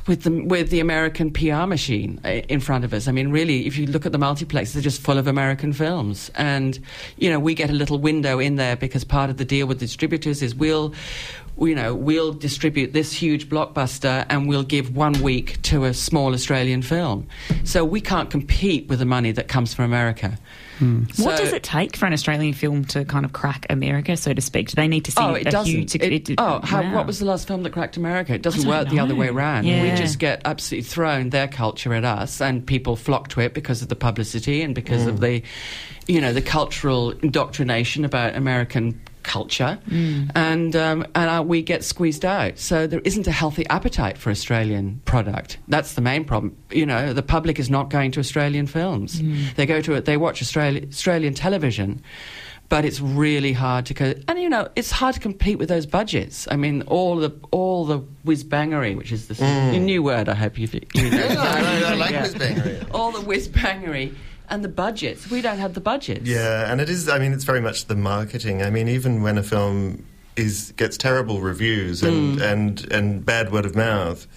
with 0.07 0.23
the 0.23 0.31
with 0.43 0.69
the 0.69 0.79
American 0.79 1.31
PR 1.31 1.65
machine 1.65 2.19
uh, 2.25 2.29
in 2.49 2.59
front 2.59 2.83
of 2.83 2.93
us. 2.93 3.07
I 3.07 3.11
mean, 3.11 3.31
really, 3.31 3.65
if 3.67 3.77
you 3.77 3.87
look 3.87 4.05
at 4.05 4.11
the 4.11 4.17
multiplexes, 4.17 4.73
they're 4.73 4.81
just 4.81 5.01
full 5.01 5.17
of 5.17 5.27
American 5.27 5.73
films, 5.73 6.31
and 6.35 6.79
you 7.17 7.29
know, 7.29 7.39
we 7.39 7.53
get 7.53 7.69
a 7.69 7.73
little 7.73 7.97
window 7.97 8.39
in 8.39 8.55
there 8.55 8.75
because 8.75 9.03
part 9.03 9.29
of 9.29 9.37
the 9.37 9.45
deal 9.45 9.67
with 9.67 9.79
distributors 9.79 10.41
is 10.41 10.55
we'll. 10.55 10.93
You 11.55 11.75
know, 11.75 11.93
we'll 11.93 12.33
distribute 12.33 12.93
this 12.93 13.13
huge 13.13 13.47
blockbuster 13.47 14.25
and 14.27 14.49
we'll 14.49 14.63
give 14.63 14.95
one 14.95 15.21
week 15.21 15.61
to 15.61 15.85
a 15.85 15.93
small 15.93 16.33
Australian 16.33 16.81
film. 16.81 17.27
So 17.63 17.85
we 17.85 18.01
can't 18.01 18.31
compete 18.31 18.87
with 18.87 18.97
the 18.97 19.05
money 19.05 19.31
that 19.33 19.49
comes 19.49 19.71
from 19.71 19.85
America. 19.85 20.39
Hmm. 20.79 21.03
what 21.17 21.37
So- 21.37 21.43
does 21.43 21.53
it 21.53 21.63
take 21.63 21.95
for 21.95 22.05
an 22.05 22.13
Australian 22.13 22.53
film 22.53 22.85
to 22.85 23.05
kind 23.05 23.25
of 23.25 23.33
crack 23.33 23.65
America, 23.69 24.17
so 24.17 24.33
to 24.33 24.41
speak? 24.41 24.69
Do 24.69 24.75
they 24.75 24.87
need 24.87 25.05
to 25.05 25.11
see 25.11 25.21
Oh, 25.21 25.33
it 25.33 25.47
a 25.47 25.51
doesn't. 25.51 25.71
huge? 25.71 25.95
It- 25.95 26.35
oh, 26.37 26.59
how, 26.63 26.81
wow. 26.81 26.95
what 26.95 27.07
was 27.07 27.19
the 27.19 27.25
last 27.25 27.47
film 27.47 27.63
that 27.63 27.71
cracked 27.71 27.97
America? 27.97 28.33
It 28.33 28.41
doesn't 28.41 28.61
I 28.61 28.63
don't 28.63 28.71
work 28.71 28.89
the 28.89 28.99
other 28.99 29.15
way 29.15 29.27
around. 29.27 29.65
We 29.65 29.91
just 29.95 30.19
get 30.19 30.41
absolutely 30.45 30.83
thrown 30.83 31.29
their 31.29 31.47
culture 31.47 31.93
at 31.93 32.05
us, 32.05 32.41
and 32.41 32.65
people 32.65 32.95
flock 32.95 33.29
to 33.29 33.41
it 33.41 33.53
because 33.53 33.81
of 33.81 33.89
the 33.89 33.95
publicity 33.95 34.61
and 34.61 34.73
because 34.73 35.05
of 35.05 35.15
hmm. 35.15 35.21
the, 35.21 35.43
you 36.07 36.21
know, 36.21 36.33
the 36.33 36.41
cultural 36.41 37.11
indoctrination 37.11 38.05
about 38.05 38.35
American 38.35 38.99
culture, 39.23 39.79
and 40.35 40.75
um, 40.75 41.05
and 41.15 41.29
uh, 41.29 41.43
we 41.45 41.61
get 41.61 41.83
squeezed 41.83 42.25
out. 42.25 42.59
So 42.59 42.87
there 42.87 42.99
isn't 43.01 43.27
a 43.27 43.31
healthy 43.31 43.65
appetite 43.67 44.17
for 44.17 44.29
Australian 44.29 45.01
product. 45.05 45.57
That's 45.67 45.93
the 45.93 46.01
main 46.01 46.25
problem. 46.25 46.55
You 46.71 46.85
know, 46.85 47.13
the 47.13 47.23
public 47.23 47.59
is 47.59 47.69
not 47.69 47.89
going 47.89 48.11
to 48.11 48.19
Australian 48.19 48.67
films. 48.67 49.21
They 49.55 49.65
go 49.65 49.81
to 49.81 49.93
it. 49.93 50.05
They 50.05 50.17
watch 50.17 50.41
Australia, 50.41 50.85
Australian 50.87 51.33
television 51.33 52.01
but 52.69 52.85
it's 52.85 52.99
really 53.01 53.53
hard 53.53 53.85
to 53.85 53.93
co- 53.93 54.15
and 54.27 54.39
you 54.39 54.49
know 54.49 54.67
it's 54.75 54.89
hard 54.89 55.13
to 55.13 55.19
compete 55.19 55.59
with 55.59 55.69
those 55.69 55.85
budgets. 55.85 56.47
I 56.49 56.55
mean, 56.55 56.81
all 56.83 57.17
the 57.17 57.31
all 57.51 57.85
the 57.85 57.99
whiz 58.23 58.43
bangery, 58.43 58.95
which 58.95 59.11
is 59.11 59.27
the 59.27 59.43
a 59.43 59.77
new 59.79 60.01
word. 60.01 60.27
I 60.27 60.33
hope 60.33 60.57
you 60.57 60.67
you 60.71 61.09
know. 61.11 61.17
Yeah, 61.17 61.35
I, 61.37 61.91
I 61.91 61.95
like 61.95 62.11
Yeah. 62.11 62.21
Miss 62.23 62.33
Bangery. 62.33 62.89
all 62.91 63.11
the 63.11 63.21
whiz 63.21 63.47
bangery 63.49 64.15
and 64.49 64.63
the 64.63 64.69
budgets. 64.69 65.29
We 65.29 65.41
don't 65.41 65.57
have 65.59 65.73
the 65.73 65.81
budgets. 65.81 66.27
Yeah, 66.27 66.71
and 66.71 66.79
it 66.81 66.89
is. 66.89 67.07
I 67.09 67.19
mean, 67.19 67.33
it's 67.33 67.43
very 67.45 67.61
much 67.61 67.85
the 67.85 67.95
marketing. 67.95 68.61
I 68.61 68.69
mean, 68.69 68.87
even 68.87 69.21
when 69.23 69.37
a 69.37 69.43
film 69.43 70.05
is 70.35 70.73
gets 70.77 70.97
terrible 70.97 71.41
reviews 71.41 72.01
and 72.03 72.39
Mm. 72.39 72.51
and 72.51 72.91
and 72.91 73.25
bad 73.25 73.51
word 73.51 73.65
of 73.65 73.75
mouth. 73.75 74.27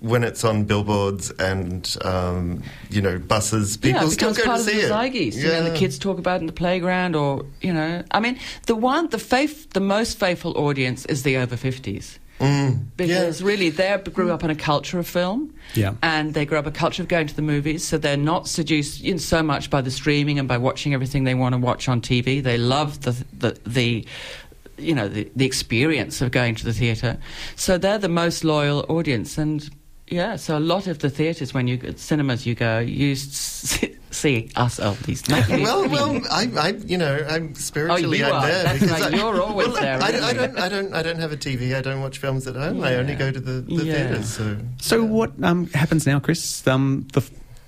When 0.00 0.22
it's 0.22 0.44
on 0.44 0.62
billboards 0.62 1.32
and 1.40 1.96
um, 2.04 2.62
you 2.88 3.02
know 3.02 3.18
buses, 3.18 3.76
people 3.76 4.02
yeah, 4.02 4.06
it 4.06 4.10
still 4.12 4.32
go 4.32 4.44
part 4.44 4.58
to 4.58 4.62
of 4.62 4.68
see 4.68 4.76
the 4.76 4.86
it. 4.86 4.88
zeitgeist. 4.90 5.38
You 5.38 5.48
know, 5.48 5.64
the 5.64 5.76
kids 5.76 5.98
talk 5.98 6.18
about 6.20 6.36
it 6.36 6.42
in 6.42 6.46
the 6.46 6.52
playground, 6.52 7.16
or 7.16 7.44
you 7.60 7.72
know, 7.72 8.04
I 8.12 8.20
mean, 8.20 8.38
the 8.66 8.76
one, 8.76 9.08
the 9.08 9.18
faith, 9.18 9.70
the 9.70 9.80
most 9.80 10.16
faithful 10.20 10.56
audience 10.56 11.04
is 11.06 11.24
the 11.24 11.36
over 11.38 11.56
fifties. 11.56 12.20
Mm, 12.38 12.86
because 12.96 13.40
yeah. 13.40 13.46
really 13.46 13.70
they 13.70 14.00
grew 14.12 14.30
up 14.30 14.44
in 14.44 14.50
a 14.50 14.54
culture 14.54 14.98
of 15.00 15.08
film 15.08 15.52
Yeah. 15.74 15.94
and 16.02 16.34
they 16.34 16.46
grew 16.46 16.56
up 16.58 16.66
a 16.66 16.70
culture 16.70 17.02
of 17.02 17.08
going 17.08 17.26
to 17.26 17.34
the 17.34 17.42
movies 17.42 17.84
so 17.84 17.98
they're 17.98 18.16
not 18.16 18.46
seduced 18.46 19.00
you 19.00 19.12
know, 19.14 19.18
so 19.18 19.42
much 19.42 19.70
by 19.70 19.80
the 19.80 19.90
streaming 19.90 20.38
and 20.38 20.46
by 20.46 20.56
watching 20.56 20.94
everything 20.94 21.24
they 21.24 21.34
want 21.34 21.54
to 21.54 21.58
watch 21.58 21.88
on 21.88 22.00
tv 22.00 22.40
they 22.40 22.56
love 22.56 23.00
the 23.02 23.24
the, 23.36 23.58
the 23.66 24.06
you 24.76 24.94
know 24.94 25.08
the, 25.08 25.28
the 25.34 25.44
experience 25.44 26.20
of 26.20 26.30
going 26.30 26.54
to 26.54 26.64
the 26.64 26.72
theatre 26.72 27.18
so 27.56 27.76
they're 27.76 27.98
the 27.98 28.08
most 28.08 28.44
loyal 28.44 28.86
audience 28.88 29.36
and 29.36 29.68
yeah 30.10 30.36
so 30.36 30.56
a 30.56 30.60
lot 30.60 30.86
of 30.86 30.98
the 31.00 31.10
theatres 31.10 31.52
when 31.54 31.68
you 31.68 31.78
at 31.84 31.98
cinemas 31.98 32.46
you 32.46 32.54
go 32.54 32.78
you 32.78 33.14
see 34.10 34.50
us 34.56 34.80
oldies 34.80 35.28
not 35.28 35.48
you. 35.48 35.62
well, 35.62 35.88
well, 35.88 36.20
I, 36.30 36.50
I, 36.58 36.68
you 36.86 36.96
know, 36.96 37.24
I'm 37.28 37.54
spiritually 37.54 38.18
you 38.18 38.24
I'm 38.24 38.32
are. 38.32 38.46
there 38.46 38.64
That's 38.64 38.80
because 38.80 39.00
right. 39.02 39.14
I, 39.14 39.16
You're 39.16 39.42
always 39.48 39.68
well, 39.68 39.76
there, 39.76 40.02
I, 40.02 40.06
I 40.08 40.32
don't, 40.32 40.58
I 40.58 40.68
don't, 40.68 40.94
I 40.94 41.02
don't 41.02 41.18
have 41.18 41.30
a 41.32 41.36
TV. 41.36 41.74
I 41.76 41.82
don't 41.82 42.00
watch 42.00 42.16
films 42.18 42.46
at 42.46 42.56
home. 42.56 42.82
I 42.82 42.94
only 42.96 43.14
go 43.14 43.30
to 43.30 43.38
the, 43.38 43.60
the 43.60 43.84
Yeah. 43.84 43.92
theaters. 44.08 44.30
So, 44.30 44.56
So 44.80 45.04
what 45.04 45.32
um, 45.42 45.66
happens 45.68 46.06
now, 46.06 46.20
Cris? 46.20 46.66
Um, 46.66 47.06
the 47.12 47.22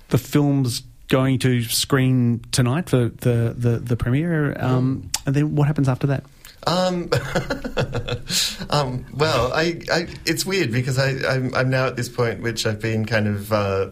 the 0.09 0.17
film's 0.17 0.81
going 1.09 1.37
to 1.39 1.61
screen 1.63 2.41
tonight 2.51 2.89
for 2.89 3.09
the 3.09 3.53
the, 3.55 3.77
the 3.77 3.95
premiere, 3.95 4.55
um, 4.59 5.09
and 5.27 5.35
then 5.35 5.55
what 5.55 5.67
happens 5.67 5.87
after 5.87 6.07
that? 6.07 6.23
Um, 6.67 7.09
um, 8.69 9.05
well, 9.13 9.51
I, 9.53 9.81
I, 9.91 10.07
it's 10.25 10.45
weird 10.45 10.71
because 10.71 10.99
I, 10.99 11.09
I'm, 11.27 11.53
I'm 11.55 11.69
now 11.69 11.87
at 11.87 11.95
this 11.95 12.09
point 12.09 12.41
which 12.41 12.65
I've 12.65 12.79
been 12.79 13.05
kind 13.05 13.27
of 13.27 13.51
uh, 13.51 13.89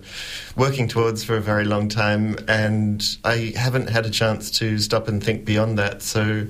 working 0.56 0.88
towards 0.88 1.24
for 1.24 1.36
a 1.36 1.42
very 1.42 1.66
long 1.66 1.90
time, 1.90 2.38
and 2.48 3.04
I 3.24 3.54
haven't 3.56 3.90
had 3.90 4.06
a 4.06 4.12
chance 4.12 4.52
to 4.60 4.78
stop 4.78 5.08
and 5.08 5.24
think 5.24 5.46
beyond 5.46 5.78
that. 5.80 6.02
So, 6.02 6.46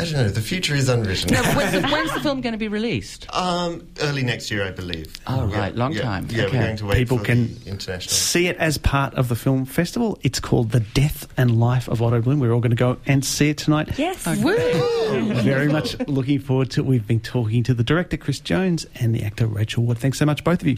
I 0.00 0.04
don't 0.04 0.12
know. 0.12 0.28
The 0.28 0.40
future 0.40 0.76
is 0.76 0.88
unwritten. 0.88 1.32
No, 1.32 1.42
when's, 1.54 1.72
the, 1.82 1.82
when's 1.88 2.14
the 2.14 2.20
film 2.20 2.40
going 2.40 2.52
to 2.52 2.58
be 2.58 2.68
released 2.68 3.26
um, 3.34 3.88
early 4.00 4.22
next 4.22 4.48
year, 4.50 4.64
I 4.64 4.70
believe. 4.70 5.12
Oh, 5.26 5.46
right, 5.46 5.74
long 5.74 5.92
yeah, 5.92 6.02
time. 6.02 6.28
Yeah, 6.30 6.44
Okay. 6.44 6.56
we're 6.56 6.64
going 6.64 6.76
to 6.76 6.86
wait 6.86 6.98
People 6.98 7.18
for 7.18 7.24
can 7.24 7.54
the 7.64 7.70
international. 7.70 8.12
See 8.12 8.46
it 8.46 8.56
as 8.58 8.78
part 8.78 9.14
of 9.14 9.28
the 9.28 9.34
film 9.34 9.64
festival. 9.64 10.16
It's 10.22 10.38
called 10.38 10.70
The 10.70 10.80
Death 10.80 11.26
and 11.36 11.58
Life 11.58 11.88
of 11.88 12.00
Otto 12.00 12.20
Bloom. 12.22 12.38
We're 12.38 12.52
all 12.52 12.60
going 12.60 12.70
to 12.70 12.76
go 12.76 12.98
and 13.06 13.24
see 13.24 13.48
it 13.50 13.58
tonight. 13.58 13.98
Yes. 13.98 14.24
Very 15.42 15.68
much 15.68 15.98
looking 16.06 16.38
forward 16.38 16.70
to 16.72 16.80
it. 16.80 16.86
We've 16.86 17.06
been 17.06 17.18
talking 17.20 17.64
to 17.64 17.74
the 17.74 17.82
director, 17.84 18.16
Cris 18.16 18.38
Jones, 18.38 18.86
and 18.94 19.12
the 19.14 19.24
actor, 19.24 19.48
Rachel 19.48 19.82
Ward. 19.82 19.98
Thanks 19.98 20.18
so 20.18 20.26
much, 20.26 20.44
both 20.44 20.62
of 20.62 20.68
you. 20.68 20.76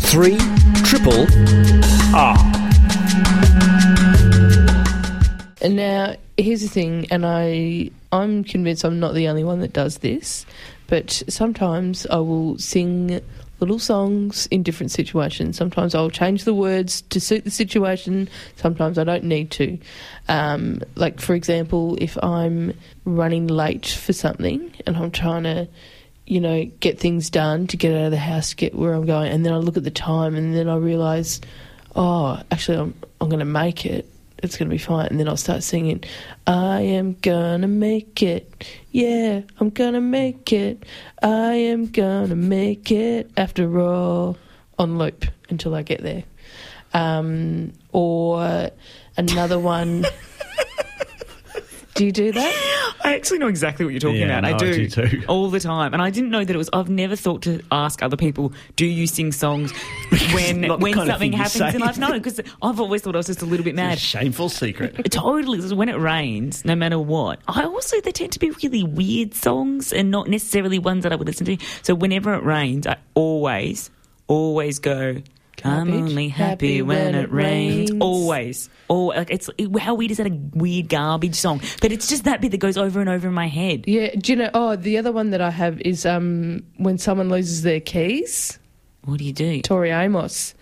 3 0.00 0.36
Triple 0.84 1.26
R. 2.14 2.61
now 5.68 6.16
here's 6.36 6.62
the 6.62 6.68
thing, 6.68 7.06
and 7.10 7.24
I 7.24 7.90
I'm 8.10 8.44
convinced 8.44 8.84
I'm 8.84 9.00
not 9.00 9.14
the 9.14 9.28
only 9.28 9.44
one 9.44 9.60
that 9.60 9.72
does 9.72 9.98
this, 9.98 10.44
but 10.86 11.22
sometimes 11.28 12.06
I 12.06 12.16
will 12.16 12.58
sing 12.58 13.20
little 13.60 13.78
songs 13.78 14.48
in 14.50 14.64
different 14.64 14.90
situations. 14.90 15.56
Sometimes 15.56 15.94
I'll 15.94 16.10
change 16.10 16.44
the 16.44 16.54
words 16.54 17.02
to 17.02 17.20
suit 17.20 17.44
the 17.44 17.50
situation. 17.50 18.28
Sometimes 18.56 18.98
I 18.98 19.04
don't 19.04 19.24
need 19.24 19.52
to. 19.52 19.78
Um, 20.28 20.82
like 20.96 21.20
for 21.20 21.34
example, 21.34 21.96
if 22.00 22.18
I'm 22.22 22.74
running 23.04 23.46
late 23.46 23.86
for 23.86 24.12
something 24.12 24.74
and 24.84 24.96
I'm 24.96 25.12
trying 25.12 25.44
to 25.44 25.68
you 26.26 26.40
know, 26.40 26.64
get 26.80 26.98
things 26.98 27.30
done 27.30 27.66
to 27.66 27.76
get 27.76 27.92
out 27.92 28.06
of 28.06 28.10
the 28.10 28.16
house, 28.16 28.54
get 28.54 28.74
where 28.74 28.94
I'm 28.94 29.06
going, 29.06 29.32
and 29.32 29.44
then 29.44 29.52
I 29.52 29.56
look 29.56 29.76
at 29.76 29.84
the 29.84 29.90
time, 29.90 30.34
and 30.34 30.54
then 30.54 30.68
I 30.68 30.76
realise, 30.76 31.40
oh, 31.96 32.40
actually, 32.50 32.78
I'm 32.78 32.94
I'm 33.20 33.28
going 33.28 33.40
to 33.40 33.44
make 33.44 33.84
it. 33.84 34.08
It's 34.42 34.56
going 34.56 34.68
to 34.68 34.74
be 34.74 34.78
fine, 34.78 35.06
and 35.06 35.20
then 35.20 35.28
I'll 35.28 35.36
start 35.36 35.62
singing, 35.62 36.02
I 36.46 36.80
am 36.80 37.16
gonna 37.22 37.68
make 37.68 38.22
it, 38.22 38.66
yeah, 38.90 39.42
I'm 39.60 39.70
gonna 39.70 40.00
make 40.00 40.52
it, 40.52 40.84
I 41.22 41.54
am 41.54 41.86
gonna 41.86 42.34
make 42.34 42.90
it. 42.90 43.30
After 43.36 43.80
all, 43.80 44.36
on 44.78 44.98
loop 44.98 45.26
until 45.48 45.74
I 45.76 45.82
get 45.82 46.02
there, 46.02 46.24
um, 46.92 47.72
or 47.92 48.70
another 49.16 49.58
one. 49.58 50.04
do 51.94 52.06
you 52.06 52.12
do 52.12 52.32
that? 52.32 52.94
I 53.04 53.14
actually 53.14 53.38
know 53.38 53.48
exactly 53.48 53.84
what 53.84 53.92
you're 53.92 54.00
talking 54.00 54.20
Yeah, 54.20 54.38
about. 54.38 54.42
no, 54.42 54.48
I 54.50 54.54
I 54.54 54.56
do, 54.58 54.88
do 54.88 55.08
too. 55.08 55.22
all 55.28 55.50
the 55.50 55.60
time, 55.60 55.92
and 55.92 56.00
I 56.00 56.10
didn't 56.10 56.30
know 56.30 56.44
that 56.44 56.54
it 56.54 56.56
was. 56.58 56.70
I've 56.72 56.88
never 56.88 57.16
thought 57.16 57.42
to 57.42 57.60
ask 57.70 58.02
other 58.02 58.16
people, 58.16 58.52
"Do 58.76 58.86
you 58.86 59.06
sing 59.06 59.32
songs 59.32 59.72
when 60.32 60.68
when 60.80 60.94
something 60.94 61.32
happens 61.32 61.52
say. 61.54 61.74
in 61.74 61.80
life?" 61.80 61.98
No, 61.98 62.12
because 62.12 62.40
I've 62.62 62.80
always 62.80 63.02
thought 63.02 63.14
I 63.14 63.18
was 63.18 63.26
just 63.26 63.42
a 63.42 63.46
little 63.46 63.64
bit 63.64 63.74
mad. 63.74 63.98
Shameful 63.98 64.48
secret. 64.48 64.94
Totally. 65.10 65.60
So 65.60 65.74
When 65.76 65.88
it 65.88 65.96
rains, 65.98 66.64
no 66.64 66.74
matter 66.74 66.98
what, 66.98 67.40
I 67.48 67.64
also 67.64 68.00
they 68.00 68.12
tend 68.12 68.32
to 68.32 68.38
be 68.38 68.50
really 68.50 68.84
weird 68.84 69.34
songs 69.34 69.92
and 69.92 70.10
not 70.10 70.28
necessarily 70.28 70.78
ones 70.78 71.02
that 71.02 71.12
I 71.12 71.16
would 71.16 71.26
listen 71.26 71.46
to. 71.46 71.56
So 71.82 71.94
whenever 71.94 72.32
it 72.34 72.42
rains, 72.44 72.86
I 72.86 72.96
always, 73.14 73.90
always 74.28 74.78
go. 74.78 75.16
I'm 75.64 75.92
only 75.92 76.28
happy, 76.28 76.82
when, 76.82 77.14
it 77.14 77.32
rains. 77.32 77.90
Always, 78.00 78.68
oh, 78.88 79.06
like 79.06 79.30
it's 79.30 79.48
it, 79.58 79.76
how 79.78 79.94
weird 79.94 80.10
is 80.10 80.16
that? 80.18 80.26
A 80.26 80.40
weird 80.54 80.88
garbage 80.88 81.34
song, 81.34 81.60
but 81.80 81.92
it's 81.92 82.08
just 82.08 82.24
that 82.24 82.40
bit 82.40 82.50
that 82.50 82.58
goes 82.58 82.76
over 82.76 83.00
and 83.00 83.08
over 83.08 83.28
in 83.28 83.34
my 83.34 83.48
head. 83.48 83.84
Yeah. 83.86 84.14
Do 84.16 84.32
you 84.32 84.36
know? 84.36 84.50
Oh, 84.54 84.76
the 84.76 84.98
other 84.98 85.12
one 85.12 85.30
that 85.30 85.40
I 85.40 85.50
have 85.50 85.80
is 85.80 86.06
um, 86.06 86.64
when 86.76 86.98
someone 86.98 87.28
loses 87.28 87.62
their 87.62 87.80
keys. 87.80 88.58
What 89.04 89.18
do 89.18 89.24
you 89.24 89.32
do? 89.32 89.62
Tori 89.62 89.90
Amos, 89.90 90.54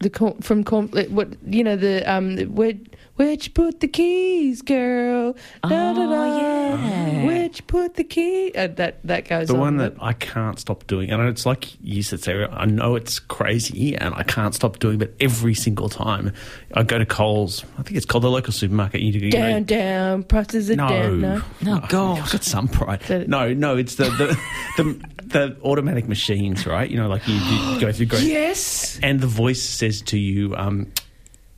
the 0.00 0.10
from 0.40 0.64
what 0.64 1.28
you 1.46 1.64
know 1.64 1.76
the 1.76 2.02
um 2.10 2.38
where 2.54 2.74
where'd 3.18 3.44
you 3.44 3.50
put 3.52 3.80
the 3.80 3.88
keys, 3.88 4.62
girl? 4.62 5.34
Da, 5.62 5.68
da, 5.68 5.92
da. 5.94 6.02
Oh, 6.02 6.38
yeah. 6.40 7.24
Where'd 7.26 7.56
you 7.58 7.64
put 7.66 7.94
the 7.96 8.04
key? 8.04 8.52
Uh, 8.54 8.68
that 8.68 9.00
that 9.04 9.28
goes 9.28 9.48
The 9.48 9.54
on. 9.54 9.60
one 9.60 9.76
that 9.78 9.94
I 10.00 10.12
can't 10.14 10.58
stop 10.58 10.86
doing, 10.86 11.10
and 11.10 11.20
it's 11.28 11.44
like 11.44 11.76
you 11.82 12.02
said, 12.02 12.20
Sarah, 12.22 12.48
I 12.50 12.64
know 12.66 12.94
it's 12.96 13.18
crazy 13.18 13.96
and 13.96 14.14
I 14.14 14.22
can't 14.22 14.54
stop 14.54 14.78
doing, 14.78 14.98
but 14.98 15.12
every 15.20 15.54
single 15.54 15.88
time 15.88 16.32
I 16.74 16.82
go 16.82 16.98
to 16.98 17.06
Coles, 17.06 17.64
I 17.78 17.82
think 17.82 17.96
it's 17.96 18.06
called 18.06 18.24
the 18.24 18.30
local 18.30 18.52
supermarket, 18.52 19.00
you, 19.02 19.12
you 19.12 19.30
down 19.30 19.50
know, 19.50 19.60
down 19.64 20.22
prices 20.22 20.70
are 20.70 20.76
no, 20.76 20.88
down. 20.88 21.20
No. 21.20 21.42
No, 21.62 21.74
I've 21.82 21.88
got 21.90 22.44
some 22.44 22.68
pride. 22.68 23.00
That- 23.02 23.28
No, 23.28 23.52
no, 23.52 23.76
it's 23.76 23.96
the 23.96 24.04
the, 24.04 24.38
the 24.82 25.08
the 25.24 25.56
automatic 25.62 26.08
machines, 26.08 26.66
right? 26.66 26.88
You 26.88 26.96
know, 26.96 27.08
like 27.08 27.26
you, 27.28 27.34
you 27.34 27.80
go 27.80 27.92
through 27.92 28.06
grocery, 28.06 28.28
Yes. 28.28 28.98
and 29.02 29.20
the 29.20 29.26
voice 29.26 29.62
says 29.62 30.00
to 30.02 30.18
you, 30.18 30.54
um, 30.56 30.90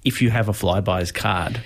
if 0.04 0.22
you 0.22 0.30
have 0.30 0.48
a 0.48 0.52
Flybuys 0.52 1.12
card, 1.12 1.60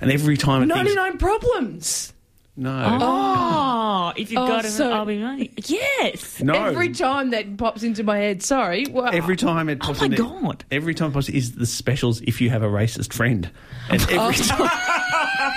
and 0.00 0.10
every 0.10 0.36
time 0.36 0.62
it 0.62 0.66
Ninety 0.66 0.94
thinks, 0.94 1.16
problems. 1.18 2.12
no, 2.56 2.70
Oh, 2.70 2.98
oh. 3.00 4.10
oh 4.10 4.12
if 4.16 4.30
you've 4.30 4.40
Oh, 4.42 4.46
got 4.48 4.64
it, 4.64 4.70
so- 4.70 4.90
I'll 4.92 5.04
be 5.04 5.18
money. 5.18 5.52
Yes. 5.66 6.42
no, 6.42 6.52
Every 6.54 6.90
time 6.92 7.30
that 7.30 7.56
pops 7.56 7.82
into 7.82 8.02
my 8.04 8.16
head. 8.18 8.42
Sorry. 8.42 8.86
Wow. 8.86 9.06
Every 9.06 9.36
time 9.36 9.68
it 9.68 9.78
oh 9.82 9.86
pops 9.86 10.00
my 10.00 10.06
in, 10.06 10.12
it- 10.14 10.18
God. 10.18 10.64
Every 10.70 10.94
time 10.94 11.10
it 11.10 11.14
pops 11.14 11.28
is 11.28 11.52
the 11.56 11.66
specials 11.66 12.20
if 12.22 12.40
you 12.40 12.50
have 12.50 12.62
a 12.62 12.68
racist 12.68 13.12
friend, 13.12 13.50
and 13.90 14.00
every 14.02 14.18
Oh. 14.18 14.32
time, 14.32 14.70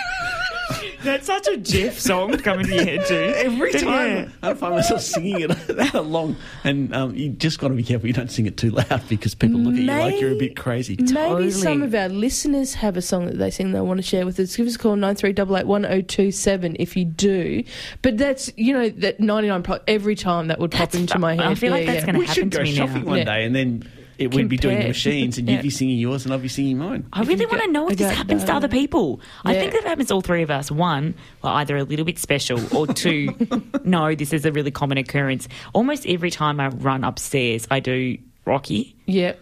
That's 1.03 1.25
such 1.25 1.47
a 1.47 1.57
Jeff 1.57 1.97
song 1.99 2.37
coming 2.37 2.65
to 2.67 2.75
your 2.75 2.83
head 2.85 3.05
too. 3.07 3.33
every 3.35 3.71
Yeah. 3.73 3.79
time 3.79 4.33
I 4.43 4.53
find 4.53 4.75
myself 4.75 5.01
singing 5.01 5.41
it 5.41 5.47
that 5.67 5.93
along, 5.93 6.35
and 6.63 6.93
um, 6.95 7.15
you 7.15 7.29
just 7.29 7.59
got 7.59 7.69
to 7.69 7.73
be 7.73 7.83
careful 7.83 8.07
you 8.07 8.13
don't 8.13 8.31
sing 8.31 8.45
it 8.45 8.57
too 8.57 8.69
loud 8.71 9.03
because 9.09 9.33
people 9.35 9.59
look 9.59 9.73
at 9.73 9.79
you 9.79 9.85
like 9.87 10.19
you're 10.21 10.33
a 10.33 10.37
bit 10.37 10.55
crazy. 10.55 10.95
Maybe 10.99 11.11
Totally. 11.13 11.51
some 11.51 11.81
of 11.83 11.93
our 11.95 12.09
listeners 12.09 12.73
have 12.75 12.97
a 12.97 13.01
song 13.01 13.25
that 13.25 13.37
they 13.37 13.49
sing 13.51 13.71
they 13.71 13.79
want 13.81 13.97
to 13.99 14.03
share 14.03 14.25
with 14.25 14.39
us. 14.39 14.55
Give 14.55 14.67
us 14.67 14.75
a 14.75 14.79
call 14.79 14.95
nine 14.95 15.15
three 15.15 15.33
double 15.33 15.57
eight 15.57 15.65
one 15.67 15.83
zero 15.83 16.01
two 16.01 16.31
seven 16.31 16.75
if 16.79 16.95
you 16.95 17.05
do. 17.05 17.63
But 18.01 18.17
that's 18.17 18.51
you 18.57 18.73
know 18.73 18.89
that 18.89 19.19
ninety 19.19 19.47
nine 19.49 19.63
every 19.87 20.15
time 20.15 20.47
that 20.47 20.59
would 20.59 20.71
pop 20.71 20.79
That's 20.91 20.95
into 20.95 21.19
my 21.19 21.35
head. 21.35 21.45
I 21.45 21.55
feel 21.55 21.71
like 21.71 21.85
Yeah, 21.85 21.93
that's 21.93 22.05
yeah. 22.07 22.13
gonna 22.13 22.25
happen 22.25 22.49
to 22.51 22.61
me 22.65 22.73
now. 22.73 22.85
we 22.85 22.85
happen 22.85 22.85
should 22.85 22.91
to 22.91 22.91
go 22.91 22.93
me 22.93 22.93
shopping 22.93 23.03
now. 23.05 23.09
one 23.09 23.17
Yeah. 23.19 23.23
day, 23.25 23.45
and 23.45 23.55
then 23.55 23.83
it 24.21 24.33
would 24.33 24.47
be 24.49 24.57
doing 24.57 24.79
the 24.79 24.87
machines, 24.87 25.37
and 25.37 25.47
Yeah. 25.47 25.55
you'd 25.55 25.63
be 25.63 25.69
singing 25.69 25.97
yours, 25.97 26.25
and 26.25 26.33
I'd 26.33 26.41
be 26.41 26.47
singing 26.47 26.77
mine. 26.77 27.05
I 27.11 27.23
really 27.23 27.45
want 27.45 27.61
to 27.63 27.71
know 27.71 27.87
if 27.87 27.93
I 27.93 27.95
this 27.95 28.07
don't 28.07 28.15
happens 28.15 28.43
to 28.45 28.53
other 28.53 28.67
people. 28.67 29.19
I 29.43 29.53
think 29.55 29.73
that 29.73 29.83
happens 29.83 30.09
to 30.09 30.13
all 30.15 30.21
three 30.21 30.43
of 30.43 30.51
us. 30.51 30.71
One, 30.71 31.15
well, 31.41 31.53
either 31.55 31.75
a 31.77 31.83
little 31.83 32.05
bit 32.05 32.19
special, 32.19 32.59
or 32.75 32.87
two, 32.87 33.35
no, 33.83 34.13
this 34.15 34.31
is 34.33 34.45
a 34.45 34.51
really 34.51 34.71
common 34.71 34.97
occurrence. 34.97 35.47
Almost 35.73 36.05
every 36.07 36.31
time 36.31 36.59
I 36.59 36.67
run 36.69 37.03
upstairs, 37.03 37.67
I 37.71 37.79
do 37.79 38.17
Rocky. 38.45 38.95
Yep. 39.07 39.39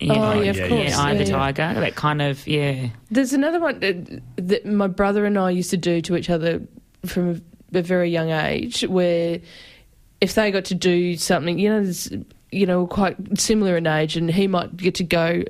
You 0.00 0.12
Oh, 0.12 0.14
know, 0.34 0.40
yeah, 0.42 0.50
of 0.50 0.56
yeah, 0.58 0.68
course. 0.68 0.90
yeah, 0.90 1.00
Eye 1.00 1.12
of 1.12 1.18
the 1.18 1.24
Yeah, 1.24 1.30
yeah. 1.30 1.36
Tiger. 1.52 1.80
That 1.80 1.94
kind 1.94 2.20
of, 2.20 2.46
yeah. 2.46 2.88
There's 3.10 3.32
another 3.32 3.58
one 3.60 3.80
that, 3.80 4.22
that 4.36 4.66
my 4.66 4.88
brother 4.88 5.24
and 5.24 5.38
I 5.38 5.50
used 5.50 5.70
to 5.70 5.78
do 5.78 6.02
to 6.02 6.16
each 6.16 6.28
other 6.28 6.60
from 7.06 7.42
a, 7.72 7.78
a 7.78 7.82
very 7.82 8.10
young 8.10 8.30
age, 8.30 8.82
where 8.82 9.40
if 10.20 10.34
they 10.34 10.50
got 10.50 10.66
to 10.66 10.74
do 10.74 11.16
something, 11.16 11.58
you 11.58 11.70
know, 11.70 11.82
there's, 11.82 12.12
you 12.56 12.66
know, 12.66 12.86
quite 12.86 13.16
similar 13.38 13.76
in 13.76 13.86
age, 13.86 14.16
and 14.16 14.30
he 14.30 14.46
might 14.46 14.76
get 14.76 14.94
to 14.96 15.04
go, 15.04 15.42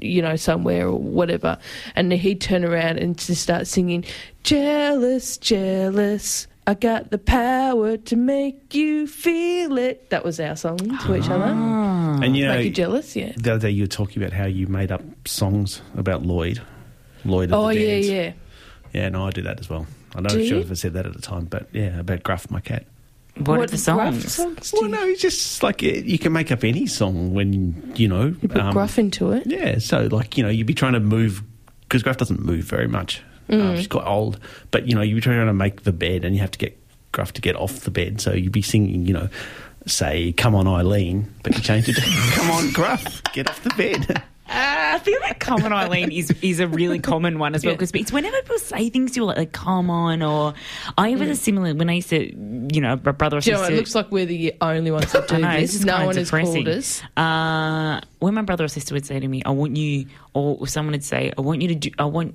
you 0.00 0.22
know, 0.22 0.36
somewhere 0.36 0.86
or 0.88 0.98
whatever, 0.98 1.58
and 1.94 2.12
he'd 2.12 2.40
turn 2.40 2.64
around 2.64 2.98
and 2.98 3.18
just 3.18 3.42
start 3.42 3.66
singing, 3.66 4.04
"Jealous, 4.42 5.36
jealous." 5.38 6.46
I 6.66 6.72
got 6.72 7.10
the 7.10 7.18
power 7.18 7.98
to 7.98 8.16
make 8.16 8.74
you 8.74 9.06
feel 9.06 9.76
it. 9.76 10.08
That 10.08 10.24
was 10.24 10.40
our 10.40 10.56
song 10.56 10.78
to 10.78 11.14
each 11.14 11.28
other. 11.28 11.52
Ah. 11.54 12.20
And 12.22 12.34
you 12.34 12.46
know, 12.46 12.54
Make 12.54 12.64
you 12.64 12.70
jealous, 12.70 13.14
yeah. 13.14 13.32
the 13.36 13.52
other 13.54 13.66
day 13.68 13.70
you 13.70 13.82
were 13.82 13.86
talking 13.86 14.22
about 14.22 14.32
how 14.32 14.46
you 14.46 14.66
made 14.66 14.90
up 14.90 15.02
songs 15.26 15.82
about 15.94 16.24
Lloyd, 16.24 16.62
Lloyd. 17.26 17.50
Of 17.52 17.58
Oh 17.58 17.68
the 17.68 17.74
yeah, 17.78 17.86
Dance. 17.90 18.06
yeah. 18.06 18.32
yeah. 18.94 19.08
No, 19.10 19.26
I 19.26 19.30
do 19.30 19.42
that 19.42 19.60
as 19.60 19.68
well. 19.68 19.86
I'm 20.14 20.22
not 20.22 20.32
Do 20.32 20.46
sure 20.46 20.58
if 20.60 20.70
I 20.70 20.74
said 20.74 20.94
that 20.94 21.04
at 21.04 21.12
the 21.12 21.20
time, 21.20 21.44
but 21.44 21.66
yeah, 21.72 22.00
about 22.00 22.22
Gruff, 22.22 22.50
my 22.50 22.60
cat. 22.60 22.86
What, 23.36 23.58
are 23.58 23.66
the 23.66 23.70
gruff 23.72 23.80
songs? 23.80 24.34
songs 24.34 24.72
Well, 24.72 24.88
no, 24.88 25.04
it's 25.06 25.20
just 25.20 25.62
like 25.62 25.82
you 25.82 26.18
can 26.18 26.32
make 26.32 26.52
up 26.52 26.62
any 26.62 26.86
song 26.86 27.34
when 27.34 27.92
you 27.96 28.06
know. 28.06 28.34
You 28.40 28.48
put 28.48 28.58
um, 28.58 28.72
gruff 28.72 28.96
into 28.96 29.32
it. 29.32 29.46
Yeah, 29.46 29.78
so 29.78 30.08
like 30.10 30.38
you 30.38 30.44
know, 30.44 30.50
you'd 30.50 30.68
be 30.68 30.74
trying 30.74 30.92
to 30.92 31.00
move 31.00 31.42
because 31.82 32.02
Gruff 32.02 32.16
doesn't 32.16 32.40
move 32.40 32.64
very 32.64 32.86
much. 32.86 33.22
Mm. 33.48 33.60
Um, 33.60 33.76
she's 33.76 33.88
got 33.88 34.06
old, 34.06 34.38
but 34.70 34.86
you 34.86 34.94
know, 34.94 35.02
you'd 35.02 35.16
be 35.16 35.20
trying 35.20 35.44
to 35.46 35.52
make 35.52 35.82
the 35.82 35.92
bed, 35.92 36.24
and 36.24 36.34
you 36.34 36.40
have 36.40 36.52
to 36.52 36.58
get 36.58 36.78
Gruff 37.12 37.32
to 37.34 37.40
get 37.40 37.56
off 37.56 37.80
the 37.80 37.90
bed. 37.90 38.20
So 38.20 38.32
you'd 38.32 38.52
be 38.52 38.62
singing, 38.62 39.06
you 39.06 39.14
know, 39.14 39.28
say 39.86 40.32
"Come 40.32 40.54
on, 40.54 40.68
Eileen," 40.68 41.32
but 41.42 41.56
you 41.56 41.60
change 41.60 41.88
it 41.88 41.94
to 41.94 42.02
"Come 42.34 42.50
on, 42.50 42.72
Gruff, 42.72 43.22
get 43.32 43.48
off 43.48 43.62
the 43.64 43.70
bed." 43.70 44.22
I 44.94 44.98
feel 45.00 45.18
like 45.22 45.40
"Come 45.40 45.64
on, 45.64 45.72
Eileen" 45.72 46.12
is 46.12 46.30
is 46.40 46.60
a 46.60 46.68
really 46.68 46.98
common 47.12 47.38
one 47.40 47.54
as 47.56 47.64
well 47.64 47.72
Yeah. 47.72 47.76
because 47.78 47.90
it's 47.94 48.12
whenever 48.12 48.36
people 48.42 48.58
say 48.58 48.88
things 48.90 49.12
to 49.12 49.20
you 49.20 49.24
like, 49.26 49.36
like 49.36 49.52
"Come 49.52 49.90
on" 49.90 50.22
or 50.22 50.54
I 50.96 51.10
have 51.10 51.20
a 51.20 51.34
similar 51.34 51.74
when 51.74 51.90
I 51.90 51.94
used 51.94 52.10
to, 52.10 52.18
you 52.72 52.80
know, 52.80 52.98
my 53.04 53.12
brother 53.12 53.38
or 53.38 53.40
sister, 53.40 53.56
you 53.56 53.60
know, 53.70 53.74
it 53.74 53.76
looks 53.76 53.94
like 53.96 54.12
we're 54.12 54.24
the 54.26 54.54
only 54.60 54.92
ones 54.92 55.10
that 55.12 55.26
do 55.28 55.38
know, 55.38 55.58
this. 55.60 55.84
No 55.84 56.06
one 56.06 56.10
of 56.10 56.16
has 56.16 56.30
called 56.30 56.68
us. 56.68 57.02
Uh, 57.16 58.00
when 58.20 58.34
my 58.34 58.42
brother 58.42 58.64
or 58.64 58.68
sister 58.68 58.94
would 58.94 59.04
say 59.04 59.18
to 59.18 59.26
me, 59.26 59.42
"I 59.44 59.50
want 59.50 59.76
you," 59.76 60.06
or 60.32 60.66
someone 60.68 60.92
would 60.92 61.04
say, 61.04 61.32
"I 61.36 61.40
want 61.40 61.60
you 61.62 61.68
to 61.68 61.74
do," 61.74 61.90
I 61.98 62.04
want. 62.04 62.34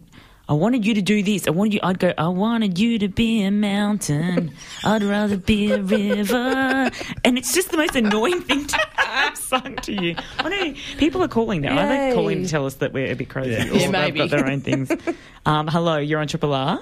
I 0.49 0.53
wanted 0.53 0.83
you 0.83 0.95
to 0.95 1.01
do 1.03 1.21
this. 1.21 1.47
I 1.47 1.51
wanted 1.51 1.75
you. 1.75 1.79
I'd 1.83 1.99
go. 1.99 2.11
I 2.17 2.27
wanted 2.27 2.79
you 2.79 2.97
to 2.99 3.07
be 3.07 3.43
a 3.43 3.51
mountain. 3.51 4.51
I'd 4.83 5.03
rather 5.03 5.37
be 5.37 5.71
a 5.71 5.79
river. 5.79 6.89
And 7.23 7.37
it's 7.37 7.53
just 7.53 7.69
the 7.69 7.77
most 7.77 7.95
annoying 7.95 8.41
thing 8.41 8.65
to 8.65 8.77
have 8.97 9.37
sung 9.37 9.75
to 9.75 9.93
you. 9.93 10.15
I 10.39 10.49
know 10.49 10.73
people 10.97 11.21
are 11.23 11.27
calling 11.27 11.61
now. 11.61 11.77
Are 11.77 11.87
they 11.87 12.07
Yay. 12.09 12.15
calling 12.15 12.41
to 12.43 12.49
tell 12.49 12.65
us 12.65 12.73
that 12.75 12.93
we're 12.93 13.11
a 13.11 13.15
bit 13.15 13.29
crazy? 13.29 13.51
Yeah. 13.51 13.69
Or 13.69 13.73
Yeah, 13.75 13.79
they've 13.79 13.91
maybe. 13.91 14.19
got 14.19 14.29
their 14.31 14.47
own 14.47 14.61
things. 14.61 14.91
Um, 15.45 15.67
hello, 15.67 15.97
you're 15.97 16.19
on 16.19 16.27
Triple 16.27 16.53
R. 16.53 16.79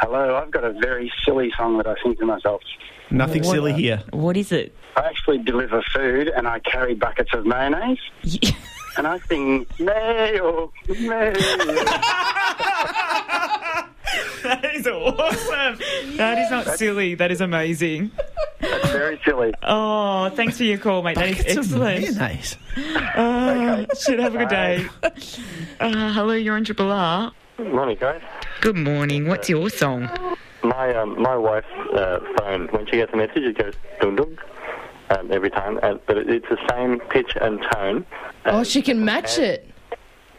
Hello, 0.00 0.34
I've 0.36 0.50
got 0.50 0.64
a 0.64 0.72
very 0.72 1.10
silly 1.24 1.50
song 1.56 1.76
that 1.78 1.86
I 1.86 1.94
sing 2.02 2.16
to 2.16 2.26
myself. 2.26 2.60
Nothing 3.10 3.44
silly 3.44 3.72
here. 3.72 4.02
What 4.10 4.36
is 4.36 4.50
it? 4.52 4.74
I 4.96 5.02
actually 5.02 5.38
deliver 5.38 5.80
food 5.94 6.28
and 6.28 6.46
I 6.48 6.58
carry 6.58 6.94
buckets 6.94 7.30
of 7.32 7.46
mayonnaise 7.46 8.00
and 8.96 9.06
I 9.06 9.18
sing 9.28 9.66
mayo, 9.78 10.72
mayo. 10.88 11.32
that 14.42 14.70
is 14.74 14.86
awesome. 14.86 15.78
That 16.16 16.38
is 16.38 16.50
not 16.50 16.66
silly. 16.78 17.14
That 17.14 17.30
is 17.30 17.40
amazing. 17.40 18.10
That's 18.60 18.90
very 18.90 19.20
silly. 19.24 19.52
Oh, 19.62 20.28
thanks 20.30 20.56
for 20.58 20.64
your 20.64 20.78
call, 20.78 21.02
mate. 21.02 21.16
That 21.16 21.28
is 21.30 21.36
Buckets 21.38 21.56
of 21.56 21.82
excellent. 21.82 22.16
mayonnaise. 22.16 22.56
Oh, 23.16 23.86
should 24.00 24.18
have 24.18 24.34
a 24.34 24.38
good 24.38 24.48
day. 24.48 24.86
Uh, 25.80 26.12
hello, 26.12 26.32
you're 26.34 26.56
on 26.56 26.64
Triple 26.64 26.90
R. 26.90 27.32
Morning, 27.58 27.96
guys. 28.00 28.20
Good 28.60 28.76
morning. 28.76 29.26
What's 29.28 29.48
your 29.48 29.68
song? 29.70 30.08
My 30.62 30.94
um, 30.94 31.20
my 31.20 31.36
wife's 31.36 31.66
uh, 31.94 32.20
phone, 32.38 32.68
when 32.68 32.86
she 32.86 32.92
gets 32.92 33.12
a 33.12 33.16
message, 33.16 33.42
it 33.42 33.58
goes 33.58 33.74
dum 34.00 34.14
dum 34.16 34.36
um, 35.18 35.30
every 35.32 35.50
time, 35.50 35.78
and, 35.82 36.00
but 36.06 36.16
it, 36.18 36.28
it's 36.30 36.46
the 36.48 36.58
same 36.70 37.00
pitch 37.10 37.32
and 37.40 37.60
tone. 37.72 38.06
Oh, 38.46 38.64
she 38.64 38.82
can 38.82 39.04
match 39.04 39.38
it. 39.38 39.68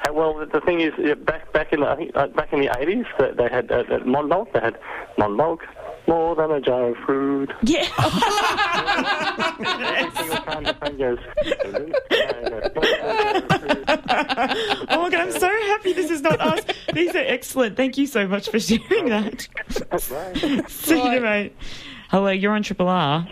Uh, 0.08 0.14
well, 0.14 0.34
the- 0.38 0.46
the 0.48 0.62
thing 0.62 0.82
is, 0.82 0.94
yeah, 0.98 1.14
back 1.14 1.52
back 1.54 1.72
in 1.74 1.80
the, 1.82 2.12
uh, 2.16 2.28
back 2.28 2.52
in 2.54 2.60
the 2.60 2.70
eighties, 2.80 3.06
they, 3.20 3.32
they 3.32 3.50
had 3.50 3.72
uh, 3.72 3.84
Mondog. 4.06 4.52
They 4.54 4.60
had 4.60 4.78
Mondog, 5.18 5.60
more 6.08 6.36
than 6.36 6.52
a 6.52 6.60
jar 6.60 6.90
of 6.90 6.98
fruit. 7.06 7.52
Yeah. 7.64 7.88
oh 8.00 8.10
time 10.46 10.64
the 10.64 10.74
phone 10.74 10.98
goes. 10.98 11.20
dum, 11.62 11.72
dum, 11.72 11.94
Oh, 14.90 15.10
God, 15.10 15.14
I'm 15.14 15.32
so 15.32 15.48
happy 15.48 15.94
this 15.94 16.12
is 16.12 16.22
not 16.22 16.40
us. 16.42 16.62
These 16.94 17.16
are 17.16 17.24
excellent. 17.26 17.78
Thank 17.78 17.98
you 17.98 18.08
so 18.08 18.28
much 18.28 18.50
for 18.50 18.60
sharing 18.60 19.10
that. 19.10 19.48
See 20.70 21.14
you, 21.14 21.22
mate. 21.22 21.56
Hello, 22.10 22.30
you're 22.30 22.52
on 22.54 22.64
Triple 22.64 22.88
R. 22.90 23.28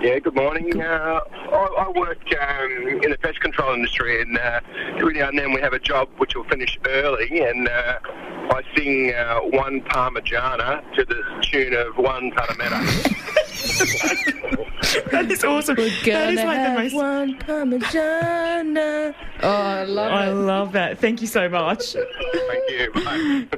Yeah, 0.00 0.18
good 0.18 0.34
morning. 0.34 0.80
Uh, 0.80 1.20
I, 1.52 1.84
I 1.86 1.90
work 1.90 2.18
um, 2.40 2.88
in 3.02 3.10
the 3.10 3.18
pest 3.20 3.40
control 3.40 3.74
industry, 3.74 4.22
and 4.22 4.38
uh, 4.38 4.60
every 4.96 5.12
now 5.14 5.28
and 5.28 5.38
then 5.38 5.52
we 5.52 5.60
have 5.60 5.74
a 5.74 5.78
job 5.78 6.08
which 6.16 6.34
will 6.34 6.44
finish 6.44 6.78
early, 6.86 7.40
and 7.42 7.68
uh, 7.68 7.98
I 8.04 8.62
sing 8.74 9.12
uh, 9.12 9.40
one 9.40 9.82
Parmigiana 9.82 10.82
to 10.94 11.04
the 11.04 11.22
tune 11.42 11.74
of 11.74 11.94
Guantanamera. 11.94 12.80
That 15.12 15.30
is 15.30 15.44
awesome. 15.44 15.76
We're 15.76 15.88
That 15.88 16.04
gonna 16.04 16.30
is 16.30 16.44
like 16.44 16.66
the 16.66 16.82
most. 16.82 16.94
one 16.94 17.38
Parmigiana. 17.38 19.14
Oh, 19.42 19.48
I 19.48 19.84
love 19.84 20.12
I 20.12 20.28
it. 20.28 20.34
love 20.34 20.72
that. 20.72 20.98
Thank 20.98 21.20
you 21.22 21.26
so 21.26 21.48
much. 21.48 21.92
Thank 21.94 22.70
you. 22.70 22.92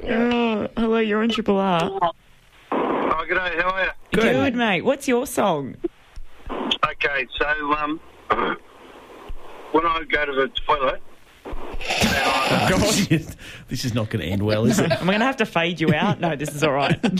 Oh, 0.09 0.67
hello, 0.77 0.97
you're 0.99 1.21
on 1.23 1.27
Triple 1.29 1.57
R. 1.57 1.99
Oh, 2.71 3.25
good 3.27 3.35
day. 3.35 3.55
How 3.61 3.69
are 3.71 3.83
you? 3.83 3.89
Good, 4.11 4.55
mate. 4.55 4.81
What's 4.85 5.07
your 5.09 5.27
song? 5.27 5.75
Okay, 7.03 7.27
so 7.37 7.73
um, 7.73 7.99
when 9.73 9.85
I 9.85 10.03
go 10.09 10.25
to 10.25 10.31
the 10.31 10.51
toilet, 10.65 11.01
God, 11.45 12.79
this 13.67 13.83
is 13.83 13.93
not 13.93 14.09
going 14.09 14.23
to 14.23 14.31
end 14.31 14.41
well, 14.41 14.65
is 14.65 14.79
it? 14.79 14.89
Am 14.89 15.09
I 15.09 15.13
going 15.13 15.19
to 15.19 15.25
have 15.25 15.37
to 15.37 15.45
fade 15.45 15.81
you 15.81 15.93
out? 15.93 16.21
No, 16.21 16.37
this 16.37 16.55
is 16.55 16.63
all 16.63 16.71
right. 16.71 17.01
no, 17.03 17.11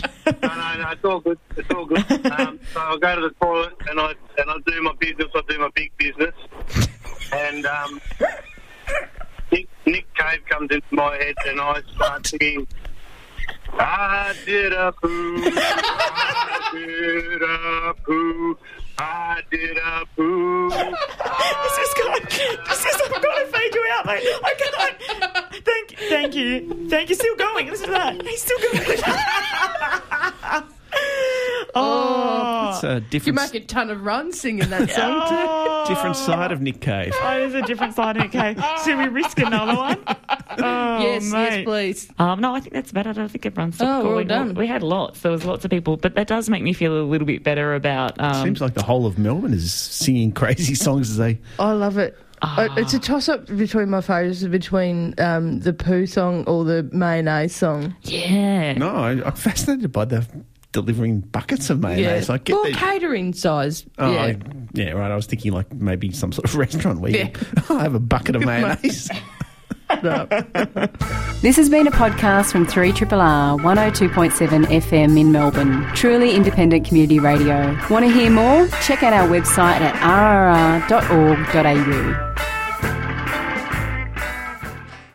no, 0.42 0.78
no, 0.78 0.90
it's 0.90 1.04
all 1.04 1.20
good. 1.20 1.38
It's 1.56 1.70
all 1.70 1.84
good. 1.84 1.98
Um, 2.26 2.58
so 2.72 2.80
I 2.80 2.96
go 2.98 3.14
to 3.16 3.20
the 3.28 3.34
toilet 3.42 3.74
and 3.90 4.00
I 4.00 4.14
and 4.38 4.50
I 4.50 4.56
do 4.66 4.82
my 4.82 4.94
business. 4.98 5.28
I 5.34 5.42
do 5.48 5.58
my 5.58 5.70
big 5.74 5.92
business, 5.98 6.34
and 7.32 7.66
um, 7.66 8.00
Nick, 9.52 9.68
Nick 9.84 10.14
Cave 10.14 10.40
comes 10.48 10.70
into 10.70 10.94
my 10.94 11.16
head, 11.16 11.34
and 11.46 11.60
I 11.60 11.82
start 11.94 12.26
singing. 12.26 12.66
I 13.78 14.34
did 14.46 14.72
a 14.72 14.92
poo, 14.92 15.42
I 15.44 16.70
did 16.72 17.42
a 17.42 17.94
poo, 18.04 18.56
I 18.98 19.40
did 19.50 19.76
a 19.76 20.06
poo. 20.16 20.70
this 20.70 20.78
is 20.78 21.94
going. 21.94 22.22
This 22.68 22.86
is. 22.86 22.94
To 23.04 23.46
fade 23.52 23.74
you 23.74 23.86
out, 23.92 24.06
mate. 24.06 24.22
I 24.44 24.54
cannot. 24.58 25.44
Thank, 25.64 25.96
thank 26.08 26.34
you, 26.34 26.88
thank 26.88 27.08
you. 27.08 27.14
Still 27.14 27.36
going. 27.36 27.68
Listen 27.68 27.86
to 27.86 27.92
that. 27.92 28.22
He's 28.26 28.42
still 28.42 28.58
going. 28.58 30.00
oh, 31.74 32.70
It's 32.74 32.84
a 32.84 33.00
different. 33.00 33.26
You 33.26 33.32
make 33.32 33.54
a 33.54 33.66
ton 33.66 33.90
of 33.90 34.04
runs 34.04 34.40
singing 34.40 34.68
that 34.70 34.90
song 34.90 35.28
too. 35.28 35.34
oh. 35.34 35.84
different 35.88 36.16
side 36.16 36.52
of 36.52 36.60
Nick 36.60 36.80
Cave. 36.80 37.12
Oh, 37.16 37.38
there's 37.38 37.54
a 37.54 37.62
different 37.62 37.94
side. 37.94 38.16
of 38.16 38.22
Nick 38.22 38.32
Cave. 38.32 38.62
should 38.84 38.98
we 38.98 39.06
risk 39.08 39.38
another 39.38 39.76
one? 39.76 39.98
Oh, 40.56 40.98
yes, 41.00 41.32
mate. 41.32 41.42
yes, 41.50 41.64
please. 41.64 42.08
Um, 42.16 42.40
no, 42.40 42.54
I 42.54 42.60
think 42.60 42.74
that's 42.74 42.92
about 42.92 43.06
it. 43.06 43.10
I 43.10 43.12
don't 43.14 43.28
think 43.28 43.44
everyone's 43.44 43.80
Oh, 43.80 43.84
well 43.86 44.02
calling. 44.02 44.26
done. 44.28 44.54
We 44.54 44.68
had 44.68 44.84
lots. 44.84 45.20
There 45.20 45.32
was 45.32 45.44
lots 45.44 45.64
of 45.64 45.70
people, 45.72 45.96
but 45.96 46.14
that 46.14 46.28
does 46.28 46.48
make 46.48 46.62
me 46.62 46.72
feel 46.72 46.96
a 46.96 47.02
little 47.02 47.26
bit 47.26 47.42
better 47.42 47.74
about. 47.74 48.20
Um, 48.20 48.44
Seems 48.44 48.60
like 48.60 48.74
the 48.74 48.82
whole 48.84 49.04
of 49.04 49.18
Melbourne 49.18 49.52
is 49.52 49.72
singing 49.74 50.30
crazy 50.30 50.74
songs 50.76 51.10
as 51.10 51.16
they. 51.16 51.40
I 51.58 51.72
love 51.72 51.98
it. 51.98 52.16
Uh, 52.40 52.68
It's 52.76 52.94
a 52.94 53.00
toss 53.00 53.28
up 53.28 53.46
between 53.46 53.90
my 53.90 54.00
favourites 54.00 54.44
between 54.44 55.14
um, 55.18 55.58
the 55.58 55.72
poo 55.72 56.06
song 56.06 56.44
or 56.46 56.62
the 56.64 56.88
mayonnaise 56.92 57.56
song. 57.56 57.96
yeah. 58.02 58.74
No, 58.74 58.90
I, 58.90 59.10
I'm 59.24 59.32
fascinated 59.34 59.90
by 59.90 60.04
the 60.04 60.24
delivering 60.74 61.20
buckets 61.20 61.70
of 61.70 61.80
mayonnaise. 61.80 62.28
I 62.28 62.36
get 62.36 62.52
well, 62.52 62.64
that. 62.64 62.74
catering 62.74 63.32
size. 63.32 63.86
Oh, 63.98 64.12
yeah. 64.12 64.22
I- 64.22 64.36
yeah, 64.74 64.90
right. 64.90 65.10
I 65.10 65.16
was 65.16 65.24
thinking 65.26 65.52
like 65.52 65.72
maybe 65.72 66.10
some 66.12 66.32
sort 66.32 66.44
of 66.44 66.54
restaurant 66.58 67.00
where 67.00 67.12
Yeah. 67.12 67.28
you 67.70 67.76
I 67.78 67.82
have 67.84 67.94
a 67.94 68.00
bucket 68.00 68.36
of 68.36 68.44
mayonnaise. 68.44 69.08
No. 70.02 70.26
This 71.42 71.56
has 71.56 71.68
been 71.68 71.86
a 71.86 71.90
podcast 71.90 72.50
from 72.50 72.66
3RRR 72.66 73.60
102.7 73.60 74.64
FM 74.64 75.20
in 75.20 75.30
Melbourne. 75.30 75.84
Truly 75.94 76.34
independent 76.34 76.86
community 76.86 77.18
radio. 77.20 77.78
Want 77.90 78.04
to 78.06 78.10
hear 78.10 78.30
more? 78.30 78.66
Check 78.82 79.02
out 79.02 79.12
our 79.12 79.28
website 79.28 79.80
at 79.80 79.94
rrr.org.au. 80.90 82.53